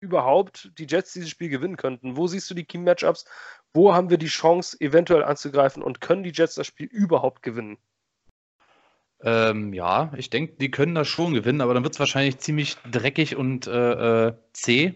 überhaupt 0.00 0.72
die 0.78 0.86
Jets 0.86 1.12
dieses 1.12 1.30
Spiel 1.30 1.48
gewinnen 1.48 1.76
könnten? 1.76 2.16
Wo 2.16 2.26
siehst 2.26 2.50
du 2.50 2.54
die 2.54 2.64
Key-Matchups? 2.64 3.24
Wo 3.72 3.94
haben 3.94 4.10
wir 4.10 4.18
die 4.18 4.26
Chance, 4.26 4.76
eventuell 4.80 5.24
anzugreifen 5.24 5.82
und 5.82 6.00
können 6.00 6.24
die 6.24 6.32
Jets 6.34 6.56
das 6.56 6.66
Spiel 6.66 6.86
überhaupt 6.86 7.42
gewinnen? 7.42 7.78
Ähm, 9.24 9.72
ja, 9.72 10.12
ich 10.16 10.30
denke, 10.30 10.54
die 10.54 10.70
können 10.70 10.96
das 10.96 11.06
schon 11.06 11.32
gewinnen, 11.32 11.60
aber 11.60 11.74
dann 11.74 11.84
wird 11.84 11.94
es 11.94 12.00
wahrscheinlich 12.00 12.38
ziemlich 12.38 12.76
dreckig 12.90 13.36
und 13.36 13.68
äh, 13.68 14.28
äh, 14.28 14.34
zäh. 14.52 14.94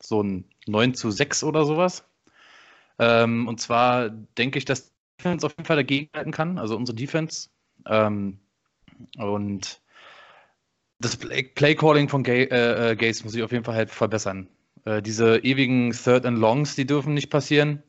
So 0.00 0.22
ein 0.22 0.44
9 0.66 0.94
zu 0.94 1.10
6 1.10 1.44
oder 1.44 1.64
sowas. 1.64 2.04
Ähm, 2.98 3.46
und 3.46 3.60
zwar 3.60 4.10
denke 4.10 4.58
ich, 4.58 4.64
dass 4.64 4.86
die 4.86 4.92
Defense 5.18 5.46
auf 5.46 5.52
jeden 5.52 5.66
Fall 5.66 5.76
dagegen 5.76 6.10
halten 6.14 6.32
kann, 6.32 6.58
also 6.58 6.76
unsere 6.76 6.96
Defense. 6.96 7.50
Ähm, 7.86 8.40
und 9.16 9.80
das 11.00 11.16
Playcalling 11.16 12.08
von 12.08 12.22
Gay, 12.22 12.44
äh, 12.44 12.92
äh, 12.92 12.96
Gaze 12.96 13.24
muss 13.24 13.34
ich 13.34 13.42
auf 13.42 13.52
jeden 13.52 13.64
Fall 13.64 13.76
halt 13.76 13.90
verbessern. 13.90 14.48
Äh, 14.84 15.02
diese 15.02 15.38
ewigen 15.38 15.92
Third 15.92 16.26
and 16.26 16.38
Longs, 16.38 16.74
die 16.74 16.86
dürfen 16.86 17.14
nicht 17.14 17.30
passieren. 17.30 17.82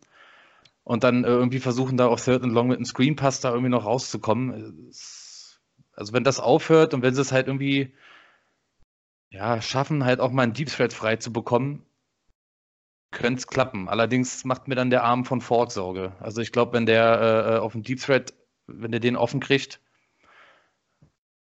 Und 0.84 1.04
dann 1.04 1.24
äh, 1.24 1.28
irgendwie 1.28 1.60
versuchen 1.60 1.98
da 1.98 2.08
auf 2.08 2.24
Third 2.24 2.44
and 2.44 2.54
Long 2.54 2.68
mit 2.68 2.78
einem 2.78 2.86
Screen 2.86 3.16
Pass 3.16 3.42
da 3.42 3.50
irgendwie 3.50 3.70
noch 3.70 3.86
rauszukommen. 3.86 4.92
Also 5.94 6.14
wenn 6.14 6.24
das 6.24 6.40
aufhört 6.40 6.94
und 6.94 7.02
wenn 7.02 7.14
sie 7.14 7.22
es 7.22 7.32
halt 7.32 7.48
irgendwie 7.48 7.94
ja, 9.30 9.62
schaffen, 9.62 10.06
halt 10.06 10.20
auch 10.20 10.32
mal 10.32 10.44
einen 10.44 10.54
Deep 10.54 10.70
Thread 10.70 10.94
frei 10.94 11.16
zu 11.18 11.32
bekommen, 11.32 11.86
könnte 13.12 13.40
es 13.40 13.48
klappen. 13.48 13.90
Allerdings 13.90 14.46
macht 14.46 14.68
mir 14.68 14.76
dann 14.76 14.90
der 14.90 15.04
Arm 15.04 15.26
von 15.26 15.42
Ford 15.42 15.72
Sorge. 15.72 16.14
Also 16.20 16.42
ich 16.42 16.52
glaube, 16.52 16.74
wenn 16.74 16.86
der 16.86 17.20
äh, 17.22 17.56
äh, 17.56 17.60
auf 17.60 17.74
dem 17.74 17.84
Deep 17.84 18.02
Thread, 18.02 18.34
wenn 18.68 18.92
der 18.92 19.00
den 19.00 19.16
offen 19.16 19.40
kriegt, 19.40 19.80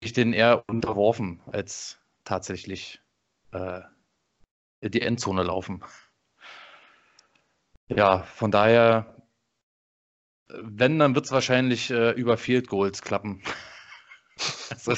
ich 0.01 0.13
den 0.13 0.33
eher 0.33 0.65
unterworfen, 0.67 1.41
als 1.47 1.99
tatsächlich 2.25 3.01
äh, 3.53 3.81
die 4.83 5.03
Endzone 5.03 5.43
laufen. 5.43 5.85
Ja, 7.89 8.23
von 8.23 8.51
daher, 8.51 9.15
wenn, 10.49 10.99
dann 10.99 11.15
wird 11.15 11.27
es 11.27 11.33
wahrscheinlich 11.33 11.91
äh, 11.91 12.11
über 12.13 12.37
Field 12.37 12.69
Goals 12.69 13.03
klappen. 13.03 13.43
also, 14.71 14.93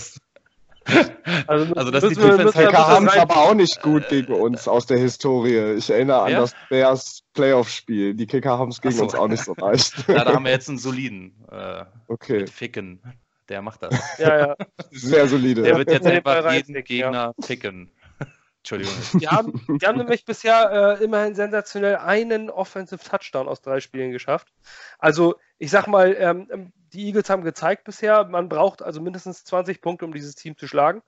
also, 1.46 1.74
also 1.74 1.90
dass 1.90 2.08
die 2.08 2.14
Defense 2.14 2.54
halt 2.54 2.72
haben 2.72 3.06
es 3.06 3.16
aber 3.16 3.36
auch 3.36 3.54
nicht 3.54 3.80
gut 3.82 4.08
gegen 4.08 4.32
uns 4.34 4.68
aus 4.68 4.86
der 4.86 4.98
Historie. 4.98 5.74
Ich 5.74 5.90
erinnere 5.90 6.18
ja? 6.18 6.24
an 6.24 6.42
das 6.42 6.54
Bears 6.68 7.22
Playoff-Spiel. 7.34 8.14
Die 8.14 8.26
Kicker 8.26 8.58
haben 8.58 8.70
es 8.70 8.80
gegen 8.80 8.94
so. 8.94 9.04
uns 9.04 9.14
auch 9.14 9.28
nicht 9.28 9.44
so 9.44 9.54
leicht. 9.58 10.06
ja, 10.08 10.24
da 10.24 10.34
haben 10.34 10.44
wir 10.44 10.52
jetzt 10.52 10.68
einen 10.68 10.78
soliden 10.78 11.44
äh, 11.50 11.84
okay. 12.08 12.46
Ficken. 12.46 13.00
Der 13.48 13.62
macht 13.62 13.82
das. 13.82 13.94
Ja, 14.18 14.38
ja. 14.38 14.56
Sehr 14.90 15.28
solide. 15.28 15.62
Der 15.62 15.76
wird 15.76 15.90
jetzt 15.90 16.06
einfach 16.06 16.52
jeden 16.52 16.74
Gegner 16.84 17.34
ja. 17.36 17.44
ficken. 17.44 17.90
Entschuldigung. 18.58 18.94
Die 19.20 19.28
haben, 19.28 19.78
die 19.80 19.86
haben 19.86 19.98
nämlich 19.98 20.24
bisher 20.24 20.98
äh, 21.00 21.04
immerhin 21.04 21.34
sensationell 21.34 21.96
einen 21.96 22.48
Offensive 22.48 23.02
Touchdown 23.02 23.48
aus 23.48 23.60
drei 23.60 23.80
Spielen 23.80 24.12
geschafft. 24.12 24.52
Also, 24.98 25.34
ich 25.58 25.70
sag 25.70 25.88
mal, 25.88 26.14
ähm, 26.16 26.72
die 26.92 27.06
Eagles 27.06 27.28
haben 27.28 27.42
gezeigt 27.42 27.84
bisher, 27.84 28.24
man 28.24 28.48
braucht 28.48 28.82
also 28.82 29.00
mindestens 29.00 29.44
20 29.44 29.80
Punkte, 29.80 30.04
um 30.04 30.12
dieses 30.12 30.36
Team 30.36 30.56
zu 30.56 30.68
schlagen. 30.68 31.02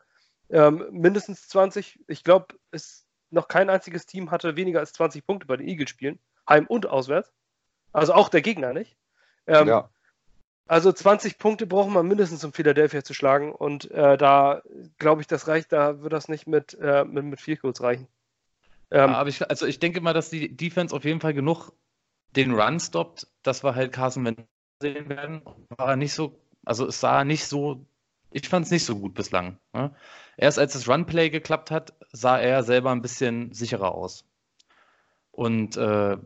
Ähm, 0.51 0.85
mindestens 0.91 1.49
20. 1.49 2.01
Ich 2.09 2.25
glaube, 2.25 2.49
es 2.73 3.07
noch 3.31 3.49
kein 3.49 3.71
einziges 3.71 4.07
Team 4.07 4.31
hatte 4.31 4.57
weniger 4.57 4.81
als 4.81 4.93
20 4.93 5.27
Punkte 5.27 5.47
bei 5.47 5.57
den 5.57 5.69
Eagles 5.69 5.91
spielen. 5.91 6.19
Heim 6.49 6.67
und 6.67 6.87
auswärts. 6.87 7.33
Also 7.93 8.15
auch 8.15 8.29
der 8.29 8.43
Gegner 8.43 8.73
nicht. 8.73 8.97
Ähm, 9.47 9.69
ja. 9.69 9.91
Also 10.67 10.93
20 10.93 11.39
Punkte 11.39 11.67
brauchen 11.67 11.93
wir 11.93 12.03
mindestens, 12.03 12.43
um 12.45 12.53
Philadelphia 12.53 13.05
zu 13.05 13.13
schlagen. 13.13 13.53
Und 13.53 13.91
äh, 13.91 14.17
da 14.17 14.63
glaube 14.99 15.21
ich, 15.21 15.27
das 15.27 15.47
reicht, 15.47 15.73
da 15.73 16.01
wird 16.01 16.13
das 16.13 16.29
nicht 16.29 16.47
mit, 16.47 16.75
äh, 16.81 17.05
mit, 17.05 17.25
mit 17.25 17.41
Field 17.41 17.61
Goals 17.61 17.83
reichen. 17.83 18.09
Ähm, 18.91 19.11
aber 19.11 19.29
ich, 19.29 19.49
also 19.49 19.67
ich 19.67 19.79
denke 19.79 20.01
mal, 20.01 20.15
dass 20.15 20.31
die 20.31 20.57
Defense 20.57 20.95
auf 20.95 21.05
jeden 21.05 21.21
Fall 21.21 21.35
genug 21.35 21.73
den 22.37 22.53
Run 22.53 22.81
stoppt, 22.81 23.27
dass 23.43 23.63
wir 23.63 23.75
halt 23.75 23.93
Carson 23.93 24.25
Wentz 24.25 24.41
sehen 24.81 25.09
werden. 25.09 25.43
War 25.77 25.97
nicht 25.97 26.15
so, 26.15 26.41
also 26.65 26.87
es 26.87 27.01
sah 27.01 27.25
nicht 27.25 27.45
so, 27.47 27.85
ich 28.31 28.49
fand 28.49 28.67
es 28.67 28.73
nicht 28.73 28.85
so 28.85 28.97
gut 28.99 29.15
bislang. 29.15 29.59
Ne? 29.73 29.95
Erst 30.37 30.59
als 30.59 30.73
das 30.73 30.89
Runplay 30.89 31.31
geklappt 31.31 31.71
hat, 31.71 31.95
sah 32.13 32.39
er 32.39 32.63
selber 32.63 32.91
ein 32.91 33.03
bisschen 33.03 33.53
sicherer 33.53 33.93
aus. 33.95 34.25
Und 35.31 35.77
äh, 35.77 36.17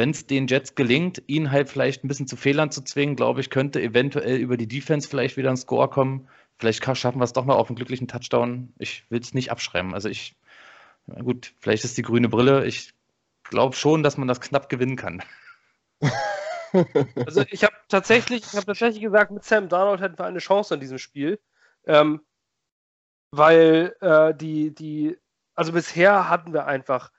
wenn 0.00 0.12
es 0.12 0.26
den 0.26 0.46
Jets 0.46 0.74
gelingt, 0.74 1.22
ihn 1.26 1.50
halt 1.50 1.68
vielleicht 1.68 2.02
ein 2.02 2.08
bisschen 2.08 2.26
zu 2.26 2.36
Fehlern 2.36 2.70
zu 2.70 2.80
zwingen, 2.80 3.16
glaube 3.16 3.42
ich, 3.42 3.50
könnte 3.50 3.82
eventuell 3.82 4.38
über 4.38 4.56
die 4.56 4.66
Defense 4.66 5.06
vielleicht 5.06 5.36
wieder 5.36 5.50
ein 5.50 5.58
Score 5.58 5.90
kommen. 5.90 6.26
Vielleicht 6.58 6.82
schaffen 6.96 7.20
wir 7.20 7.24
es 7.24 7.34
doch 7.34 7.44
mal 7.44 7.56
auf 7.56 7.68
einen 7.68 7.76
glücklichen 7.76 8.08
Touchdown. 8.08 8.72
Ich 8.78 9.04
will 9.10 9.20
es 9.20 9.34
nicht 9.34 9.50
abschreiben. 9.50 9.92
Also 9.92 10.08
ich, 10.08 10.36
gut, 11.06 11.52
vielleicht 11.60 11.84
ist 11.84 11.98
die 11.98 12.02
grüne 12.02 12.30
Brille. 12.30 12.64
Ich 12.64 12.94
glaube 13.44 13.76
schon, 13.76 14.02
dass 14.02 14.16
man 14.16 14.26
das 14.26 14.40
knapp 14.40 14.70
gewinnen 14.70 14.96
kann. 14.96 15.22
Also 17.16 17.42
ich 17.50 17.64
habe 17.64 17.74
tatsächlich, 17.88 18.44
ich 18.46 18.54
habe 18.54 18.64
tatsächlich 18.64 19.02
gesagt, 19.02 19.32
mit 19.32 19.42
Sam 19.42 19.68
Darnold 19.68 20.00
hätten 20.00 20.16
wir 20.16 20.24
eine 20.24 20.38
Chance 20.38 20.74
in 20.74 20.78
diesem 20.78 20.98
Spiel. 20.98 21.40
Ähm, 21.84 22.20
weil 23.32 23.96
äh, 24.00 24.32
die, 24.36 24.72
die, 24.72 25.18
also 25.56 25.72
bisher 25.72 26.28
hatten 26.28 26.52
wir 26.52 26.66
einfach 26.66 27.10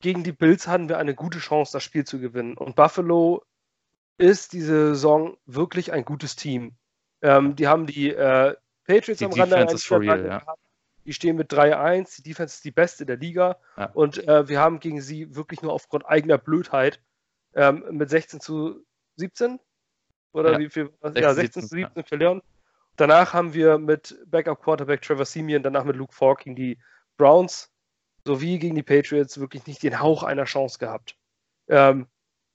gegen 0.00 0.24
die 0.24 0.32
Bills 0.32 0.66
hatten 0.66 0.88
wir 0.88 0.98
eine 0.98 1.14
gute 1.14 1.38
Chance, 1.38 1.72
das 1.72 1.84
Spiel 1.84 2.04
zu 2.04 2.20
gewinnen. 2.20 2.56
Und 2.56 2.76
Buffalo 2.76 3.42
ist 4.18 4.52
diese 4.52 4.88
Saison 4.88 5.36
wirklich 5.46 5.92
ein 5.92 6.04
gutes 6.04 6.36
Team. 6.36 6.76
Ähm, 7.22 7.56
die 7.56 7.68
haben 7.68 7.86
die 7.86 8.10
äh, 8.10 8.54
Patriots 8.86 9.18
die 9.18 9.24
am 9.24 9.32
Rande 9.32 9.76
real, 9.90 10.26
ja. 10.26 10.42
Die 11.06 11.12
stehen 11.14 11.36
mit 11.36 11.52
3-1. 11.52 12.16
Die 12.16 12.22
Defense 12.22 12.56
ist 12.56 12.64
die 12.64 12.70
beste 12.70 13.06
der 13.06 13.16
Liga. 13.16 13.56
Ja. 13.76 13.90
Und 13.94 14.26
äh, 14.28 14.48
wir 14.48 14.60
haben 14.60 14.80
gegen 14.80 15.00
sie 15.00 15.34
wirklich 15.34 15.62
nur 15.62 15.72
aufgrund 15.72 16.06
eigener 16.06 16.38
Blödheit 16.38 17.00
ähm, 17.54 17.84
mit 17.90 18.10
16 18.10 18.40
zu 18.40 18.84
17 19.16 19.58
oder 20.32 20.52
ja. 20.52 20.58
wie 20.58 20.68
viel? 20.68 20.90
16, 21.02 21.22
ja, 21.22 21.34
16 21.34 21.62
zu 21.62 21.68
17 21.68 21.92
ja. 21.96 22.02
verlieren. 22.02 22.42
Danach 22.96 23.32
haben 23.32 23.54
wir 23.54 23.78
mit 23.78 24.18
Backup 24.26 24.62
Quarterback 24.62 25.00
Trevor 25.02 25.24
Simeon, 25.24 25.62
danach 25.62 25.84
mit 25.84 25.96
Luke 25.96 26.14
Falk 26.14 26.40
gegen 26.40 26.56
die 26.56 26.78
Browns 27.16 27.69
sowie 28.30 28.58
gegen 28.60 28.76
die 28.76 28.84
Patriots 28.84 29.40
wirklich 29.40 29.66
nicht 29.66 29.82
den 29.82 29.98
Hauch 29.98 30.22
einer 30.22 30.44
Chance 30.44 30.78
gehabt. 30.78 31.16
Ähm, 31.68 32.06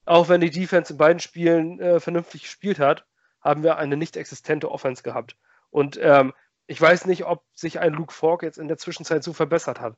auch 0.06 0.30
wenn 0.30 0.40
die 0.40 0.50
Defense 0.50 0.94
in 0.94 0.98
beiden 0.98 1.20
Spielen 1.20 1.80
äh, 1.82 2.00
vernünftig 2.00 2.44
gespielt 2.44 2.80
hat, 2.80 3.06
haben 3.42 3.64
wir 3.64 3.78
eine 3.78 3.98
nicht 3.98 4.16
existente 4.16 4.72
Offense 4.72 5.04
gehabt. 5.04 5.36
Und 5.70 6.00
ähm, 6.02 6.34
ich 6.68 6.80
weiß 6.80 7.06
nicht, 7.08 7.26
ob 7.26 7.44
sich 7.54 7.80
ein 7.80 7.94
Luke 7.94 8.14
Falk 8.14 8.42
jetzt 8.44 8.58
in 8.58 8.70
der 8.70 8.78
Zwischenzeit 8.78 9.24
so 9.24 9.34
verbessert 9.34 9.82
hat. 9.82 9.98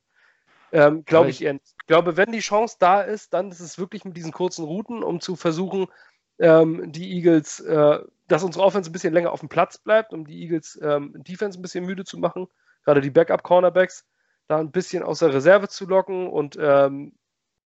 Ähm, 0.71 1.05
glaube 1.05 1.29
ich 1.29 1.43
eher 1.43 1.53
nicht. 1.53 1.75
Ich 1.79 1.87
glaube, 1.87 2.17
wenn 2.17 2.31
die 2.31 2.39
Chance 2.39 2.77
da 2.79 3.01
ist, 3.01 3.33
dann 3.33 3.51
ist 3.51 3.59
es 3.59 3.77
wirklich 3.77 4.03
mit 4.03 4.17
diesen 4.17 4.31
kurzen 4.31 4.65
Routen, 4.65 5.03
um 5.03 5.21
zu 5.21 5.35
versuchen, 5.35 5.87
ähm, 6.39 6.91
die 6.91 7.13
Eagles, 7.13 7.59
äh, 7.59 7.99
dass 8.27 8.43
unsere 8.43 8.65
Offense 8.65 8.89
ein 8.89 8.93
bisschen 8.93 9.13
länger 9.13 9.31
auf 9.31 9.39
dem 9.39 9.49
Platz 9.49 9.77
bleibt, 9.77 10.11
um 10.11 10.25
die 10.25 10.41
Eagles 10.41 10.77
ähm, 10.81 11.13
Defense 11.17 11.57
ein 11.57 11.61
bisschen 11.61 11.85
müde 11.85 12.03
zu 12.03 12.17
machen. 12.17 12.47
Gerade 12.83 13.01
die 13.01 13.11
Backup-Cornerbacks 13.11 14.05
da 14.47 14.57
ein 14.59 14.71
bisschen 14.71 15.03
aus 15.03 15.19
der 15.19 15.33
Reserve 15.33 15.67
zu 15.67 15.85
locken 15.85 16.27
und 16.27 16.57
ähm, 16.59 17.13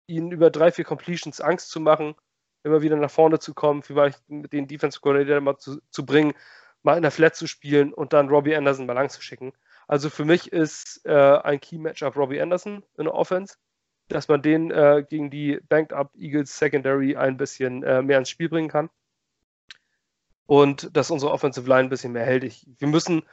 ihnen 0.08 0.32
über 0.32 0.50
drei, 0.50 0.72
vier 0.72 0.86
Completions 0.86 1.42
Angst 1.42 1.70
zu 1.70 1.80
machen, 1.80 2.16
immer 2.64 2.82
wieder 2.82 2.96
nach 2.98 3.12
vorne 3.12 3.40
zu 3.40 3.54
kommen, 3.54 3.84
vielleicht 3.84 4.30
mit 4.30 4.54
den 4.54 4.68
Defensive 4.68 5.02
Coordinator 5.02 5.42
mal 5.42 5.58
zu, 5.58 5.80
zu 5.90 6.06
bringen, 6.06 6.34
mal 6.84 6.98
in 6.98 7.02
der 7.02 7.12
Flat 7.12 7.36
zu 7.36 7.48
spielen 7.48 7.94
und 7.94 8.14
dann 8.14 8.30
Robbie 8.30 8.56
Anderson 8.56 8.86
mal 8.86 8.94
lang 8.94 9.10
zu 9.10 9.22
schicken. 9.22 9.54
Also 9.88 10.10
für 10.10 10.26
mich 10.26 10.52
ist 10.52 11.06
äh, 11.06 11.12
ein 11.12 11.60
Key-Matchup 11.60 12.16
Robbie 12.16 12.42
Anderson 12.42 12.84
in 12.98 13.06
der 13.06 13.14
Offense, 13.14 13.58
dass 14.08 14.28
man 14.28 14.42
den 14.42 14.72
äh, 14.72 15.04
gegen 15.08 15.30
die 15.30 15.60
Banked-Up 15.70 16.12
Eagles 16.16 16.58
Secondary 16.58 17.16
ein 17.16 17.38
bisschen 17.38 17.84
äh, 17.84 18.02
mehr 18.02 18.18
ins 18.18 18.30
Spiel 18.30 18.50
bringen 18.50 18.70
kann. 18.70 18.90
Und 20.48 20.96
dass 20.96 21.10
unsere 21.10 21.32
Offensive 21.32 21.68
Line 21.68 21.88
ein 21.88 21.90
bisschen 21.90 22.14
mehr 22.14 22.26
hält. 22.26 22.44
Ich, 22.44 22.68
wir 22.78 22.88
müssen, 22.88 23.24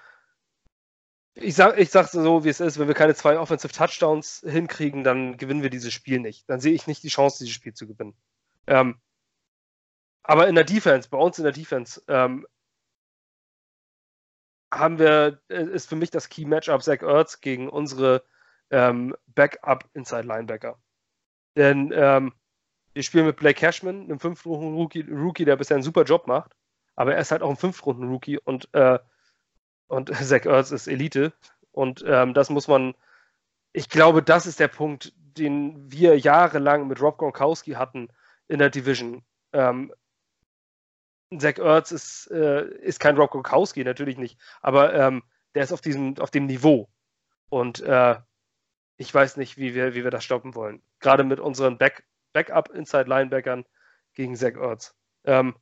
ich 1.34 1.54
sag, 1.54 1.78
ich 1.78 1.90
sag's 1.90 2.12
so, 2.12 2.44
wie 2.44 2.48
es 2.48 2.60
ist, 2.60 2.78
wenn 2.78 2.88
wir 2.88 2.94
keine 2.94 3.14
zwei 3.14 3.38
Offensive 3.38 3.72
Touchdowns 3.72 4.44
hinkriegen, 4.46 5.02
dann 5.04 5.36
gewinnen 5.36 5.62
wir 5.62 5.70
dieses 5.70 5.92
Spiel 5.92 6.20
nicht. 6.20 6.48
Dann 6.48 6.60
sehe 6.60 6.74
ich 6.74 6.86
nicht 6.86 7.02
die 7.02 7.08
Chance, 7.08 7.38
dieses 7.38 7.54
Spiel 7.54 7.72
zu 7.72 7.86
gewinnen. 7.86 8.14
Ähm, 8.66 9.00
aber 10.22 10.48
in 10.48 10.54
der 10.54 10.64
Defense, 10.64 11.08
bei 11.08 11.18
uns 11.18 11.38
in 11.38 11.44
der 11.44 11.52
Defense, 11.52 12.02
ähm, 12.08 12.46
haben 14.72 14.98
wir, 14.98 15.40
äh, 15.48 15.64
ist 15.64 15.88
für 15.88 15.96
mich 15.96 16.10
das 16.10 16.28
Key 16.28 16.44
Matchup 16.44 16.82
Zach 16.82 17.02
Ertz 17.02 17.40
gegen 17.40 17.68
unsere 17.68 18.24
ähm, 18.70 19.14
Backup 19.26 19.88
Inside 19.94 20.22
Linebacker. 20.26 20.78
Denn 21.56 21.92
ähm, 21.94 22.32
wir 22.94 23.02
spielen 23.02 23.26
mit 23.26 23.36
Blake 23.36 23.58
Cashman, 23.58 24.02
einem 24.02 24.20
Fünftrunden-Rookie, 24.20 25.06
Rookie, 25.10 25.44
der 25.44 25.56
bisher 25.56 25.76
einen 25.76 25.84
super 25.84 26.04
Job 26.04 26.26
macht, 26.26 26.54
aber 26.94 27.14
er 27.14 27.20
ist 27.20 27.30
halt 27.30 27.42
auch 27.42 27.50
ein 27.50 27.56
Fünftrunden-Rookie 27.56 28.38
und, 28.38 28.68
äh, 28.74 28.98
und 29.93 30.09
Zach 30.24 30.47
Ertz 30.47 30.70
ist 30.70 30.88
Elite. 30.88 31.32
Und 31.70 32.03
ähm, 32.07 32.34
das 32.34 32.51
muss 32.51 32.66
man, 32.66 32.95
ich 33.72 33.88
glaube, 33.88 34.22
das 34.22 34.47
ist 34.47 34.59
der 34.59 34.68
Punkt, 34.68 35.12
den 35.16 35.90
wir 35.90 36.18
jahrelang 36.18 36.88
mit 36.88 37.01
Rob 37.01 37.18
Gronkowski 37.18 37.72
hatten 37.72 38.09
in 38.49 38.59
der 38.59 38.70
Division. 38.70 39.22
Ähm, 39.53 39.93
Zach 41.38 41.59
Ertz 41.59 41.93
ist, 41.93 42.30
äh, 42.30 42.66
ist 42.78 43.01
kein 43.01 43.16
Rob 43.16 43.30
Gronkowski, 43.30 43.84
natürlich 43.84 44.18
nicht, 44.18 44.38
aber 44.61 44.93
ähm, 44.95 45.22
der 45.55 45.64
ist 45.64 45.72
auf, 45.72 45.80
diesem, 45.80 46.18
auf 46.18 46.30
dem 46.30 46.47
Niveau. 46.47 46.88
Und 47.49 47.80
äh, 47.80 48.18
ich 48.97 49.12
weiß 49.12 49.36
nicht, 49.36 49.59
wie 49.59 49.74
wir, 49.74 49.95
wie 49.95 50.05
wir 50.05 50.11
das 50.11 50.24
stoppen 50.24 50.55
wollen. 50.55 50.82
Gerade 51.01 51.24
mit 51.24 51.40
unseren 51.40 51.78
Back, 51.78 52.05
Backup-Inside-Linebackern 52.32 53.64
gegen 54.14 54.36
Zach 54.36 54.55
Ertz. 54.55 54.95
Ähm, 55.24 55.55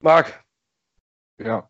Marc. 0.00 0.44
Ja. 1.38 1.68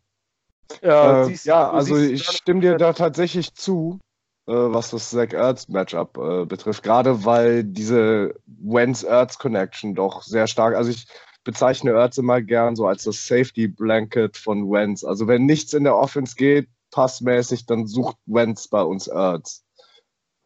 Ja, 0.83 1.27
äh, 1.27 1.37
ja 1.45 1.71
also 1.71 1.97
ich 1.97 2.27
stimme 2.27 2.61
dir 2.61 2.77
da 2.77 2.93
tatsächlich 2.93 3.55
zu, 3.55 3.99
äh, 4.47 4.53
was 4.53 4.91
das 4.91 5.11
Zach 5.11 5.33
Ertz 5.33 5.69
Matchup 5.69 6.17
äh, 6.19 6.45
betrifft. 6.45 6.83
Gerade 6.83 7.25
weil 7.25 7.65
diese 7.65 8.35
Wentz-Ertz-Connection 8.47 9.95
doch 9.95 10.23
sehr 10.23 10.47
stark, 10.47 10.75
also 10.75 10.91
ich 10.91 11.07
bezeichne 11.45 11.93
Ertz 11.93 12.19
immer 12.19 12.43
gern 12.43 12.77
so 12.77 12.87
als 12.87 13.05
das 13.05 13.27
Safety 13.27 13.69
Blanket 13.69 14.37
von 14.37 14.71
Wentz. 14.71 15.05
Also 15.05 15.27
wenn 15.29 15.47
nichts 15.47 15.73
in 15.73 15.85
der 15.85 15.97
Offense 15.97 16.35
geht, 16.37 16.69
passmäßig, 16.91 17.67
dann 17.67 17.87
sucht 17.87 18.17
Wentz 18.27 18.69
bei 18.69 18.83
uns 18.83 19.07
Ertz. 19.07 19.65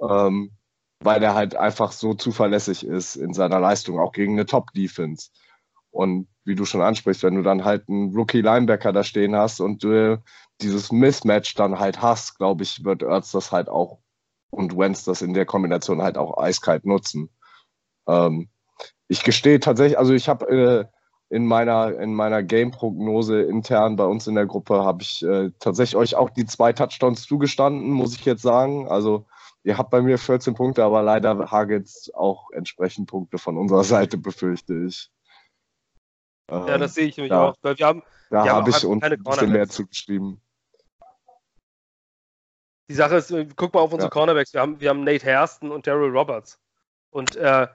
Ähm, 0.01 0.53
weil 1.01 1.23
er 1.23 1.35
halt 1.35 1.57
einfach 1.57 1.93
so 1.93 2.15
zuverlässig 2.15 2.87
ist 2.87 3.17
in 3.17 3.35
seiner 3.35 3.59
Leistung, 3.59 3.99
auch 3.99 4.13
gegen 4.13 4.35
eine 4.35 4.47
Top-Defense. 4.47 5.31
Und 5.91 6.29
wie 6.45 6.55
du 6.55 6.65
schon 6.65 6.83
ansprichst, 6.83 7.23
wenn 7.23 7.37
du 7.37 7.43
dann 7.43 7.65
halt 7.65 7.89
einen 7.89 8.15
Rookie-Linebacker 8.15 8.93
da 8.93 9.05
stehen 9.05 9.37
hast 9.37 9.61
und 9.61 9.83
du 9.85 10.23
dieses 10.61 10.93
Mismatch 10.93 11.55
dann 11.55 11.79
halt 11.79 12.03
hast, 12.03 12.39
glaube 12.39 12.63
ich, 12.63 12.85
wird 12.85 13.03
Ertz 13.03 13.33
das 13.33 13.53
halt 13.53 13.69
auch 13.69 13.99
und 14.51 14.77
Wentz 14.77 15.05
das 15.05 15.23
in 15.23 15.35
der 15.35 15.47
Kombination 15.47 16.03
halt 16.03 16.19
auch 16.19 16.37
eiskalt 16.39 16.85
nutzen. 16.85 17.31
Ähm, 18.07 18.49
ich 19.09 19.25
gestehe 19.25 19.61
tatsächlich, 19.61 19.99
also 19.99 20.13
ich 20.13 20.29
habe 20.29 20.49
äh, 20.49 20.85
in 21.35 21.47
meiner, 21.47 21.99
in 21.99 22.15
meiner 22.15 22.43
Game-Prognose 22.43 23.41
intern 23.43 23.97
bei 23.97 24.05
uns 24.05 24.27
in 24.27 24.35
der 24.35 24.47
Gruppe 24.47 24.85
habe 24.85 25.03
ich 25.03 25.25
äh, 25.25 25.51
tatsächlich 25.59 25.97
euch 25.97 26.15
auch 26.15 26.29
die 26.29 26.45
zwei 26.45 26.75
Touchdowns 26.75 27.23
zugestanden, 27.23 27.91
muss 27.91 28.15
ich 28.15 28.25
jetzt 28.27 28.43
sagen. 28.43 28.89
Also 28.89 29.25
ihr 29.65 29.79
habt 29.79 29.91
bei 29.91 30.03
mir 30.03 30.19
14 30.19 30.55
Punkte, 30.55 30.85
aber 30.85 31.03
leider 31.03 31.51
hagelt 31.51 31.89
auch 32.13 32.51
entsprechend 32.53 33.09
Punkte 33.09 33.39
von 33.39 33.57
unserer 33.57 33.85
Seite, 33.85 34.19
befürchte 34.19 34.75
ich. 34.87 35.11
Ähm, 36.49 36.67
ja, 36.67 36.79
das 36.79 36.95
sehe 36.95 37.07
ich 37.07 37.17
nämlich 37.17 37.31
da, 37.31 37.49
auch. 37.49 37.57
Weil 37.63 37.79
wir 37.79 37.87
haben, 37.87 38.03
da 38.31 38.47
habe 38.47 38.71
ich 38.71 38.85
uns 38.85 39.03
ein 39.03 39.23
bisschen 39.23 39.53
mehr 39.53 39.69
zugeschrieben. 39.69 40.41
Die 42.89 42.95
Sache 42.95 43.17
ist, 43.17 43.35
guck 43.57 43.73
mal 43.73 43.81
auf 43.81 43.93
unsere 43.93 44.09
ja. 44.09 44.11
Cornerbacks. 44.11 44.53
Wir 44.53 44.61
haben, 44.61 44.81
wir 44.81 44.91
haben 44.91 45.05
Nate 45.05 45.25
Hairston 45.25 45.71
und 45.71 45.87
Daryl 45.87 46.11
Roberts. 46.11 46.59
Und 47.11 47.37
äh, 47.37 47.69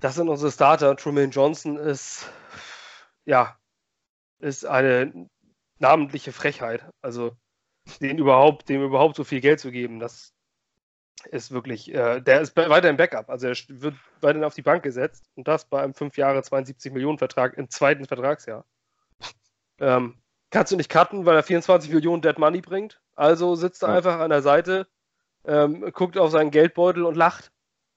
das 0.00 0.14
sind 0.14 0.28
unsere 0.28 0.52
Starter. 0.52 0.96
Truman 0.96 1.30
Johnson 1.30 1.76
ist, 1.76 2.30
ja, 3.24 3.58
ist 4.38 4.64
eine 4.64 5.28
namentliche 5.78 6.32
Frechheit. 6.32 6.84
Also, 7.02 7.36
den 8.00 8.18
überhaupt, 8.18 8.68
dem 8.68 8.82
überhaupt 8.82 9.16
so 9.16 9.24
viel 9.24 9.40
Geld 9.40 9.60
zu 9.60 9.70
geben, 9.70 9.98
das 9.98 10.32
ist 11.30 11.50
wirklich, 11.50 11.92
äh, 11.94 12.20
der 12.20 12.40
ist 12.40 12.56
weiter 12.56 12.90
im 12.90 12.96
Backup. 12.96 13.30
Also, 13.30 13.48
er 13.48 13.56
wird 13.68 13.94
weiterhin 14.20 14.44
auf 14.44 14.54
die 14.54 14.62
Bank 14.62 14.82
gesetzt 14.82 15.28
und 15.34 15.48
das 15.48 15.64
bei 15.64 15.82
einem 15.82 15.94
5 15.94 16.16
Jahre 16.16 16.42
72 16.42 16.92
Millionen 16.92 17.18
Vertrag 17.18 17.56
im 17.56 17.70
zweiten 17.70 18.04
Vertragsjahr. 18.04 18.64
Ähm, 19.78 20.14
kannst 20.50 20.72
du 20.72 20.76
nicht 20.76 20.90
cutten, 20.90 21.26
weil 21.26 21.36
er 21.36 21.42
24 21.42 21.92
Millionen 21.92 22.22
Dead 22.22 22.38
Money 22.38 22.60
bringt. 22.60 23.00
Also 23.14 23.54
sitzt 23.54 23.82
er 23.82 23.90
ja. 23.90 23.96
einfach 23.96 24.18
an 24.20 24.30
der 24.30 24.42
Seite, 24.42 24.86
ähm, 25.44 25.90
guckt 25.92 26.18
auf 26.18 26.30
seinen 26.30 26.50
Geldbeutel 26.50 27.04
und 27.04 27.16
lacht. 27.16 27.50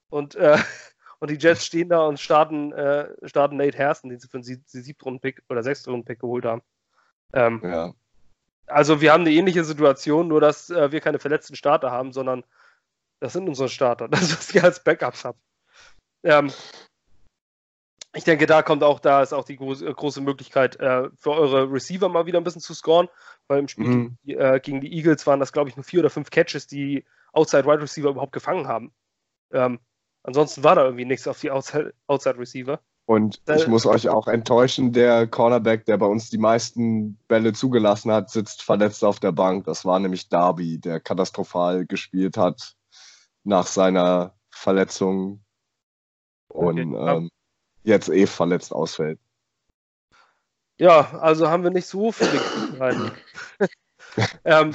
Und 0.09 0.35
äh, 0.35 0.57
und 1.19 1.29
die 1.29 1.37
Jets 1.37 1.65
stehen 1.65 1.89
da 1.89 2.05
und 2.05 2.19
starten, 2.19 2.71
äh, 2.71 3.09
starten 3.27 3.57
Nate 3.57 3.77
Hairston, 3.77 4.09
den 4.09 4.19
sie 4.19 4.27
für 4.27 4.37
einen 4.37 4.43
siebten 4.43 5.19
oder 5.49 5.63
sechsten 5.63 6.05
Pick 6.05 6.19
geholt 6.19 6.45
haben. 6.45 6.61
Ähm, 7.33 7.61
ja. 7.63 7.93
Also 8.67 9.01
wir 9.01 9.11
haben 9.11 9.21
eine 9.21 9.31
ähnliche 9.31 9.63
Situation, 9.63 10.27
nur 10.27 10.41
dass 10.41 10.69
äh, 10.69 10.91
wir 10.91 11.01
keine 11.01 11.19
verletzten 11.19 11.55
Starter 11.55 11.91
haben, 11.91 12.13
sondern 12.13 12.43
das 13.19 13.33
sind 13.33 13.47
unsere 13.47 13.69
Starter, 13.69 14.07
das 14.09 14.31
was 14.37 14.53
ihr 14.53 14.63
als 14.63 14.83
Backups 14.83 15.25
habt. 15.25 15.39
Ähm, 16.23 16.51
ich 18.15 18.23
denke, 18.23 18.47
da 18.47 18.63
kommt 18.63 18.83
auch, 18.83 18.99
da 18.99 19.21
ist 19.21 19.33
auch 19.33 19.45
die 19.45 19.57
große, 19.57 19.87
äh, 19.87 19.93
große 19.93 20.21
Möglichkeit 20.21 20.79
äh, 20.79 21.09
für 21.15 21.31
eure 21.31 21.71
Receiver 21.71 22.09
mal 22.09 22.25
wieder 22.25 22.39
ein 22.39 22.43
bisschen 22.43 22.61
zu 22.61 22.73
scoren, 22.73 23.07
weil 23.47 23.59
im 23.59 23.67
Spiel 23.67 23.87
mhm. 23.87 24.17
gegen, 24.23 24.39
äh, 24.39 24.59
gegen 24.61 24.81
die 24.81 24.93
Eagles 24.93 25.27
waren 25.27 25.39
das, 25.39 25.53
glaube 25.53 25.69
ich, 25.69 25.75
nur 25.75 25.83
vier 25.83 25.99
oder 25.99 26.09
fünf 26.09 26.29
Catches, 26.31 26.67
die 26.67 27.05
Outside 27.33 27.65
Wide 27.65 27.81
Receiver 27.81 28.09
überhaupt 28.09 28.33
gefangen 28.33 28.67
haben. 28.67 28.91
Ähm, 29.51 29.79
Ansonsten 30.23 30.63
war 30.63 30.75
da 30.75 30.83
irgendwie 30.83 31.05
nichts 31.05 31.27
auf 31.27 31.39
die 31.39 31.51
Outside, 31.51 31.93
Outside 32.07 32.37
Receiver. 32.37 32.79
Und 33.05 33.41
ich 33.55 33.67
muss 33.67 33.87
euch 33.87 34.07
auch 34.09 34.27
enttäuschen, 34.27 34.93
der 34.93 35.25
Cornerback, 35.25 35.85
der 35.85 35.97
bei 35.97 36.05
uns 36.05 36.29
die 36.29 36.37
meisten 36.37 37.17
Bälle 37.27 37.53
zugelassen 37.53 38.11
hat, 38.11 38.29
sitzt 38.29 38.61
verletzt 38.61 39.03
auf 39.03 39.19
der 39.19 39.31
Bank. 39.31 39.65
Das 39.65 39.83
war 39.83 39.99
nämlich 39.99 40.29
Darby, 40.29 40.77
der 40.77 40.99
katastrophal 40.99 41.87
gespielt 41.87 42.37
hat 42.37 42.75
nach 43.43 43.65
seiner 43.65 44.35
Verletzung 44.49 45.43
und 46.47 46.95
okay. 46.95 47.17
ähm, 47.17 47.29
jetzt 47.83 48.09
eh 48.09 48.27
verletzt 48.27 48.73
ausfällt. 48.73 49.19
Ja, 50.77 51.11
also 51.19 51.49
haben 51.49 51.63
wir 51.63 51.71
nicht 51.71 51.87
so 51.87 52.11
viele 52.11 52.39
Gelegenheiten. 52.39 53.11
ähm, 54.45 54.73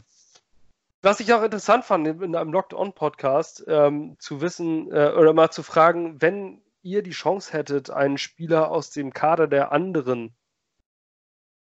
was 1.03 1.21
ich 1.21 1.33
auch 1.33 1.43
interessant 1.43 1.85
fand 1.85 2.07
in 2.07 2.35
einem 2.35 2.53
Locked 2.53 2.75
On 2.75 2.95
Podcast, 2.95 3.65
ähm, 3.69 4.17
zu 4.19 4.41
wissen 4.41 4.91
äh, 4.91 5.13
oder 5.17 5.33
mal 5.33 5.51
zu 5.51 5.63
fragen, 5.63 6.21
wenn 6.21 6.63
ihr 6.83 7.03
die 7.03 7.11
Chance 7.11 7.53
hättet, 7.53 7.91
einen 7.91 8.19
Spieler 8.19 8.71
aus 8.71 8.91
dem 8.91 9.13
Kader 9.13 9.47
der 9.47 9.73
anderen 9.73 10.35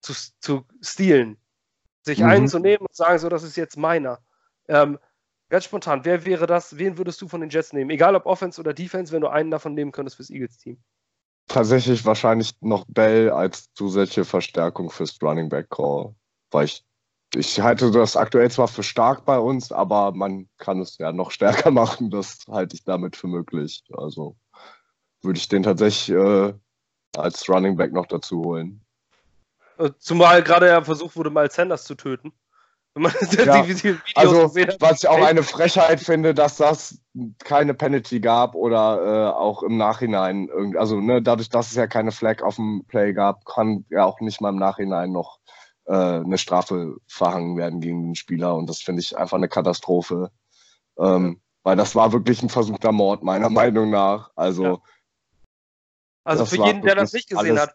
zu, 0.02 0.14
zu 0.39 0.66
stehlen, 0.82 1.38
sich 2.02 2.20
mhm. 2.20 2.26
einzunehmen 2.26 2.88
und 2.88 2.95
sagen, 2.95 3.20
so, 3.20 3.30
das 3.30 3.43
ist 3.43 3.56
jetzt 3.56 3.78
meiner. 3.78 4.20
Ähm, 4.68 4.99
ganz 5.52 5.66
spontan, 5.66 6.04
wer 6.06 6.26
wäre 6.26 6.47
das? 6.47 6.78
Wen 6.78 6.97
würdest 6.97 7.22
du 7.22 7.28
von 7.28 7.41
den 7.41 7.49
Jets 7.49 7.74
nehmen? 7.74 7.91
Egal 7.91 8.16
ob 8.16 8.26
Offense 8.26 8.60
oder 8.60 8.74
Defense, 8.74 9.14
wenn 9.14 9.22
du 9.22 9.28
einen 9.28 9.52
davon 9.52 9.76
nehmen 9.76 9.91
könntest 9.91 10.16
fürs 10.16 10.32
Eagles-Team. 10.32 10.82
tatsächlich 11.47 12.06
wahrscheinlich 12.06 12.54
noch 12.62 12.86
Bell 12.88 13.30
als 13.30 13.72
zusätzliche 13.74 14.26
Verstärkung 14.26 14.89
fürs 14.89 15.22
Running 15.22 15.49
Back 15.49 15.70
Call, 15.70 16.16
weil 16.49 16.66
ich 16.66 16.86
ich 17.34 17.62
halte 17.62 17.91
das 17.91 18.18
aktuell 18.18 18.52
zwar 18.52 18.68
für 18.68 18.84
stark 18.84 19.24
bei 19.24 19.39
uns, 19.39 19.72
aber 19.72 20.12
man 20.12 20.49
kann 20.58 20.82
es 20.82 20.97
ja 20.97 21.14
noch 21.14 21.32
stärker 21.32 21.72
machen. 21.72 22.10
Das 22.10 22.39
halte 22.49 22.76
ich 22.76 22.84
damit 22.84 23.16
für 23.16 23.28
möglich. 23.28 23.84
Also 23.93 24.36
würde 25.22 25.39
ich 25.39 25.47
den 25.47 25.64
tatsächlich 25.64 26.16
äh, 26.16 26.54
als 27.16 27.47
Running 27.47 27.78
Back 27.78 27.93
noch 27.93 28.06
dazu 28.06 28.43
holen. 28.43 28.84
Äh, 29.78 29.91
zumal 29.99 30.43
gerade 30.43 30.68
ja 30.68 30.84
versucht 30.84 31.16
wurde, 31.16 31.30
mal 31.30 31.49
Sanders 31.49 31.86
zu 31.86 31.95
töten. 31.95 32.34
Ja, 32.97 33.65
also, 34.15 34.53
was 34.79 35.03
ich 35.03 35.09
auch 35.09 35.21
eine 35.21 35.43
Frechheit 35.43 36.01
finde, 36.01 36.33
dass 36.33 36.57
das 36.57 36.99
keine 37.39 37.73
Penalty 37.73 38.19
gab 38.19 38.53
oder 38.53 39.29
äh, 39.29 39.31
auch 39.33 39.63
im 39.63 39.77
Nachhinein, 39.77 40.49
also 40.77 40.99
ne, 40.99 41.21
dadurch, 41.21 41.47
dass 41.47 41.69
es 41.69 41.75
ja 41.75 41.87
keine 41.87 42.11
Flag 42.11 42.41
auf 42.41 42.57
dem 42.57 42.83
Play 42.87 43.13
gab, 43.13 43.45
kann 43.45 43.85
ja 43.89 44.03
auch 44.03 44.19
nicht 44.19 44.41
mal 44.41 44.49
im 44.49 44.57
Nachhinein 44.57 45.13
noch 45.13 45.39
äh, 45.85 45.93
eine 45.93 46.37
Strafe 46.37 46.97
verhangen 47.07 47.55
werden 47.55 47.79
gegen 47.79 48.03
den 48.03 48.15
Spieler 48.15 48.55
und 48.55 48.69
das 48.69 48.81
finde 48.81 49.01
ich 49.01 49.17
einfach 49.17 49.37
eine 49.37 49.47
Katastrophe. 49.47 50.29
Ähm, 50.97 51.41
weil 51.63 51.77
das 51.77 51.95
war 51.95 52.11
wirklich 52.11 52.41
ein 52.43 52.49
versuchter 52.49 52.91
Mord, 52.91 53.23
meiner 53.23 53.49
Meinung 53.49 53.89
nach. 53.89 54.31
Also, 54.35 54.63
ja. 54.63 54.77
also 56.23 56.45
für 56.45 56.57
jeden, 56.57 56.81
der 56.81 56.95
das 56.95 57.13
nicht 57.13 57.29
gesehen 57.29 57.59
hat, 57.59 57.73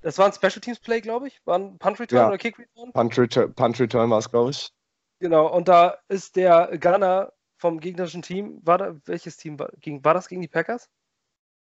das 0.00 0.18
war 0.18 0.26
ein 0.26 0.32
Special 0.32 0.60
Teams 0.60 0.78
Play, 0.78 1.00
glaube 1.00 1.28
ich. 1.28 1.40
War 1.44 1.58
ein 1.58 1.78
Punt 1.78 1.98
Return 2.00 2.18
ja. 2.18 2.28
oder 2.28 2.38
Kick 2.38 2.58
Return? 2.58 2.92
Punt 2.92 3.18
Return, 3.18 3.54
Punt 3.54 3.80
Return 3.80 4.10
war 4.10 4.18
es, 4.18 4.30
glaube 4.30 4.50
ich. 4.50 4.72
Genau, 5.20 5.48
und 5.48 5.68
da 5.68 5.98
ist 6.08 6.36
der 6.36 6.78
Gunner 6.78 7.32
vom 7.56 7.80
gegnerischen 7.80 8.22
Team, 8.22 8.60
war 8.62 8.78
da, 8.78 8.94
welches 9.06 9.36
Team 9.36 9.58
war, 9.58 9.70
gegen, 9.80 10.04
war 10.04 10.14
das 10.14 10.28
gegen 10.28 10.40
die 10.40 10.48
Packers? 10.48 10.88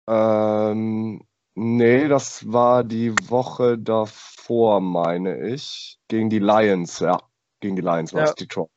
Ähm, 0.09 1.27
nee, 1.55 2.09
das 2.09 2.51
war 2.51 2.83
die 2.83 3.13
Woche 3.29 3.79
davor, 3.79 4.81
meine 4.81 5.49
ich. 5.49 5.99
Gegen 6.09 6.31
die 6.31 6.39
Lions, 6.39 7.01
ja. 7.01 7.19
Gegen 7.61 7.77
die 7.77 7.83
Lions 7.83 8.15
war 8.15 8.23
es 8.23 8.31
ja. 8.31 8.35
Detroit. 8.35 8.71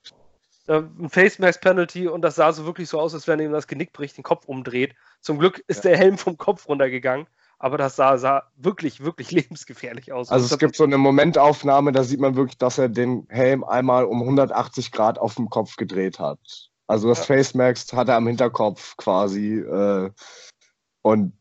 Ein 0.68 1.10
Face 1.10 1.40
Max 1.40 1.60
Penalty 1.60 2.08
und 2.08 2.22
das 2.22 2.36
sah 2.36 2.52
so 2.52 2.66
wirklich 2.66 2.90
so 2.90 3.00
aus, 3.00 3.14
als 3.14 3.28
wenn 3.28 3.40
ihm 3.40 3.52
das 3.52 3.68
Genick 3.68 3.94
bricht, 3.94 4.18
den 4.18 4.24
Kopf 4.24 4.46
umdreht. 4.46 4.96
Zum 5.22 5.38
Glück 5.40 5.64
ist 5.68 5.86
ja. 5.86 5.92
der 5.92 6.00
Helm 6.00 6.18
vom 6.18 6.38
Kopf 6.38 6.68
runtergegangen 6.68 7.28
aber 7.60 7.78
das 7.78 7.96
sah, 7.96 8.18
sah 8.18 8.44
wirklich, 8.58 9.04
wirklich 9.04 9.32
lebensgefährlich 9.32 10.12
aus. 10.12 10.30
Also 10.30 10.54
es 10.54 10.60
gibt 10.60 10.76
so 10.76 10.84
eine 10.84 10.98
Momentaufnahme, 10.98 11.92
da 11.92 12.04
sieht 12.04 12.20
man 12.20 12.36
wirklich, 12.36 12.58
dass 12.58 12.78
er 12.78 12.90
den 12.90 13.28
Helm 13.30 13.64
einmal 13.64 14.06
um 14.06 14.22
180 14.22 14.92
Grad 14.92 15.18
auf 15.18 15.36
dem 15.36 15.50
Kopf 15.50 15.76
gedreht 15.76 16.20
hat. 16.20 16.40
Also 16.88 17.08
das 17.08 17.20
ja. 17.20 17.36
Face 17.36 17.54
Max 17.56 17.92
hat 17.94 18.10
er 18.10 18.16
am 18.16 18.28
Hinterkopf 18.28 18.96
quasi. 18.98 19.60
Äh, 19.60 20.12
und 21.02 21.34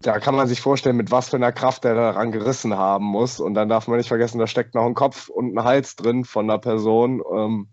da 0.00 0.18
kann 0.18 0.34
man 0.34 0.48
sich 0.48 0.60
vorstellen, 0.60 0.96
mit 0.96 1.10
was 1.10 1.30
für 1.30 1.36
einer 1.36 1.52
Kraft 1.52 1.84
er 1.84 1.94
daran 1.94 2.32
gerissen 2.32 2.76
haben 2.76 3.04
muss. 3.04 3.40
Und 3.40 3.54
dann 3.54 3.68
darf 3.68 3.88
man 3.88 3.96
nicht 3.96 4.08
vergessen, 4.08 4.38
da 4.38 4.46
steckt 4.46 4.74
noch 4.74 4.84
ein 4.84 4.94
Kopf 4.94 5.28
und 5.28 5.56
ein 5.56 5.64
Hals 5.64 5.96
drin 5.96 6.24
von 6.24 6.50
einer 6.50 6.58
Person. 6.58 7.22
Ähm, 7.32 7.68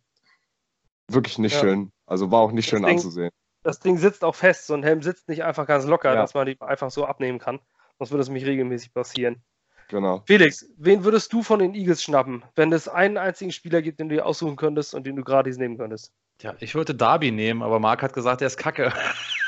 wirklich 1.10 1.38
nicht 1.38 1.56
ja. 1.56 1.60
schön. 1.60 1.92
Also 2.06 2.32
war 2.32 2.40
auch 2.40 2.52
nicht 2.52 2.70
schön 2.70 2.84
Deswegen, 2.84 2.98
anzusehen 3.00 3.32
das 3.66 3.80
Ding 3.80 3.98
sitzt 3.98 4.24
auch 4.24 4.36
fest. 4.36 4.68
So 4.68 4.76
ein 4.76 4.84
Helm 4.84 5.02
sitzt 5.02 5.28
nicht 5.28 5.44
einfach 5.44 5.66
ganz 5.66 5.86
locker, 5.86 6.14
ja. 6.14 6.22
dass 6.22 6.36
man 6.36 6.46
die 6.46 6.62
einfach 6.62 6.92
so 6.92 7.06
abnehmen 7.06 7.40
kann. 7.40 7.60
Sonst 7.98 8.12
würde 8.12 8.22
es 8.22 8.30
mich 8.30 8.46
regelmäßig 8.46 8.94
passieren. 8.94 9.44
Genau. 9.90 10.24
Felix, 10.26 10.68
wen 10.78 11.04
würdest 11.04 11.34
du 11.34 11.44
von 11.44 11.60
den 11.60 11.74
Eagles 11.74 12.04
schnappen, 12.04 12.44
wenn 12.56 12.72
es 12.74 12.88
einen 12.88 13.18
einzigen 13.18 13.52
Spieler 13.52 13.82
gibt, 13.82 14.00
den 14.00 14.10
du 14.10 14.16
dir 14.16 14.26
aussuchen 14.26 14.56
könntest 14.56 14.94
und 14.96 15.06
den 15.06 15.16
du 15.16 15.24
gratis 15.24 15.58
nehmen 15.58 15.78
könntest? 15.78 16.12
Ja, 16.42 16.54
ich 16.60 16.76
wollte 16.76 16.94
Darby 16.94 17.32
nehmen, 17.32 17.64
aber 17.64 17.80
Marc 17.80 18.02
hat 18.02 18.14
gesagt, 18.14 18.42
er 18.42 18.48
ist 18.48 18.58
kacke. 18.58 18.94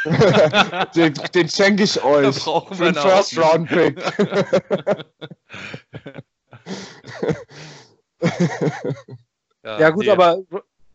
den, 0.95 1.13
den 1.35 1.49
schenke 1.49 1.83
ich 1.83 2.03
euch. 2.03 2.35
Da 2.35 2.43
brauchen 2.43 2.79
wir 2.79 2.87
einen 2.87 2.95
First 2.95 3.37
Round 3.37 3.69
Pick. 3.69 3.99
ja, 9.63 9.79
ja, 9.79 9.89
gut, 9.89 10.05
nee. 10.05 10.11
aber 10.11 10.43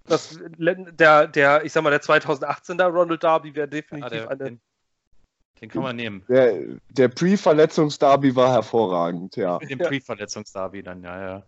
das, 0.07 0.38
der, 0.59 1.26
der, 1.28 1.64
ich 1.64 1.72
sag 1.72 1.82
mal, 1.82 1.90
der 1.90 2.03
2018er 2.03 2.88
Ronald 2.88 3.22
Darby 3.22 3.55
wäre 3.55 3.68
definitiv 3.68 4.12
ja, 4.12 4.26
der, 4.26 4.30
eine. 4.30 4.44
Den, 4.44 4.61
den, 5.61 5.68
kann 5.68 5.82
man 5.82 5.96
nehmen. 5.96 6.24
Der, 6.28 6.59
der 6.90 7.09
Pre-Verletzungs-Darby 7.09 8.34
war 8.34 8.53
hervorragend, 8.53 9.36
ja. 9.36 9.59
Den 9.59 9.78
Pre-Verletzungs-Darby 9.78 10.82
dann, 10.82 11.03
ja, 11.03 11.20
ja. 11.20 11.42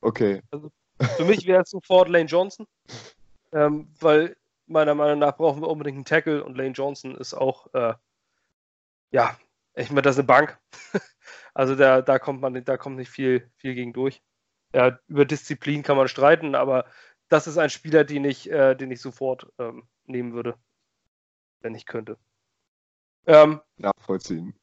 Okay. 0.00 0.42
Also, 0.50 0.70
für 1.16 1.24
mich 1.24 1.46
wäre 1.46 1.62
es 1.62 1.70
sofort 1.70 2.08
Lane 2.08 2.26
Johnson, 2.26 2.66
ähm, 3.52 3.88
weil 4.00 4.36
meiner 4.66 4.94
Meinung 4.94 5.18
nach 5.18 5.36
brauchen 5.36 5.62
wir 5.62 5.68
unbedingt 5.68 5.96
einen 5.96 6.04
Tackle 6.04 6.44
und 6.44 6.56
Lane 6.56 6.70
Johnson 6.70 7.16
ist 7.16 7.34
auch, 7.34 7.72
äh, 7.74 7.94
ja, 9.10 9.36
ich 9.74 9.90
meine, 9.90 10.02
das 10.02 10.16
ist 10.16 10.20
eine 10.20 10.26
Bank. 10.26 10.58
also 11.54 11.74
da, 11.74 12.02
da 12.02 12.18
kommt 12.18 12.40
man, 12.40 12.64
da 12.64 12.76
kommt 12.76 12.96
nicht 12.96 13.10
viel, 13.10 13.50
viel 13.56 13.74
gegen 13.74 13.92
durch. 13.92 14.22
Ja, 14.72 14.98
über 15.08 15.24
Disziplin 15.24 15.82
kann 15.82 15.96
man 15.96 16.08
streiten, 16.08 16.54
aber 16.54 16.84
das 17.30 17.46
ist 17.46 17.56
ein 17.56 17.70
Spieler, 17.70 18.04
den 18.04 18.24
ich, 18.24 18.50
äh, 18.50 18.74
den 18.74 18.90
ich 18.90 19.00
sofort 19.00 19.50
ähm, 19.58 19.84
nehmen 20.04 20.34
würde, 20.34 20.56
wenn 21.60 21.74
ich 21.74 21.86
könnte. 21.86 22.18
Ähm, 23.26 23.60
Nachvollziehen. 23.76 24.54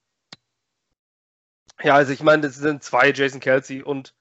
Ja, 1.82 1.96
also 1.96 2.12
ich 2.12 2.22
meine, 2.22 2.44
das 2.44 2.56
sind 2.56 2.84
zwei, 2.84 3.12
Jason 3.12 3.40
Kelsey 3.40 3.82
und, 3.82 4.16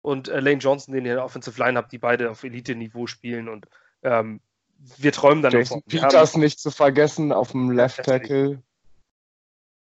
und 0.00 0.28
äh, 0.28 0.40
Lane 0.40 0.58
Johnson, 0.58 0.94
den 0.94 1.04
ihr 1.04 1.12
in 1.12 1.16
der 1.16 1.24
Offensive 1.24 1.60
Line 1.60 1.76
habt, 1.78 1.92
die 1.92 1.98
beide 1.98 2.30
auf 2.30 2.42
Elite-Niveau 2.42 3.06
spielen 3.06 3.48
und 3.48 3.66
ähm, 4.02 4.40
wir 4.96 5.12
träumen 5.12 5.42
dann 5.42 5.52
Jason 5.52 5.82
davon. 5.86 6.00
Peters 6.00 6.36
nicht 6.36 6.58
zu 6.58 6.70
vergessen 6.70 7.32
auf 7.32 7.52
dem 7.52 7.70
Left 7.70 8.02
Tackle. 8.04 8.62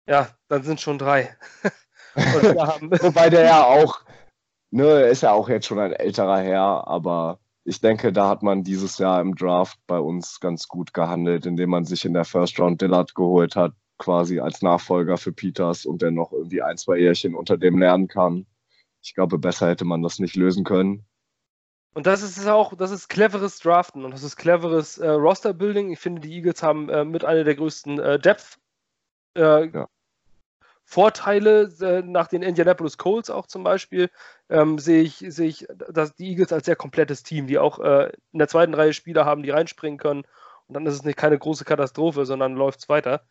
Ja, 0.05 0.29
dann 0.47 0.63
sind 0.63 0.81
schon 0.81 0.99
drei. 0.99 1.35
Wobei 2.15 3.29
der 3.29 3.45
ja 3.45 3.63
auch, 3.63 4.01
ne, 4.69 5.03
ist 5.03 5.23
ja 5.23 5.31
auch 5.31 5.47
jetzt 5.47 5.65
schon 5.65 5.79
ein 5.79 5.93
älterer 5.93 6.41
Herr, 6.41 6.87
aber 6.87 7.39
ich 7.63 7.79
denke, 7.79 8.11
da 8.11 8.27
hat 8.29 8.43
man 8.43 8.63
dieses 8.63 8.97
Jahr 8.97 9.21
im 9.21 9.35
Draft 9.35 9.79
bei 9.87 9.99
uns 9.99 10.39
ganz 10.39 10.67
gut 10.67 10.93
gehandelt, 10.93 11.45
indem 11.45 11.69
man 11.69 11.85
sich 11.85 12.05
in 12.05 12.13
der 12.13 12.25
First 12.25 12.59
Round 12.59 12.81
Dillard 12.81 13.13
geholt 13.13 13.55
hat, 13.55 13.73
quasi 13.97 14.39
als 14.39 14.61
Nachfolger 14.61 15.17
für 15.17 15.31
Peters 15.31 15.85
und 15.85 16.01
der 16.01 16.11
noch 16.11 16.31
irgendwie 16.31 16.61
ein, 16.61 16.77
zwei 16.77 16.97
Jährchen 16.97 17.35
unter 17.35 17.57
dem 17.57 17.77
lernen 17.77 18.07
kann. 18.07 18.47
Ich 19.03 19.13
glaube, 19.13 19.37
besser 19.37 19.67
hätte 19.67 19.85
man 19.85 20.01
das 20.01 20.19
nicht 20.19 20.35
lösen 20.35 20.63
können. 20.63 21.05
Und 21.93 22.07
das 22.07 22.23
ist 22.23 22.47
auch, 22.47 22.73
das 22.75 22.89
ist 22.89 23.09
cleveres 23.09 23.59
Draften 23.59 24.05
und 24.05 24.11
das 24.11 24.23
ist 24.23 24.37
cleveres 24.37 24.97
äh, 24.97 25.09
Roster-Building. 25.09 25.91
Ich 25.91 25.99
finde, 25.99 26.21
die 26.21 26.33
Eagles 26.33 26.63
haben 26.63 26.89
äh, 26.89 27.03
mit 27.03 27.25
einer 27.25 27.43
der 27.43 27.55
größten 27.55 27.99
äh, 27.99 28.19
Depth 28.19 28.57
äh, 29.35 29.67
ja. 29.67 29.87
Vorteile 30.91 31.71
äh, 31.79 32.01
nach 32.01 32.27
den 32.27 32.41
Indianapolis 32.41 32.97
Colts 32.97 33.29
auch 33.29 33.47
zum 33.47 33.63
Beispiel, 33.63 34.09
ähm, 34.49 34.77
sehe 34.77 35.01
ich, 35.01 35.23
sehe 35.25 35.47
ich 35.47 35.65
dass 35.87 36.15
die 36.15 36.27
Eagles 36.31 36.51
als 36.51 36.65
sehr 36.65 36.75
komplettes 36.75 37.23
Team, 37.23 37.47
die 37.47 37.59
auch 37.59 37.79
äh, 37.79 38.11
in 38.33 38.39
der 38.39 38.49
zweiten 38.49 38.73
Reihe 38.73 38.91
Spieler 38.91 39.23
haben, 39.23 39.41
die 39.41 39.51
reinspringen 39.51 39.97
können. 39.97 40.23
Und 40.67 40.73
dann 40.73 40.85
ist 40.85 40.95
es 40.95 41.05
nicht 41.05 41.17
keine 41.17 41.39
große 41.39 41.63
Katastrophe, 41.63 42.25
sondern 42.25 42.55
läuft 42.55 42.79
es 42.79 42.89
weiter. 42.89 43.23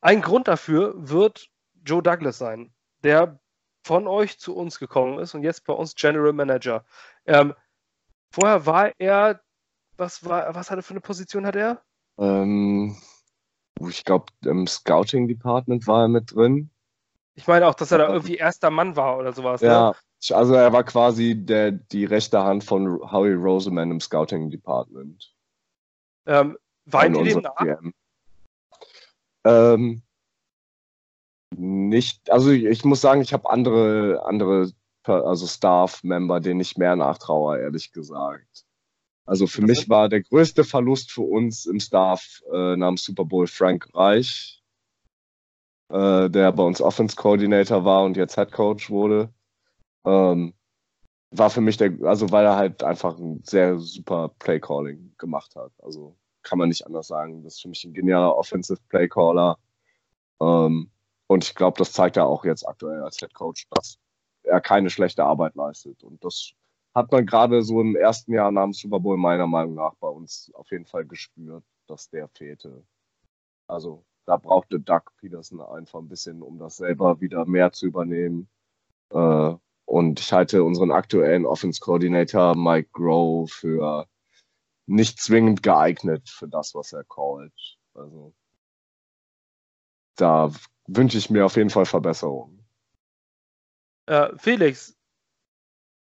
Ein 0.00 0.22
Grund 0.22 0.48
dafür 0.48 0.92
wird 0.96 1.50
Joe 1.86 2.02
Douglas 2.02 2.38
sein, 2.38 2.74
der 3.04 3.38
von 3.84 4.08
euch 4.08 4.40
zu 4.40 4.56
uns 4.56 4.80
gekommen 4.80 5.20
ist 5.20 5.36
und 5.36 5.44
jetzt 5.44 5.64
bei 5.64 5.74
uns 5.74 5.94
General 5.94 6.32
Manager. 6.32 6.84
Ähm, 7.26 7.54
vorher 8.32 8.66
war 8.66 8.90
er, 8.98 9.40
was 9.96 10.24
war, 10.24 10.52
was 10.56 10.72
hatte 10.72 10.82
für 10.82 10.94
eine 10.94 11.00
Position 11.00 11.46
hat 11.46 11.54
er? 11.54 11.80
Ähm, 12.18 12.96
ich 13.88 14.04
glaube, 14.04 14.26
im 14.44 14.66
Scouting 14.66 15.28
Department 15.28 15.86
war 15.86 16.02
er 16.02 16.08
mit 16.08 16.34
drin. 16.34 16.71
Ich 17.34 17.46
meine 17.46 17.66
auch, 17.66 17.74
dass 17.74 17.90
er 17.90 17.98
da 17.98 18.08
irgendwie 18.12 18.36
erster 18.36 18.70
Mann 18.70 18.94
war 18.96 19.18
oder 19.18 19.32
sowas. 19.32 19.62
Ne? 19.62 19.68
Ja, 19.68 19.90
ne? 19.90 20.36
also 20.36 20.54
er 20.54 20.72
war 20.72 20.84
quasi 20.84 21.34
der, 21.34 21.72
die 21.72 22.04
rechte 22.04 22.42
Hand 22.42 22.64
von 22.64 23.00
Howie 23.10 23.32
Roseman 23.32 23.90
im 23.90 24.00
Scouting 24.00 24.50
Department. 24.50 25.34
Ähm, 26.26 26.58
weint 26.84 27.16
ihr 27.16 27.24
dem 27.24 27.40
nach? 27.40 27.92
Ähm, 29.44 30.02
nicht, 31.56 32.30
also 32.30 32.50
ich, 32.50 32.64
ich 32.64 32.84
muss 32.84 33.00
sagen, 33.00 33.20
ich 33.20 33.32
habe 33.32 33.50
andere, 33.50 34.22
andere, 34.24 34.70
also 35.04 35.46
Staff-Member, 35.46 36.40
denen 36.40 36.60
ich 36.60 36.76
mehr 36.76 36.96
nachtraue, 36.96 37.58
ehrlich 37.58 37.92
gesagt. 37.92 38.64
Also 39.24 39.46
für 39.46 39.62
mich 39.62 39.88
war 39.88 40.08
der 40.08 40.22
größte 40.22 40.64
Verlust 40.64 41.12
für 41.12 41.22
uns 41.22 41.66
im 41.66 41.80
Staff 41.80 42.42
äh, 42.52 42.76
namens 42.76 43.04
Super 43.04 43.24
Bowl 43.24 43.46
Frank 43.46 43.88
Reich, 43.94 44.61
äh, 45.92 46.30
der 46.30 46.52
bei 46.52 46.62
uns 46.62 46.80
Offense 46.80 47.16
Coordinator 47.16 47.84
war 47.84 48.04
und 48.04 48.16
jetzt 48.16 48.34
Head 48.36 48.50
Coach 48.52 48.90
wurde. 48.90 49.32
Ähm, 50.04 50.54
war 51.30 51.50
für 51.50 51.60
mich 51.60 51.76
der, 51.76 51.92
also 52.02 52.30
weil 52.30 52.44
er 52.44 52.56
halt 52.56 52.82
einfach 52.82 53.18
ein 53.18 53.42
sehr 53.44 53.78
super 53.78 54.30
Play 54.38 54.58
Calling 54.60 55.14
gemacht 55.18 55.54
hat. 55.56 55.72
Also 55.82 56.16
kann 56.42 56.58
man 56.58 56.68
nicht 56.68 56.86
anders 56.86 57.08
sagen. 57.08 57.44
Das 57.44 57.54
ist 57.54 57.62
für 57.62 57.68
mich 57.68 57.84
ein 57.84 57.94
genialer 57.94 58.36
Offensive 58.36 58.80
Play 58.88 59.08
Caller. 59.08 59.58
Ähm, 60.40 60.90
und 61.26 61.44
ich 61.44 61.54
glaube, 61.54 61.78
das 61.78 61.92
zeigt 61.92 62.16
er 62.16 62.26
auch 62.26 62.44
jetzt 62.44 62.66
aktuell 62.66 63.02
als 63.02 63.18
Head 63.18 63.34
Coach, 63.34 63.66
dass 63.70 63.98
er 64.44 64.60
keine 64.60 64.90
schlechte 64.90 65.24
Arbeit 65.24 65.54
leistet. 65.54 66.02
Und 66.02 66.22
das 66.24 66.52
hat 66.94 67.12
man 67.12 67.26
gerade 67.26 67.62
so 67.62 67.80
im 67.80 67.96
ersten 67.96 68.32
Jahr 68.32 68.50
dem 68.50 68.72
Super 68.72 69.00
Bowl 69.00 69.16
meiner 69.16 69.46
Meinung 69.46 69.74
nach 69.74 69.94
bei 69.96 70.08
uns 70.08 70.50
auf 70.54 70.70
jeden 70.70 70.86
Fall 70.86 71.06
gespürt, 71.06 71.64
dass 71.86 72.10
der 72.10 72.28
fehlte. 72.28 72.84
Also 73.66 74.04
da 74.24 74.36
brauchte 74.36 74.80
Doug 74.80 75.02
Peterson 75.18 75.60
einfach 75.60 75.98
ein 75.98 76.08
bisschen, 76.08 76.42
um 76.42 76.58
das 76.58 76.76
selber 76.76 77.20
wieder 77.20 77.44
mehr 77.46 77.72
zu 77.72 77.86
übernehmen. 77.86 78.48
Äh, 79.10 79.54
und 79.84 80.20
ich 80.20 80.32
halte 80.32 80.64
unseren 80.64 80.92
aktuellen 80.92 81.44
Offense 81.44 81.80
Coordinator 81.80 82.56
Mike 82.56 82.90
Groh 82.92 83.46
für 83.46 84.06
nicht 84.86 85.20
zwingend 85.20 85.62
geeignet 85.62 86.28
für 86.28 86.48
das, 86.48 86.74
was 86.74 86.92
er 86.92 87.04
callt. 87.04 87.52
Also 87.94 88.34
da 90.16 90.50
wünsche 90.86 91.18
ich 91.18 91.30
mir 91.30 91.44
auf 91.44 91.56
jeden 91.56 91.70
Fall 91.70 91.86
Verbesserungen. 91.86 92.64
Äh, 94.06 94.30
Felix, 94.36 94.96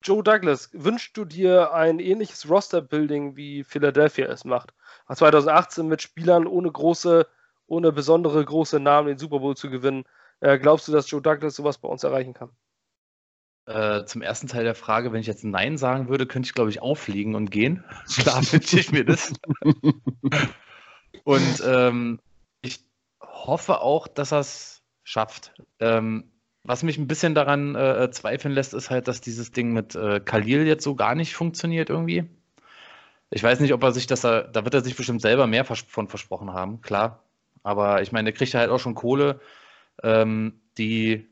Joe 0.03 0.23
Douglas, 0.23 0.69
wünschst 0.73 1.15
du 1.15 1.25
dir 1.25 1.73
ein 1.73 1.99
ähnliches 1.99 2.49
Roster-Building 2.49 3.35
wie 3.35 3.63
Philadelphia 3.63 4.27
es 4.27 4.45
macht? 4.45 4.73
2018 5.13 5.87
mit 5.87 6.01
Spielern 6.01 6.47
ohne 6.47 6.71
große, 6.71 7.27
ohne 7.71 7.93
besondere 7.93 8.43
große 8.43 8.81
Namen 8.81 9.07
den 9.07 9.17
Super 9.17 9.39
Bowl 9.39 9.55
zu 9.55 9.69
gewinnen. 9.69 10.03
Äh, 10.41 10.59
glaubst 10.59 10.87
du, 10.87 10.91
dass 10.91 11.09
Joe 11.09 11.21
Douglas 11.21 11.55
sowas 11.55 11.77
bei 11.77 11.87
uns 11.87 12.03
erreichen 12.03 12.33
kann? 12.33 12.49
Äh, 13.65 14.03
zum 14.05 14.21
ersten 14.21 14.47
Teil 14.47 14.65
der 14.65 14.75
Frage, 14.75 15.13
wenn 15.13 15.21
ich 15.21 15.27
jetzt 15.27 15.45
Nein 15.45 15.77
sagen 15.77 16.09
würde, 16.09 16.25
könnte 16.25 16.47
ich, 16.47 16.53
glaube 16.53 16.69
ich, 16.69 16.81
auffliegen 16.81 17.33
und 17.33 17.49
gehen. 17.49 17.85
Klar 18.19 18.41
wünsche 18.51 18.77
ich 18.79 18.91
mir 18.91 19.05
das. 19.05 19.33
und 21.23 21.63
ähm, 21.65 22.19
ich 22.61 22.79
hoffe 23.21 23.79
auch, 23.79 24.07
dass 24.07 24.33
er 24.33 24.39
es 24.39 24.81
schafft. 25.03 25.53
Ähm, 25.79 26.29
was 26.63 26.83
mich 26.83 26.97
ein 26.97 27.07
bisschen 27.07 27.33
daran 27.33 27.75
äh, 27.75 28.11
zweifeln 28.11 28.53
lässt, 28.53 28.73
ist 28.73 28.89
halt, 28.89 29.07
dass 29.07 29.21
dieses 29.21 29.51
Ding 29.51 29.71
mit 29.71 29.95
äh, 29.95 30.19
Khalil 30.19 30.67
jetzt 30.67 30.83
so 30.83 30.95
gar 30.95 31.15
nicht 31.15 31.35
funktioniert 31.35 31.89
irgendwie. 31.89 32.29
Ich 33.29 33.41
weiß 33.41 33.61
nicht, 33.61 33.73
ob 33.73 33.81
er 33.81 33.93
sich 33.93 34.07
das, 34.07 34.21
da, 34.21 34.41
da 34.41 34.65
wird 34.65 34.73
er 34.73 34.81
sich 34.81 34.97
bestimmt 34.97 35.21
selber 35.21 35.47
mehr 35.47 35.63
von 35.63 36.09
versprochen 36.09 36.51
haben, 36.51 36.81
klar. 36.81 37.23
Aber 37.63 38.01
ich 38.01 38.11
meine, 38.11 38.25
der 38.25 38.33
kriegt 38.33 38.53
ja 38.53 38.59
halt 38.59 38.71
auch 38.71 38.79
schon 38.79 38.95
Kohle, 38.95 39.39
ähm, 40.03 40.61
die 40.77 41.27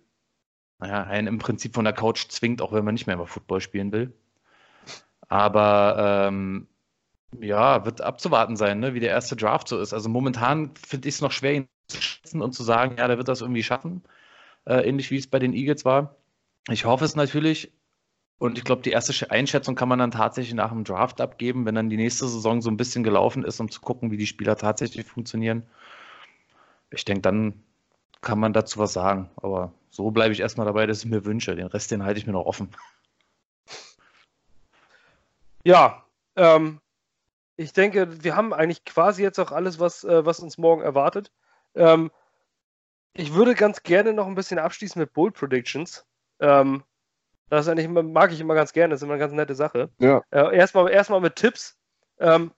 naja, 0.80 1.04
einen 1.04 1.28
im 1.28 1.40
Prinzip 1.40 1.76
von 1.76 1.84
der 1.84 1.94
Couch 1.94 2.28
zwingt, 2.30 2.62
auch 2.62 2.72
wenn 2.72 2.86
man 2.86 2.94
nicht 2.94 3.06
mehr 3.06 3.16
über 3.16 3.28
Football 3.28 3.62
spielen 3.62 3.92
will. 3.92 4.14
Aber 5.28 6.28
ähm, 6.28 6.68
ja, 7.40 7.86
wird 7.86 8.02
abzuwarten 8.02 8.56
sein, 8.56 8.80
ne, 8.80 8.94
wie 8.94 9.00
der 9.00 9.12
erste 9.12 9.36
Draft 9.36 9.68
so 9.68 9.80
ist. 9.80 9.94
Also 9.94 10.10
momentan 10.10 10.74
finde 10.76 11.10
ich 11.10 11.16
es 11.16 11.22
noch 11.22 11.32
schwer, 11.32 11.54
ihn 11.54 11.68
zu 11.88 12.02
schätzen 12.02 12.42
und 12.42 12.54
zu 12.54 12.64
sagen, 12.64 12.96
ja, 12.98 13.08
der 13.08 13.18
wird 13.18 13.28
das 13.28 13.42
irgendwie 13.42 13.64
schaffen. 13.64 14.04
Äh, 14.66 14.88
ähnlich 14.88 15.12
wie 15.12 15.18
es 15.18 15.28
bei 15.28 15.40
den 15.40 15.54
Eagles 15.54 15.86
war. 15.86 16.16
Ich 16.70 16.86
hoffe 16.86 17.06
es 17.06 17.16
natürlich. 17.16 17.72
Und 18.40 18.58
ich 18.58 18.64
glaube, 18.64 18.82
die 18.82 18.92
erste 18.92 19.30
Einschätzung 19.32 19.76
kann 19.76 19.90
man 19.90 20.00
dann 20.00 20.12
tatsächlich 20.12 20.54
nach 20.54 20.72
dem 20.72 20.86
Draft 20.86 21.20
abgeben, 21.20 21.66
wenn 21.66 21.76
dann 21.76 21.90
die 21.90 21.98
nächste 21.98 22.28
Saison 22.28 22.62
so 22.62 22.72
ein 22.72 22.78
bisschen 22.78 23.04
gelaufen 23.04 23.44
ist, 23.44 23.60
um 23.60 23.70
zu 23.70 23.82
gucken, 23.82 24.12
wie 24.12 24.18
die 24.18 24.28
Spieler 24.28 24.56
tatsächlich 24.56 25.06
funktionieren. 25.06 25.64
Ich 26.92 27.06
denke, 27.06 27.22
dann 27.22 27.64
kann 28.22 28.40
man 28.40 28.54
dazu 28.54 28.80
was 28.80 28.94
sagen. 28.94 29.30
Aber 29.38 29.74
so 29.90 30.12
bleibe 30.12 30.34
ich 30.34 30.40
erstmal 30.40 30.66
dabei, 30.66 30.86
dass 30.86 31.04
ich 31.04 31.10
mir 31.10 31.26
wünsche. 31.26 31.56
Den 31.56 31.68
Rest, 31.68 31.92
den 31.92 32.04
halte 32.04 32.20
ich 32.20 32.28
mir 32.28 32.34
noch 32.34 32.46
offen. 32.46 32.76
Ja, 35.64 36.06
ähm, 36.36 36.80
ich 37.58 37.74
denke, 37.74 38.24
wir 38.24 38.36
haben 38.36 38.54
eigentlich 38.54 38.86
quasi 38.86 39.22
jetzt 39.22 39.40
auch 39.40 39.52
alles, 39.52 39.80
was, 39.80 40.04
äh, 40.04 40.26
was 40.26 40.40
uns 40.40 40.58
morgen 40.58 40.82
erwartet. 40.82 41.32
Ähm, 41.76 42.12
ich 43.14 43.34
würde 43.34 43.56
ganz 43.56 43.84
gerne 43.84 44.14
noch 44.14 44.28
ein 44.28 44.36
bisschen 44.36 44.60
abschließen 44.60 45.00
mit 45.00 45.14
Bold 45.14 45.34
Predictions. 45.34 46.06
Ähm, 46.40 46.84
das 47.50 47.68
eigentlich 47.68 47.90
mag 47.90 48.32
ich 48.32 48.40
immer 48.40 48.54
ganz 48.54 48.74
gerne, 48.74 48.94
das 48.94 49.02
ist 49.02 49.04
immer 49.04 49.14
eine 49.14 49.20
ganz 49.20 49.34
nette 49.34 49.56
Sache. 49.56 49.90
Ja. 49.98 50.22
Äh, 50.32 50.56
erstmal, 50.56 50.90
erstmal 50.90 51.20
mit 51.20 51.36
Tipps. 51.36 51.78
Ähm, 52.20 52.52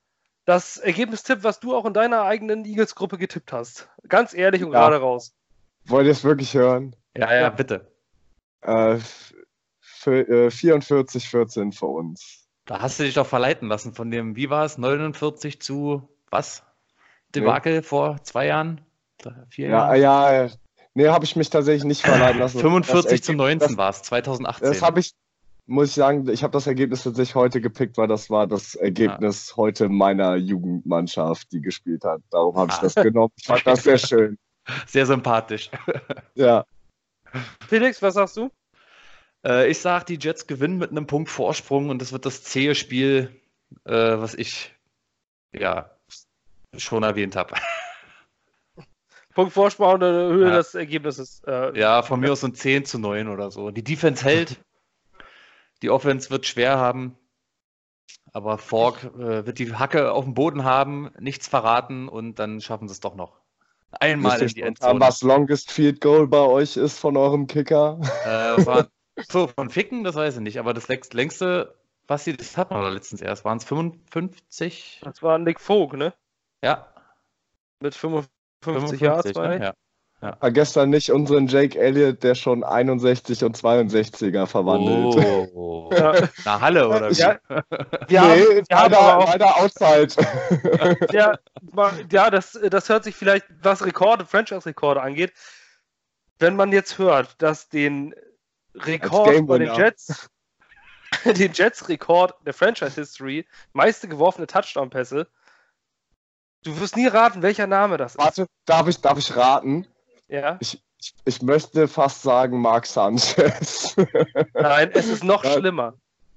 das 0.45 0.77
Ergebnistipp, 0.77 1.43
was 1.43 1.59
du 1.59 1.75
auch 1.75 1.85
in 1.85 1.93
deiner 1.93 2.23
eigenen 2.23 2.65
Eagles-Gruppe 2.65 3.17
getippt 3.17 3.53
hast. 3.53 3.89
Ganz 4.07 4.33
ehrlich 4.33 4.63
und 4.63 4.73
ja. 4.73 4.79
gerade 4.79 4.97
raus. 4.97 5.33
Wollt 5.85 6.05
ihr 6.05 6.11
es 6.11 6.23
wirklich 6.23 6.53
hören? 6.53 6.95
Ja, 7.15 7.33
ja, 7.33 7.49
bitte. 7.49 7.91
Äh, 8.61 8.97
für, 9.79 10.27
äh, 10.27 10.51
44, 10.51 11.29
14 11.29 11.71
für 11.71 11.87
uns. 11.87 12.47
Da 12.65 12.81
hast 12.81 12.99
du 12.99 13.03
dich 13.03 13.15
doch 13.15 13.27
verleiten 13.27 13.67
lassen 13.67 13.93
von 13.93 14.11
dem, 14.11 14.35
wie 14.35 14.49
war 14.49 14.65
es, 14.65 14.77
49 14.77 15.61
zu 15.61 16.07
was? 16.29 16.63
Debakel 17.35 17.77
nee. 17.77 17.81
vor 17.81 18.23
zwei 18.23 18.47
Jahren? 18.47 18.81
Vier 19.49 19.69
ja, 19.69 19.95
Jahren? 19.95 20.47
Ja, 20.47 20.55
nee, 20.93 21.07
habe 21.07 21.25
ich 21.25 21.35
mich 21.35 21.49
tatsächlich 21.49 21.83
nicht 21.83 22.01
verleiten 22.01 22.39
lassen. 22.39 22.59
45 22.61 23.23
zu 23.23 23.33
19 23.33 23.77
war 23.77 23.89
es, 23.89 24.03
2018. 24.03 24.67
Das 24.67 24.81
habe 24.81 24.99
ich, 24.99 25.13
muss 25.71 25.89
ich 25.89 25.93
sagen, 25.95 26.27
ich 26.29 26.43
habe 26.43 26.51
das 26.51 26.67
Ergebnis 26.67 27.03
tatsächlich 27.03 27.35
heute 27.35 27.61
gepickt, 27.61 27.97
weil 27.97 28.07
das 28.07 28.29
war 28.29 28.45
das 28.45 28.75
Ergebnis 28.75 29.49
ja. 29.49 29.57
heute 29.57 29.89
meiner 29.89 30.35
Jugendmannschaft, 30.35 31.51
die 31.51 31.61
gespielt 31.61 32.03
hat. 32.03 32.21
Darum 32.29 32.55
habe 32.57 32.71
ich 32.71 32.77
ah. 32.77 32.81
das 32.81 32.95
genommen. 32.95 33.33
Ich 33.37 33.47
fand 33.47 33.65
das 33.65 33.83
sehr 33.83 33.97
schön. 33.97 34.37
Sehr 34.85 35.05
sympathisch. 35.05 35.71
Ja. 36.35 36.65
Felix, 37.67 38.01
was 38.01 38.15
sagst 38.15 38.37
du? 38.37 38.51
Äh, 39.45 39.69
ich 39.71 39.79
sage, 39.79 40.05
die 40.05 40.19
Jets 40.19 40.45
gewinnen 40.45 40.77
mit 40.77 40.91
einem 40.91 41.07
Punkt 41.07 41.29
Vorsprung 41.29 41.89
und 41.89 42.01
das 42.01 42.11
wird 42.11 42.25
das 42.25 42.43
zähe 42.43 42.75
Spiel, 42.75 43.41
äh, 43.85 43.93
was 43.93 44.35
ich 44.35 44.75
ja 45.53 45.89
schon 46.77 47.03
erwähnt 47.03 47.35
habe. 47.35 47.55
Punkt 49.33 49.53
Vorsprung 49.53 49.93
und 49.93 50.01
Höhe 50.03 50.49
ja. 50.49 50.57
des 50.57 50.75
Ergebnisses. 50.75 51.41
Äh, 51.47 51.79
ja, 51.79 52.01
von 52.01 52.19
mir 52.19 52.33
aus 52.33 52.43
ein 52.43 52.53
10 52.53 52.85
zu 52.85 52.99
9 52.99 53.29
oder 53.29 53.49
so. 53.49 53.71
Die 53.71 53.83
Defense 53.83 54.25
hält. 54.25 54.59
Die 55.81 55.89
Offense 55.89 56.29
wird 56.29 56.45
schwer 56.45 56.77
haben. 56.77 57.17
Aber 58.33 58.57
Fork 58.57 59.03
äh, 59.03 59.45
wird 59.45 59.59
die 59.59 59.73
Hacke 59.73 60.11
auf 60.11 60.23
dem 60.23 60.33
Boden 60.33 60.63
haben, 60.63 61.11
nichts 61.19 61.47
verraten 61.47 62.07
und 62.07 62.39
dann 62.39 62.61
schaffen 62.61 62.87
sie 62.87 62.93
es 62.93 62.99
doch 62.99 63.15
noch. 63.15 63.41
Einmal 63.99 64.41
in 64.41 64.47
die 64.47 64.61
Endzone. 64.61 64.99
Was 65.01 65.21
Longest 65.21 65.71
Field 65.71 65.99
Goal 65.99 66.27
bei 66.27 66.39
euch 66.39 66.77
ist 66.77 66.97
von 66.97 67.17
eurem 67.17 67.47
Kicker? 67.47 67.99
Äh, 68.25 68.65
war, 68.65 68.87
so, 69.29 69.47
von 69.47 69.69
Ficken, 69.69 70.03
das 70.03 70.15
weiß 70.15 70.35
ich 70.35 70.41
nicht, 70.41 70.59
aber 70.59 70.73
das 70.73 70.87
längste, 70.87 71.75
was 72.07 72.23
sie, 72.23 72.37
das 72.37 72.55
hat 72.57 72.71
man 72.71 72.93
letztens 72.93 73.21
erst, 73.21 73.43
waren 73.43 73.57
es 73.57 73.65
55? 73.65 75.01
Das 75.03 75.21
war 75.21 75.37
Nick 75.37 75.59
Vogt, 75.59 75.97
ne? 75.97 76.13
Ja. 76.63 76.93
Mit 77.81 77.95
55, 77.95 78.31
55 78.63 79.01
Yards 79.01 79.33
ne? 79.35 79.61
Ja. 79.61 79.73
Ja. 80.21 80.35
Vergesst 80.35 80.75
dann 80.75 80.91
nicht 80.91 81.11
unseren 81.11 81.47
Jake 81.47 81.79
Elliott, 81.79 82.21
der 82.21 82.35
schon 82.35 82.63
61 82.63 83.43
und 83.43 83.57
62er 83.57 84.45
verwandelt. 84.45 85.49
Oh. 85.55 85.89
ja. 85.91 86.13
Na 86.45 86.61
Halle 86.61 86.87
oder 86.87 87.09
wie? 87.09 87.15
Ja, 87.15 87.39
wir 88.07 88.21
nee, 88.21 88.63
haben, 88.71 88.91
leider, 88.91 89.17
auch, 89.17 89.25
leider 89.25 89.57
outside. 89.57 90.09
Ja, 91.11 91.39
ja 92.11 92.29
das, 92.29 92.59
das 92.69 92.87
hört 92.89 93.03
sich 93.03 93.15
vielleicht, 93.15 93.47
was 93.63 93.83
Rekorde, 93.83 94.25
Franchise-Rekorde 94.25 95.01
angeht, 95.01 95.33
wenn 96.37 96.55
man 96.55 96.71
jetzt 96.71 96.99
hört, 96.99 97.41
dass 97.41 97.69
den 97.69 98.13
Rekord 98.75 99.47
bei 99.47 99.57
den 99.57 99.73
Jets, 99.73 100.29
den 101.25 101.51
Jets-Rekord 101.51 102.35
der 102.45 102.53
Franchise-History, 102.53 103.47
meiste 103.73 104.07
geworfene 104.07 104.45
Touchdown-Pässe, 104.45 105.27
du 106.63 106.79
wirst 106.79 106.95
nie 106.95 107.07
raten, 107.07 107.41
welcher 107.41 107.65
Name 107.65 107.97
das 107.97 108.17
Warte, 108.19 108.29
ist. 108.29 108.37
Warte, 108.39 108.51
darf 108.65 108.87
ich, 108.87 109.01
darf 109.01 109.17
ich 109.17 109.35
raten? 109.35 109.87
Ja. 110.31 110.57
Ich, 110.61 110.81
ich, 110.97 111.13
ich 111.25 111.41
möchte 111.41 111.89
fast 111.89 112.21
sagen 112.21 112.61
Mark 112.61 112.85
Sanchez. 112.85 113.95
Nein, 114.53 114.89
es 114.93 115.07
ist 115.07 115.25
noch 115.25 115.43
schlimmer. 115.43 115.93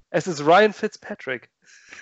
Es 0.09 0.27
ist 0.27 0.45
Ryan 0.45 0.73
Fitzpatrick. 0.73 1.49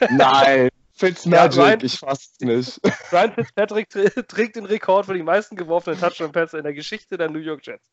Nein, 0.10 0.70
Fitzmagic, 0.94 1.56
ja, 1.56 1.64
Ryan, 1.64 1.80
ich 1.84 2.00
fasse 2.00 2.30
nicht. 2.41 2.80
Ryan 3.12 3.34
Fitzpatrick 3.34 3.89
trägt 4.28 4.56
den 4.56 4.66
Rekord 4.66 5.06
für 5.06 5.14
die 5.14 5.22
meisten 5.22 5.56
geworfenen 5.56 6.00
Touchdown-Pässe 6.00 6.58
in 6.58 6.64
der 6.64 6.74
Geschichte 6.74 7.16
der 7.16 7.30
New 7.30 7.39
York 7.39 7.66
Jets. 7.66 7.86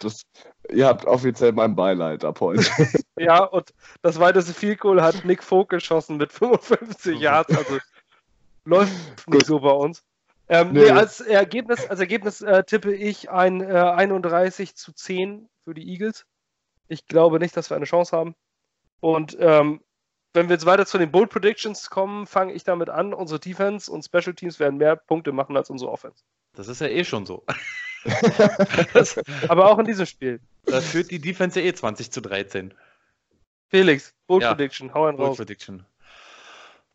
Das, 0.00 0.22
ihr 0.70 0.86
habt 0.86 1.04
offiziell 1.04 1.52
mein 1.52 1.76
Beileid 1.76 2.24
ab 2.24 2.40
heute. 2.40 2.64
ja, 3.18 3.44
und 3.44 3.74
das 4.00 4.18
weiteste 4.18 4.54
Field 4.54 4.80
Goal 4.80 5.02
hat 5.02 5.22
Nick 5.26 5.42
Vogt 5.42 5.68
geschossen 5.68 6.16
mit 6.16 6.32
55 6.32 7.20
Yards. 7.20 7.54
Also 7.54 7.78
läuft 8.64 8.92
nicht 9.28 9.46
so 9.46 9.60
bei 9.60 9.70
uns. 9.70 10.02
Ähm, 10.48 10.72
nee. 10.72 10.84
Nee, 10.84 10.90
als 10.90 11.20
Ergebnis, 11.20 11.86
als 11.86 12.00
Ergebnis 12.00 12.40
äh, 12.40 12.62
tippe 12.64 12.94
ich 12.94 13.30
ein 13.30 13.60
äh, 13.60 13.72
31 13.72 14.76
zu 14.76 14.92
10 14.92 15.48
für 15.64 15.74
die 15.74 15.88
Eagles. 15.88 16.24
Ich 16.88 17.06
glaube 17.06 17.40
nicht, 17.40 17.56
dass 17.56 17.70
wir 17.70 17.76
eine 17.76 17.86
Chance 17.86 18.16
haben. 18.16 18.36
Und 19.00 19.36
ähm, 19.40 19.82
wenn 20.34 20.48
wir 20.48 20.54
jetzt 20.54 20.66
weiter 20.66 20.86
zu 20.86 20.98
den 20.98 21.10
Bold 21.10 21.30
Predictions 21.30 21.90
kommen, 21.90 22.26
fange 22.26 22.52
ich 22.52 22.62
damit 22.62 22.90
an. 22.90 23.12
Unsere 23.12 23.40
Defense 23.40 23.90
und 23.90 24.04
Special 24.04 24.34
Teams 24.34 24.60
werden 24.60 24.78
mehr 24.78 24.94
Punkte 24.94 25.32
machen 25.32 25.56
als 25.56 25.70
unsere 25.70 25.90
Offense. 25.90 26.22
Das 26.54 26.68
ist 26.68 26.80
ja 26.80 26.88
eh 26.88 27.04
schon 27.04 27.26
so. 27.26 27.44
das, 28.92 29.18
aber 29.48 29.70
auch 29.70 29.78
in 29.78 29.86
diesem 29.86 30.06
Spiel. 30.06 30.40
Da 30.64 30.80
führt 30.80 31.10
die 31.10 31.18
Defense 31.18 31.60
ja 31.60 31.66
eh 31.66 31.74
20 31.74 32.12
zu 32.12 32.20
13. 32.20 32.72
Felix, 33.68 34.14
Bold 34.28 34.44
ja, 34.44 34.54
Prediction, 34.54 34.94
hau 34.94 35.06
einen 35.06 35.16
Bold 35.16 35.30
raus. 35.30 35.36
Prediction. 35.38 35.84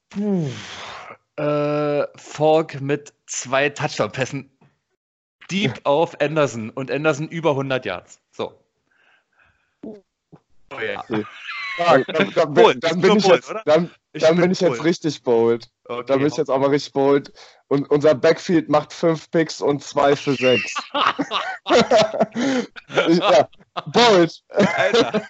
Puh 0.10 0.50
äh, 1.42 2.08
Falk 2.16 2.80
mit 2.82 3.14
zwei 3.26 3.70
Touchdown-Pässen 3.70 4.50
deep 5.50 5.82
auf 5.84 6.20
Anderson 6.22 6.70
und 6.70 6.92
Anderson 6.92 7.28
über 7.28 7.52
100 7.52 7.86
Yards. 7.86 8.22
So. 8.32 8.64
Oh 9.84 10.00
ja. 10.80 11.02
Okay. 11.02 11.26
Dann, 11.78 12.04
dann, 12.34 12.80
dann, 12.80 13.02
bin 13.02 13.18
ich 13.18 13.26
jetzt, 13.26 13.54
dann, 13.66 13.90
Ich 14.14 14.22
dann 14.22 14.36
bin, 14.36 14.44
bin 14.44 14.52
ich 14.52 14.62
jetzt 14.62 14.84
richtig 14.84 15.24
bold. 15.24 15.70
Okay, 15.86 16.04
dann 16.06 16.20
bin 16.20 16.28
ich 16.28 16.38
jetzt 16.38 16.50
auch 16.50 16.60
mal 16.60 16.70
richtig 16.70 16.94
bold. 16.94 17.34
Und 17.68 17.90
unser 17.90 18.14
Backfield 18.14 18.70
macht 18.70 18.94
fünf 18.94 19.32
Picks 19.32 19.62
und 19.62 19.84
zwei 19.84 20.16
für 20.16 20.36
sechs. 20.36 20.74
ja, 23.08 23.50
bold. 23.88 24.44
Alter. 24.50 25.22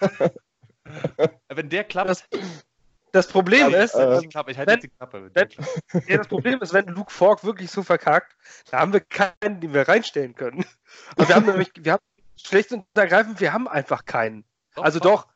Wenn 1.50 1.70
der 1.70 1.84
klappt. 1.84 2.28
Das, 3.12 3.28
Problem 3.28 3.72
ja, 3.72 3.84
ist, 3.84 3.94
äh, 3.96 4.22
ich 4.26 4.36
halte 4.36 4.72
jetzt 4.72 4.84
die 4.84 4.90
Klappe. 4.90 5.30
Wenn, 5.34 5.50
ja, 6.08 6.18
das 6.18 6.28
Problem 6.28 6.62
ist, 6.62 6.74
wenn 6.74 6.88
Luke 6.88 7.12
Falk 7.12 7.44
wirklich 7.44 7.70
so 7.70 7.84
verkackt, 7.84 8.36
da 8.70 8.80
haben 8.80 8.94
wir 8.94 9.02
keinen, 9.02 9.60
den 9.60 9.74
wir 9.74 9.88
reinstellen 9.88 10.34
können. 10.34 10.66
Und 11.18 11.28
wir 11.28 11.36
haben 11.36 11.46
nämlich, 11.46 11.72
wir 11.78 11.94
haben 11.94 12.04
schlecht 12.38 12.72
und 12.72 12.86
ergreifend, 12.94 13.40
wir 13.42 13.52
haben 13.54 13.68
einfach 13.68 14.06
keinen. 14.06 14.46
Doch, 14.76 14.84
also 14.84 15.00
doch, 15.00 15.28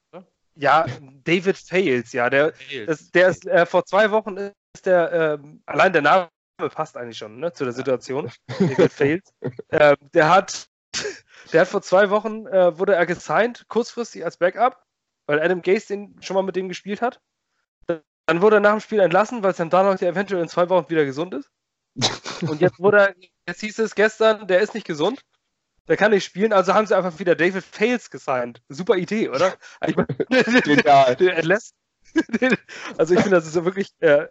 ja, 0.55 0.85
David 1.23 1.57
Fails, 1.57 2.13
ja, 2.13 2.29
der, 2.29 2.53
das, 2.85 3.11
der 3.11 3.27
ist 3.29 3.45
äh, 3.45 3.65
vor 3.65 3.85
zwei 3.85 4.11
Wochen 4.11 4.37
ist 4.37 4.85
der, 4.85 5.11
äh, 5.11 5.37
allein 5.65 5.93
der 5.93 6.01
Name 6.01 6.29
passt 6.73 6.95
eigentlich 6.97 7.17
schon 7.17 7.39
ne, 7.39 7.51
zu 7.53 7.65
der 7.65 7.73
Situation. 7.73 8.31
David 8.59 8.91
Fails. 8.91 9.33
Äh, 9.69 9.97
der 10.13 10.29
hat, 10.29 10.67
der 11.51 11.61
hat 11.61 11.67
vor 11.67 11.81
zwei 11.81 12.09
Wochen 12.09 12.47
äh, 12.47 12.77
wurde 12.77 12.95
er 12.95 13.05
gesigned, 13.05 13.65
kurzfristig 13.67 14.23
als 14.23 14.37
Backup, 14.37 14.81
weil 15.27 15.41
Adam 15.41 15.61
Gase 15.61 15.87
den 15.87 16.15
schon 16.21 16.35
mal 16.35 16.43
mit 16.43 16.55
dem 16.55 16.69
gespielt 16.69 17.01
hat. 17.01 17.19
Dann 18.25 18.41
wurde 18.41 18.57
er 18.57 18.59
nach 18.61 18.71
dem 18.71 18.79
Spiel 18.79 18.99
entlassen, 18.99 19.43
weil 19.43 19.53
Sam 19.53 19.69
Darnold 19.69 20.01
ja 20.01 20.09
eventuell 20.09 20.41
in 20.41 20.49
zwei 20.49 20.69
Wochen 20.69 20.89
wieder 20.89 21.05
gesund 21.05 21.33
ist. 21.33 21.49
Und 22.41 22.61
jetzt 22.61 22.79
wurde 22.79 22.97
er, 22.97 23.15
jetzt 23.47 23.61
hieß 23.61 23.79
es 23.79 23.95
gestern, 23.95 24.47
der 24.47 24.61
ist 24.61 24.73
nicht 24.73 24.87
gesund. 24.87 25.21
Der 25.87 25.97
kann 25.97 26.11
nicht 26.11 26.25
spielen, 26.25 26.51
also 26.51 26.73
haben 26.73 26.87
sie 26.87 26.97
einfach 26.97 27.19
wieder 27.19 27.35
David 27.35 27.63
Fails 27.63 28.09
gesigned. 28.09 28.61
Super 28.69 28.95
Idee, 28.95 29.29
oder? 29.29 29.53
Ich 29.87 29.95
mein, 29.95 30.07
Genial. 30.63 31.15
Der 31.19 31.37
entlässt. 31.37 31.75
Also 32.97 33.13
ich 33.13 33.19
finde, 33.19 33.35
das 33.35 33.45
ist 33.45 33.53
wirklich 33.63 33.91
äh, 33.99 34.27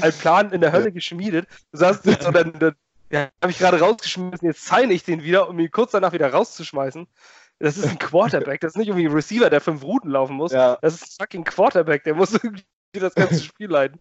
ein 0.00 0.12
Plan 0.12 0.52
in 0.52 0.60
der 0.60 0.72
Hölle 0.72 0.92
geschmiedet. 0.92 1.48
Du 1.72 1.78
sagst 1.78 2.04
so, 2.04 2.12
dann, 2.30 2.52
dann 2.58 2.74
ja, 3.10 3.30
habe 3.40 3.50
ich 3.50 3.58
gerade 3.58 3.80
rausgeschmissen, 3.80 4.46
jetzt 4.46 4.66
sign 4.66 4.90
ich 4.90 5.04
den 5.04 5.22
wieder, 5.22 5.48
um 5.48 5.58
ihn 5.58 5.70
kurz 5.70 5.92
danach 5.92 6.12
wieder 6.12 6.30
rauszuschmeißen. 6.30 7.06
Das 7.58 7.76
ist 7.76 7.86
ein 7.86 7.98
Quarterback, 7.98 8.60
das 8.60 8.72
ist 8.72 8.78
nicht 8.78 8.88
irgendwie 8.88 9.06
ein 9.06 9.12
Receiver, 9.12 9.50
der 9.50 9.60
fünf 9.60 9.82
Routen 9.82 10.10
laufen 10.10 10.36
muss. 10.36 10.52
Ja. 10.52 10.78
Das 10.80 10.94
ist 10.94 11.02
ein 11.02 11.24
fucking 11.24 11.44
Quarterback, 11.44 12.04
der 12.04 12.14
muss 12.14 12.32
irgendwie 12.32 12.64
das 12.98 13.14
ganze 13.14 13.40
Spiel 13.44 13.70
leiden. 13.70 14.00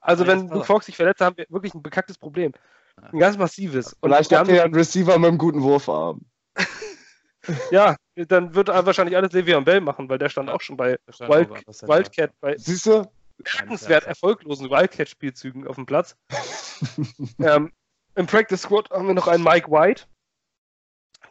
Also, 0.00 0.26
wenn 0.26 0.48
Luke 0.48 0.64
Fox 0.64 0.86
sich 0.86 0.96
verletzt, 0.96 1.20
haben 1.20 1.36
wir 1.36 1.46
wirklich 1.48 1.74
ein 1.74 1.82
bekacktes 1.82 2.18
Problem. 2.18 2.52
Ein 2.96 3.18
ganz 3.18 3.36
massives. 3.36 3.94
Und 3.94 4.10
Vielleicht 4.10 4.32
habt 4.32 4.48
ihr 4.48 4.56
ja 4.56 4.64
einen 4.64 4.74
Receiver 4.74 5.18
mit 5.18 5.28
einem 5.28 5.38
guten 5.38 5.62
Wurfarm. 5.62 6.20
ja, 7.70 7.96
dann 8.14 8.54
wird 8.54 8.68
er 8.68 8.86
wahrscheinlich 8.86 9.16
alles 9.16 9.32
Le'Veon 9.32 9.64
Bell 9.64 9.80
machen, 9.80 10.08
weil 10.08 10.18
der 10.18 10.28
stand 10.28 10.48
auch 10.48 10.60
schon 10.60 10.76
bei 10.76 10.96
Wild, 11.18 11.50
Wildcat, 11.82 12.32
bei 12.40 12.56
Siehst 12.56 12.86
du? 12.86 13.04
bemerkenswert 13.38 14.04
erfolglosen 14.04 14.70
Wildcat-Spielzügen 14.70 15.66
auf 15.66 15.76
dem 15.76 15.86
Platz. 15.86 16.16
ähm, 17.38 17.72
Im 18.14 18.26
Practice 18.26 18.62
Squad 18.62 18.90
haben 18.90 19.08
wir 19.08 19.14
noch 19.14 19.28
einen 19.28 19.42
Mike 19.42 19.70
White, 19.70 20.04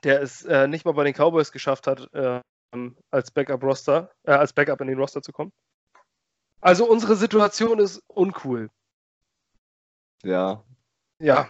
der 0.03 0.21
es 0.21 0.43
äh, 0.43 0.67
nicht 0.67 0.85
mal 0.85 0.93
bei 0.93 1.03
den 1.03 1.13
Cowboys 1.13 1.51
geschafft 1.51 1.87
hat, 1.87 2.13
äh, 2.13 2.41
als 3.11 3.31
Backup-Roster, 3.31 4.11
äh, 4.23 4.31
als 4.31 4.53
Backup 4.53 4.81
in 4.81 4.87
den 4.87 4.97
Roster 4.97 5.21
zu 5.21 5.31
kommen. 5.31 5.51
Also 6.63 6.89
unsere 6.89 7.17
Situation 7.17 7.77
ist 7.77 8.01
uncool. 8.07 8.69
Ja. 10.23 10.63
Ja. 11.19 11.49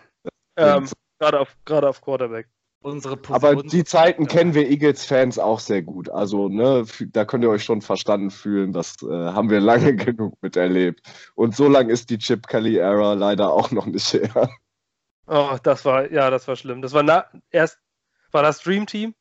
Ähm, 0.57 0.89
gerade 1.20 1.39
auf, 1.39 1.55
gerade 1.66 1.88
auf 1.88 2.01
Quarterback. 2.01 2.47
Unsere 2.82 3.20
Aber 3.30 3.61
die 3.61 3.84
Zeiten 3.84 4.26
kennen 4.26 4.55
wir 4.55 4.68
Eagles-Fans 4.68 5.38
auch 5.38 5.59
sehr 5.59 5.84
gut. 5.84 6.09
Also, 6.09 6.49
ne, 6.49 6.86
da 7.11 7.26
könnt 7.26 7.43
ihr 7.43 7.51
euch 7.51 7.64
schon 7.64 7.84
verstanden 7.84 8.32
fühlen. 8.32 8.74
Das 8.74 8.95
äh, 9.03 9.05
haben 9.07 9.51
wir 9.51 9.59
lange 9.59 9.95
genug 9.95 10.41
miterlebt. 10.41 11.01
Und 11.36 11.55
so 11.55 11.70
lange 11.70 11.93
ist 11.93 12.09
die 12.09 12.18
Chip 12.18 12.47
Kelly-Ära 12.47 13.14
leider 13.14 13.53
auch 13.53 13.70
noch 13.70 13.86
nicht 13.86 14.11
her. 14.14 14.49
Oh, 15.28 15.57
das 15.61 15.86
war, 15.86 16.11
ja, 16.11 16.32
das 16.32 16.47
war 16.47 16.55
schlimm. 16.55 16.82
Das 16.82 16.93
war 16.93 17.03
na, 17.03 17.26
erst, 17.51 17.78
war 18.32 18.41
das 18.41 18.61
Dream 18.61 18.88
Team? 18.88 19.14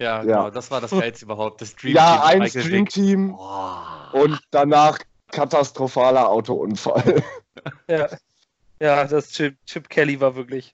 Ja, 0.00 0.22
genau, 0.22 0.44
ja. 0.44 0.50
das 0.50 0.70
war 0.70 0.80
das 0.80 0.90
Geilste 0.90 1.26
überhaupt. 1.26 1.60
Das 1.60 1.76
Dream 1.76 1.94
ja, 1.96 2.30
Team. 2.30 2.42
ein 2.42 2.50
Dream 2.50 2.88
Team. 2.88 3.34
Oh. 3.38 4.22
Und 4.22 4.40
danach 4.50 4.98
katastrophaler 5.34 6.28
Autounfall. 6.28 7.22
Ja, 7.88 8.08
ja 8.80 9.04
das 9.06 9.30
Chip, 9.30 9.56
Chip 9.64 9.88
Kelly 9.88 10.20
war 10.20 10.34
wirklich. 10.34 10.72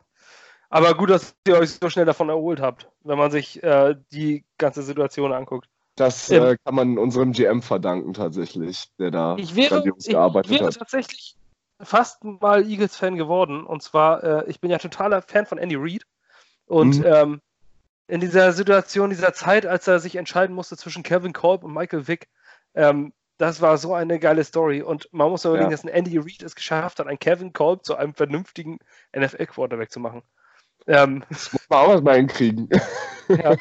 Aber 0.71 0.95
gut, 0.95 1.11
dass 1.11 1.37
ihr 1.47 1.59
euch 1.59 1.71
so 1.73 1.91
schnell 1.91 2.07
davon 2.07 2.31
erholt 2.31 2.61
habt, 2.61 2.89
wenn 3.05 3.19
man 3.19 3.31
sich 3.31 3.63
äh, 3.63 3.97
die 4.13 4.45
ganze 4.57 4.83
Situation 4.83 5.33
anguckt. 5.33 5.69
Das 5.97 6.31
ähm, 6.31 6.45
äh, 6.45 6.57
kann 6.65 6.75
man 6.75 6.99
unserem 6.99 7.33
GM 7.33 7.61
verdanken 7.63 8.15
tatsächlich, 8.15 8.89
der 8.99 9.11
da 9.11 9.37
ich 9.37 9.55
wäre, 9.55 9.83
gearbeitet 9.83 10.51
ich 10.51 10.59
wäre 10.59 10.69
hat. 10.69 10.79
tatsächlich 10.79 11.37
fast 11.81 12.25
mal 12.25 12.69
Eagles-Fan 12.69 13.17
geworden. 13.17 13.65
Und 13.65 13.83
zwar, 13.83 14.25
äh, 14.25 14.51
ich 14.51 14.61
bin 14.61 14.71
ja 14.71 14.79
totaler 14.79 15.23
Fan 15.23 15.47
von 15.47 15.59
Andy 15.59 15.77
Reid. 15.77 16.05
Und 16.67 16.99
mhm. 16.99 17.05
ähm, 17.07 17.41
in 18.09 18.21
dieser 18.21 18.53
Situation, 18.53 19.11
dieser 19.11 19.35
Zeit, 19.35 19.67
als 19.67 19.87
er 19.87 20.01
sich 20.01 20.17
entscheiden 20.17 20.57
musste 20.57 20.77
zwischen 20.77 21.03
Kevin 21.03 21.33
Kolb 21.33 21.63
und 21.63 21.75
Michael 21.75 22.09
Vick, 22.09 22.29
ähm, 22.75 23.13
das 23.41 23.63
war 23.63 23.79
so 23.79 23.95
eine 23.95 24.19
geile 24.19 24.45
Story. 24.45 24.83
Und 24.83 25.09
man 25.13 25.31
muss 25.31 25.47
überlegen, 25.47 25.71
ja. 25.71 25.71
dass 25.71 25.83
ein 25.83 25.89
Andy 25.89 26.19
Reid 26.19 26.43
es 26.43 26.55
geschafft 26.55 26.99
hat, 26.99 27.07
einen 27.07 27.19
Kevin 27.19 27.55
Kolb 27.55 27.87
zu 27.87 27.97
einem 27.97 28.13
vernünftigen 28.13 28.79
NFL-Quarterback 29.17 29.91
zu 29.91 29.99
machen. 29.99 30.23
Ähm, 30.87 31.25
das 31.31 31.51
muss 31.51 31.67
man 31.71 31.79
auch 31.79 31.91
erstmal 31.91 32.17
hinkriegen. 32.17 32.69
ja. 33.29 33.57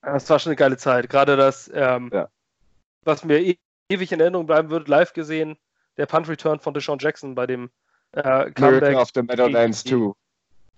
Das 0.00 0.30
war 0.30 0.38
schon 0.38 0.50
eine 0.50 0.56
geile 0.56 0.78
Zeit. 0.78 1.10
Gerade 1.10 1.36
das, 1.36 1.70
ähm, 1.74 2.10
ja. 2.12 2.28
was 3.02 3.24
mir 3.24 3.40
e 3.40 3.58
ewig 3.90 4.10
in 4.10 4.20
Erinnerung 4.20 4.46
bleiben 4.46 4.70
wird, 4.70 4.88
live 4.88 5.12
gesehen, 5.12 5.58
der 5.98 6.06
Punt-Return 6.06 6.58
von 6.58 6.72
Deshaun 6.72 6.98
Jackson 6.98 7.34
bei 7.34 7.46
dem 7.46 7.70
äh, 8.12 8.50
Comeback. 8.52 8.96
of 8.96 9.10
the 9.14 9.22
Meadowlands 9.22 9.84
2. 9.84 10.12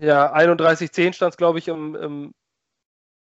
Ja, 0.01 0.35
31-10 0.35 1.13
stand 1.13 1.33
es, 1.33 1.37
glaube 1.37 1.61
ich, 1.61 1.69
im, 1.69 1.95
im 1.95 2.35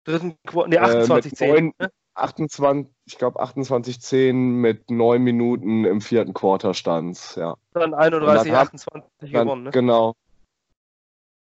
dritten 0.05 0.37
Quartal. 0.45 0.69
Ne, 0.69 0.79
28-10. 0.79 1.73
Äh, 1.77 1.89
28, 2.15 2.91
ich 3.05 3.17
glaube 3.17 3.41
28-10 3.41 4.33
mit 4.33 4.89
9 4.89 5.21
Minuten 5.21 5.85
im 5.85 6.01
vierten 6.01 6.33
Quarter 6.33 6.73
stand 6.73 7.35
ja. 7.35 7.55
Dann 7.73 7.93
31-28 7.93 9.03
gewonnen, 9.21 9.63
ne? 9.63 9.71
Genau. 9.71 10.15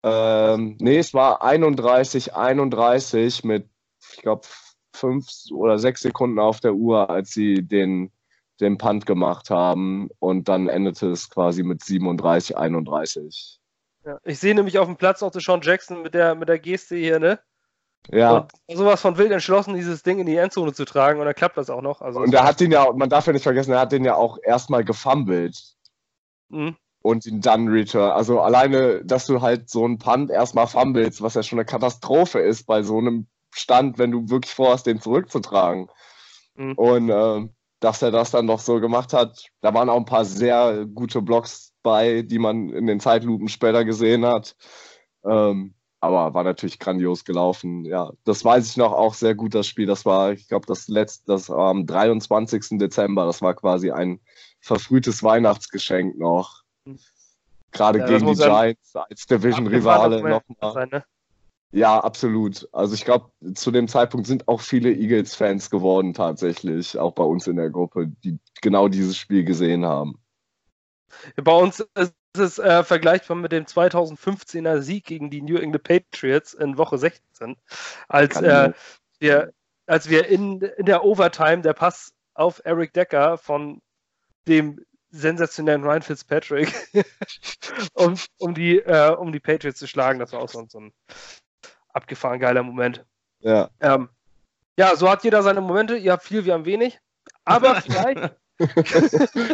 Ähm, 0.03 0.77
nee, 0.79 0.97
es 0.97 1.13
war 1.13 1.43
31-31 1.43 3.45
mit, 3.45 3.67
ich 4.13 4.21
glaube, 4.21 4.47
5 4.95 5.27
oder 5.51 5.79
6 5.79 6.01
Sekunden 6.01 6.39
auf 6.39 6.59
der 6.59 6.73
Uhr, 6.73 7.09
als 7.09 7.31
sie 7.31 7.61
den, 7.61 8.11
den 8.59 8.77
Punt 8.77 9.05
gemacht 9.05 9.49
haben. 9.49 10.09
Und 10.19 10.49
dann 10.49 10.69
endete 10.69 11.11
es 11.11 11.29
quasi 11.29 11.63
mit 11.63 11.81
37-31. 11.81 13.57
Ja, 14.03 14.19
ich 14.23 14.39
sehe 14.39 14.55
nämlich 14.55 14.79
auf 14.79 14.87
dem 14.87 14.97
Platz 14.97 15.21
auch 15.21 15.31
Sean 15.33 15.61
Jackson 15.61 16.01
mit 16.01 16.15
der, 16.15 16.33
mit 16.33 16.49
der 16.49 16.59
Geste 16.59 16.95
hier, 16.95 17.19
ne? 17.19 17.39
Ja. 18.09 18.47
Und 18.67 18.77
sowas 18.77 19.01
von 19.01 19.17
wild 19.17 19.31
entschlossen, 19.31 19.75
dieses 19.75 20.03
Ding 20.03 20.19
in 20.19 20.25
die 20.25 20.35
Endzone 20.35 20.73
zu 20.73 20.85
tragen 20.85 21.19
und 21.19 21.25
dann 21.25 21.35
klappt 21.35 21.57
das 21.57 21.69
auch 21.69 21.81
noch. 21.81 22.01
Also 22.01 22.19
und 22.19 22.33
er 22.33 22.43
hat 22.43 22.59
den 22.59 22.71
ja, 22.71 22.91
man 22.93 23.09
darf 23.09 23.27
ja 23.27 23.33
nicht 23.33 23.43
vergessen, 23.43 23.73
er 23.73 23.81
hat 23.81 23.91
den 23.91 24.03
ja 24.03 24.15
auch 24.15 24.37
erstmal 24.43 24.83
gefummelt. 24.83 25.75
Mhm. 26.49 26.75
Und 27.03 27.25
ihn 27.25 27.41
dann 27.41 27.67
return. 27.67 28.11
Also 28.11 28.41
alleine, 28.41 29.03
dass 29.03 29.25
du 29.25 29.41
halt 29.41 29.69
so 29.69 29.85
einen 29.85 29.97
Punt 29.97 30.29
erstmal 30.29 30.67
fummelst, 30.67 31.21
was 31.21 31.33
ja 31.33 31.41
schon 31.41 31.57
eine 31.57 31.65
Katastrophe 31.65 32.39
ist 32.39 32.67
bei 32.67 32.83
so 32.83 32.97
einem 32.97 33.27
Stand, 33.51 33.97
wenn 33.97 34.11
du 34.11 34.29
wirklich 34.29 34.53
vorhast, 34.53 34.85
den 34.85 35.01
zurückzutragen. 35.01 35.89
Mhm. 36.55 36.73
Und 36.73 37.09
äh, 37.09 37.47
dass 37.79 38.01
er 38.01 38.11
das 38.11 38.31
dann 38.31 38.45
noch 38.45 38.59
so 38.59 38.79
gemacht 38.79 39.13
hat, 39.13 39.47
da 39.61 39.73
waren 39.73 39.89
auch 39.89 39.97
ein 39.97 40.05
paar 40.05 40.25
sehr 40.25 40.85
gute 40.85 41.21
Blocks 41.21 41.73
bei, 41.81 42.21
die 42.21 42.37
man 42.37 42.69
in 42.69 42.85
den 42.85 42.99
Zeitlupen 42.99 43.47
später 43.47 43.83
gesehen 43.83 44.25
hat. 44.25 44.55
Ähm, 45.25 45.73
aber 46.01 46.33
war 46.33 46.43
natürlich 46.43 46.79
grandios 46.79 47.23
gelaufen. 47.23 47.85
Ja, 47.85 48.11
das 48.25 48.43
weiß 48.43 48.67
ich 48.67 48.77
noch 48.77 48.91
auch 48.91 49.13
sehr 49.13 49.35
gut, 49.35 49.53
das 49.53 49.67
Spiel. 49.67 49.85
Das 49.85 50.03
war, 50.03 50.33
ich 50.33 50.47
glaube, 50.47 50.65
das 50.65 50.87
letzte, 50.87 51.27
das 51.27 51.49
war 51.49 51.69
am 51.69 51.85
23. 51.85 52.79
Dezember. 52.79 53.25
Das 53.25 53.41
war 53.41 53.53
quasi 53.53 53.91
ein 53.91 54.19
verfrühtes 54.59 55.23
Weihnachtsgeschenk 55.23 56.17
noch. 56.17 56.63
Gerade 57.71 57.99
ja, 57.99 58.07
gegen 58.07 58.25
die 58.25 58.33
Giants 58.33 58.95
als 58.95 59.27
Division-Rivale 59.27 60.41
nochmal. 60.59 60.87
Ne? 60.87 61.03
Ja, 61.71 61.99
absolut. 61.99 62.67
Also 62.73 62.95
ich 62.95 63.05
glaube, 63.05 63.31
zu 63.53 63.71
dem 63.71 63.87
Zeitpunkt 63.87 64.27
sind 64.27 64.47
auch 64.47 64.59
viele 64.59 64.91
Eagles-Fans 64.91 65.69
geworden 65.69 66.13
tatsächlich, 66.13 66.97
auch 66.97 67.13
bei 67.13 67.23
uns 67.23 67.47
in 67.47 67.55
der 67.55 67.69
Gruppe, 67.69 68.07
die 68.23 68.39
genau 68.61 68.87
dieses 68.87 69.17
Spiel 69.17 69.45
gesehen 69.45 69.85
haben. 69.85 70.19
Bei 71.35 71.53
uns 71.53 71.79
ist 71.95 72.13
das 72.33 72.51
ist 72.51 72.59
äh, 72.59 72.83
vergleichbar 72.83 73.35
mit 73.35 73.51
dem 73.51 73.65
2015er 73.65 74.81
Sieg 74.81 75.05
gegen 75.05 75.29
die 75.29 75.41
New 75.41 75.57
England 75.57 75.83
Patriots 75.83 76.53
in 76.53 76.77
Woche 76.77 76.97
16, 76.97 77.57
als, 78.07 78.41
äh, 78.41 78.71
wir, 79.19 79.53
als 79.85 80.09
wir 80.09 80.27
in, 80.27 80.61
in 80.61 80.85
der 80.85 81.03
Overtime 81.03 81.61
der 81.61 81.73
Pass 81.73 82.13
auf 82.33 82.61
Eric 82.63 82.93
Decker 82.93 83.37
von 83.37 83.81
dem 84.47 84.83
sensationellen 85.09 85.83
Ryan 85.83 86.01
Fitzpatrick, 86.01 86.73
um, 87.93 88.15
um, 88.37 88.53
die, 88.53 88.79
äh, 88.79 89.13
um 89.13 89.31
die 89.31 89.41
Patriots 89.41 89.79
zu 89.79 89.87
schlagen. 89.87 90.19
Das 90.19 90.31
war 90.31 90.41
auch 90.41 90.49
so, 90.49 90.65
ein 90.73 90.93
abgefahren 91.89 92.39
geiler 92.39 92.63
Moment. 92.63 93.05
Ja. 93.39 93.69
Ähm, 93.81 94.07
ja, 94.77 94.95
so 94.95 95.09
hat 95.09 95.25
jeder 95.25 95.43
seine 95.43 95.59
Momente. 95.59 95.97
Ihr 95.97 96.13
habt 96.13 96.23
viel, 96.23 96.45
wir 96.45 96.53
haben 96.53 96.65
wenig. 96.65 96.99
Aber 97.43 97.75
vielleicht, 97.81 98.35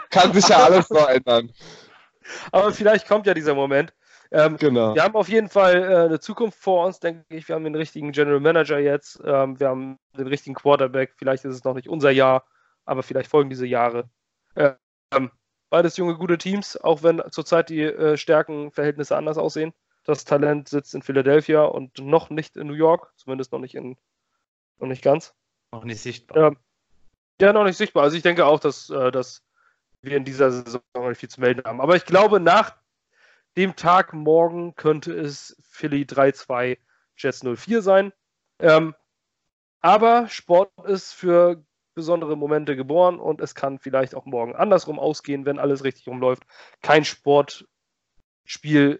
Kann 0.09 0.34
sich 0.34 0.47
ja 0.47 0.63
alles 0.63 0.89
noch 0.89 1.07
ändern. 1.07 1.51
Aber 2.51 2.71
vielleicht 2.71 3.07
kommt 3.07 3.28
ja 3.28 3.34
dieser 3.34 3.55
Moment. 3.55 3.93
Ähm, 4.32 4.57
Genau. 4.57 4.93
Wir 4.93 5.03
haben 5.03 5.15
auf 5.15 5.30
jeden 5.30 5.49
Fall 5.49 5.75
äh, 5.84 5.95
eine 6.05 6.19
Zukunft 6.19 6.59
vor 6.59 6.86
uns, 6.86 6.99
denke 6.99 7.23
ich. 7.30 7.47
Wir 7.47 7.55
haben 7.55 7.63
den 7.63 7.75
richtigen 7.75 8.11
General 8.11 8.39
Manager 8.39 8.80
jetzt. 8.80 9.21
Ähm, 9.23 9.59
wir 9.59 9.69
haben 9.69 9.99
den 10.17 10.28
richtigen 10.28 10.55
Quarterback. 10.55 11.13
Vielleicht 11.17 11.45
ist 11.45 11.55
es 11.55 11.63
noch 11.63 11.75
nicht 11.75 11.88
unser 11.88 12.11
Jahr, 12.11 12.45
aber 12.86 13.03
vielleicht 13.03 13.30
folgen 13.30 13.49
diese 13.49 13.65
Jahre. 13.65 14.09
Ähm, 14.55 15.32
beides 15.69 15.97
junge, 15.97 16.15
gute 16.15 16.38
Teams, 16.38 16.78
auch 16.78 17.03
wenn 17.03 17.21
zurzeit 17.32 17.69
die 17.69 17.82
äh, 17.82 18.17
Stärkenverhältnisse 18.17 19.15
anders 19.15 19.38
aussehen. 19.38 19.73
Das 20.03 20.25
Talent 20.25 20.69
sitzt 20.69 20.95
in 20.95 21.01
Philadelphia 21.01 21.63
und 21.63 21.99
noch 21.99 22.30
nicht 22.30 22.55
in 22.55 22.67
New 22.67 22.73
York, 22.73 23.11
zumindest 23.17 23.51
noch 23.51 23.59
nicht 23.59 23.75
in, 23.75 23.97
noch 24.80 24.88
nicht 24.88 25.03
ganz. 25.03 25.36
Noch 25.71 25.84
nicht 25.84 26.01
sichtbar. 26.01 26.38
Ja, 26.38 26.51
ja 27.41 27.53
noch 27.53 27.65
nicht 27.65 27.78
sichtbar. 27.78 28.03
Also 28.03 28.15
ich 28.15 28.23
denke 28.23 28.45
auch, 28.45 28.59
dass, 28.59 28.89
äh, 28.89 29.11
dass 29.11 29.43
wir 30.02 30.18
in 30.18 30.26
dieser 30.26 30.52
Saison 30.52 30.82
noch 30.93 31.10
nicht 31.10 31.20
viel 31.20 31.30
zu 31.30 31.41
melden 31.41 31.64
haben. 31.66 31.82
Aber 31.82 31.95
ich 31.95 32.06
glaube, 32.06 32.39
nach 32.39 32.76
dem 33.56 33.76
Tag 33.76 34.14
morgen 34.14 34.76
könnte 34.76 35.14
es 35.14 35.58
Philly 35.70 36.04
3-2 36.04 36.78
Jets 37.18 37.43
04 37.43 37.82
sein. 37.82 38.14
Ähm, 38.60 38.95
aber 39.82 40.28
Sport 40.28 40.72
ist 40.86 41.14
für 41.14 41.64
besondere 41.95 42.38
Momente 42.38 42.76
geboren 42.76 43.20
und 43.20 43.41
es 43.41 43.56
kann 43.56 43.80
vielleicht 43.80 44.14
auch 44.14 44.26
morgen 44.26 44.56
andersrum 44.56 45.00
ausgehen, 45.00 45.45
wenn 45.45 45.58
alles 45.58 45.84
richtig 45.84 46.08
rumläuft. 46.08 46.43
Kein 46.84 47.04
Sportspiel 47.04 47.72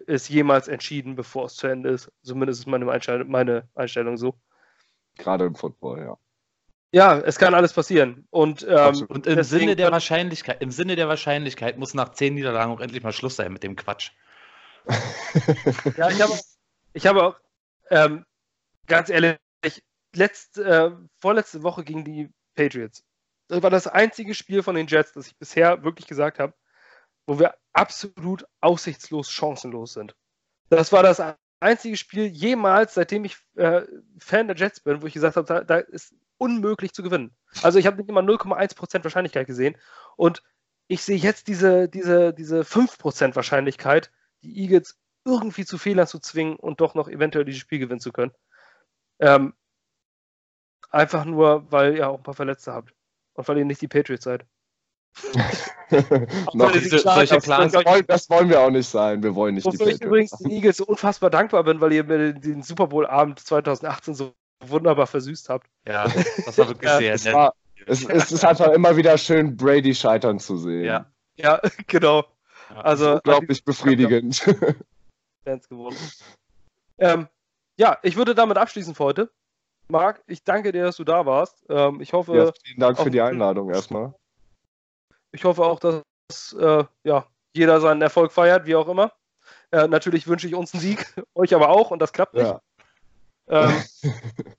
ist 0.06 0.28
jemals 0.28 0.66
entschieden, 0.66 1.14
bevor 1.14 1.44
es 1.46 1.54
zu 1.54 1.68
Ende 1.68 1.90
ist. 1.90 2.10
Zumindest 2.22 2.60
ist 2.60 2.66
meine 2.66 2.90
Einstellung, 2.90 3.28
meine 3.28 3.68
Einstellung 3.76 4.16
so. 4.16 4.34
Gerade 5.16 5.44
im 5.44 5.54
Football, 5.54 6.00
ja. 6.00 6.18
Ja, 6.90 7.18
es 7.18 7.38
kann 7.38 7.54
alles 7.54 7.72
passieren. 7.72 8.26
Und, 8.30 8.66
ähm. 8.68 9.06
Und 9.08 9.26
im 9.26 9.42
Sinne 9.42 9.76
der 9.76 9.92
Wahrscheinlichkeit, 9.92 10.62
im 10.62 10.70
Sinne 10.70 10.96
der 10.96 11.08
Wahrscheinlichkeit 11.08 11.76
muss 11.76 11.94
nach 11.94 12.10
zehn 12.10 12.34
Niederlagen 12.34 12.72
auch 12.72 12.80
endlich 12.80 13.02
mal 13.02 13.12
Schluss 13.12 13.36
sein 13.36 13.52
mit 13.52 13.62
dem 13.62 13.76
Quatsch. 13.76 14.12
Ja, 15.96 16.08
ich 16.08 16.22
habe, 16.22 16.32
ich 16.94 17.06
habe 17.06 17.22
auch, 17.22 17.36
ähm, 17.90 18.24
ganz 18.86 19.10
ehrlich, 19.10 19.36
letzt, 20.14 20.58
äh, 20.58 20.90
vorletzte 21.20 21.62
Woche 21.62 21.84
gegen 21.84 22.04
die 22.04 22.30
Patriots. 22.54 23.04
Das 23.48 23.62
war 23.62 23.70
das 23.70 23.86
einzige 23.86 24.34
Spiel 24.34 24.62
von 24.62 24.74
den 24.74 24.86
Jets, 24.86 25.12
das 25.12 25.26
ich 25.26 25.36
bisher 25.36 25.84
wirklich 25.84 26.06
gesagt 26.06 26.38
habe, 26.38 26.54
wo 27.26 27.38
wir 27.38 27.54
absolut 27.72 28.46
aussichtslos 28.60 29.30
chancenlos 29.30 29.92
sind. 29.92 30.14
Das 30.70 30.92
war 30.92 31.02
das 31.02 31.22
einzige 31.60 31.96
Spiel 31.96 32.26
jemals, 32.26 32.94
seitdem 32.94 33.24
ich 33.24 33.36
äh, 33.56 33.82
Fan 34.18 34.48
der 34.48 34.56
Jets 34.56 34.80
bin, 34.80 35.02
wo 35.02 35.06
ich 35.06 35.14
gesagt 35.14 35.36
habe, 35.36 35.46
da, 35.46 35.62
da 35.62 35.78
ist 35.78 36.14
unmöglich 36.38 36.92
zu 36.92 37.02
gewinnen. 37.02 37.34
Also 37.62 37.78
ich 37.78 37.86
habe 37.86 37.96
nicht 37.98 38.08
immer 38.08 38.20
0,1% 38.20 39.04
Wahrscheinlichkeit 39.04 39.46
gesehen 39.46 39.76
und 40.16 40.42
ich 40.86 41.02
sehe 41.02 41.16
jetzt 41.18 41.48
diese, 41.48 41.88
diese, 41.88 42.32
diese 42.32 42.62
5% 42.62 43.36
Wahrscheinlichkeit, 43.36 44.10
die 44.42 44.58
Eagles 44.62 44.98
irgendwie 45.24 45.66
zu 45.66 45.76
Fehlern 45.76 46.06
zu 46.06 46.18
zwingen 46.18 46.56
und 46.56 46.80
doch 46.80 46.94
noch 46.94 47.08
eventuell 47.08 47.44
dieses 47.44 47.60
Spiel 47.60 47.78
gewinnen 47.78 48.00
zu 48.00 48.12
können. 48.12 48.32
Ähm, 49.18 49.52
einfach 50.90 51.24
nur, 51.24 51.70
weil 51.70 51.96
ihr 51.96 52.08
auch 52.08 52.16
ein 52.16 52.22
paar 52.22 52.34
Verletzte 52.34 52.72
habt. 52.72 52.94
Und 53.34 53.46
weil 53.46 53.58
ihr 53.58 53.64
nicht 53.64 53.82
die 53.82 53.88
Patriots 53.88 54.24
seid. 54.24 54.46
Noch, 56.54 56.72
Diese- 56.72 56.90
das, 56.90 57.02
solche 57.02 57.34
das- 57.36 57.46
wollen, 57.46 58.06
das 58.06 58.30
wollen 58.30 58.48
wir 58.48 58.60
auch 58.60 58.70
nicht 58.70 58.88
sein. 58.88 59.22
Wir 59.22 59.34
wollen 59.34 59.54
nicht 59.54 59.66
die 59.66 59.72
Wofür 59.72 59.86
ich 59.88 59.94
Patriots 59.94 60.06
übrigens 60.06 60.30
den 60.38 60.50
Eagles 60.50 60.76
so 60.78 60.86
unfassbar 60.86 61.30
dankbar 61.30 61.64
bin, 61.64 61.80
weil 61.80 61.92
ihr 61.92 62.04
mir 62.04 62.32
den 62.34 62.62
Super 62.62 62.86
Bowl-Abend 62.88 63.40
2018 63.40 64.14
so 64.14 64.34
wunderbar 64.60 65.06
versüßt 65.06 65.48
habt. 65.48 65.68
Ja, 65.86 66.04
das 66.44 66.58
war 66.58 66.68
wirklich 66.68 66.82
Ja, 66.90 66.98
sehr 66.98 67.14
Es, 67.14 67.24
nett. 67.24 67.34
war, 67.34 67.54
es, 67.86 68.04
es 68.04 68.32
ist 68.32 68.44
einfach 68.44 68.68
immer 68.72 68.96
wieder 68.96 69.16
schön, 69.18 69.56
Brady 69.56 69.94
scheitern 69.94 70.38
zu 70.38 70.56
sehen. 70.56 70.84
Ja. 70.84 71.06
Ja, 71.36 71.60
genau. 71.86 72.24
Ja. 72.70 72.80
Also 72.80 73.14
Unglaublich 73.14 73.64
befriedigend. 73.64 74.36
Fans 75.44 75.68
geworden. 75.68 75.96
Ähm, 76.98 77.28
ja, 77.78 77.98
ich 78.02 78.16
würde 78.16 78.34
damit 78.34 78.58
abschließen 78.58 78.94
für 78.94 79.04
heute. 79.04 79.30
Marc, 79.88 80.22
ich 80.26 80.44
danke 80.44 80.72
dir, 80.72 80.84
dass 80.84 80.96
du 80.96 81.04
da 81.04 81.24
warst. 81.24 81.64
Ähm, 81.70 82.00
ich 82.00 82.12
hoffe, 82.12 82.36
Ja, 82.36 82.52
vielen 82.64 82.80
Dank 82.80 82.98
für 82.98 83.10
die 83.10 83.22
Einladung 83.22 83.70
erstmal. 83.70 84.14
Ich 85.32 85.44
hoffe 85.44 85.62
auch, 85.64 85.78
dass 85.78 86.02
äh, 86.58 86.84
ja, 87.04 87.26
jeder 87.54 87.80
seinen 87.80 88.02
Erfolg 88.02 88.32
feiert, 88.32 88.66
wie 88.66 88.74
auch 88.76 88.88
immer. 88.88 89.12
Äh, 89.70 89.86
natürlich 89.88 90.26
wünsche 90.26 90.46
ich 90.46 90.54
uns 90.54 90.74
einen 90.74 90.82
Sieg, 90.82 91.06
euch 91.34 91.54
aber 91.54 91.68
auch 91.70 91.90
und 91.90 92.00
das 92.00 92.12
klappt 92.12 92.34
nicht. 92.34 92.44
Ähm, 93.48 93.82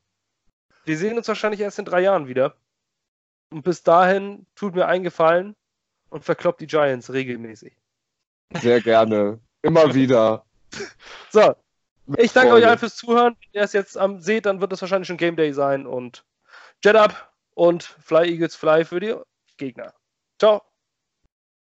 wir 0.86 0.98
sehen 0.98 1.18
uns 1.18 1.28
wahrscheinlich 1.28 1.62
erst 1.62 1.80
in 1.80 1.86
drei 1.86 2.02
Jahren 2.02 2.28
wieder. 2.28 2.56
Und 3.52 3.64
bis 3.64 3.84
dahin 3.84 4.46
tut 4.56 4.76
mir 4.76 4.88
einen 4.88 5.04
Gefallen 5.04 5.56
und 6.10 6.24
verkloppt 6.24 6.62
die 6.62 6.68
Giants 6.68 7.12
regelmäßig. 7.12 7.74
Sehr 8.62 8.82
gerne. 8.82 9.40
Immer 9.62 9.94
wieder. 9.94 10.46
So, 11.32 11.56
ich 12.18 12.32
danke 12.32 12.50
euch 12.50 12.62
Freude. 12.62 12.70
allen 12.70 12.80
fürs 12.80 12.96
Zuhören. 12.96 13.36
Wenn 13.40 13.62
ihr 13.62 13.64
es 13.64 13.74
jetzt 13.74 13.98
am 13.98 14.20
seht, 14.20 14.46
dann 14.46 14.62
wird 14.62 14.74
es 14.74 14.82
wahrscheinlich 14.82 15.08
schon 15.08 15.18
Game 15.18 15.36
Day 15.36 15.54
sein 15.54 15.86
und 15.86 16.24
Jet 16.84 16.96
Up 16.96 17.34
und 17.54 17.84
Fly 17.84 18.30
Eagles 18.32 18.56
Fly 18.56 18.86
für 18.86 19.00
die 19.00 19.16
Gegner. 19.58 19.94
Ciao. 20.40 20.69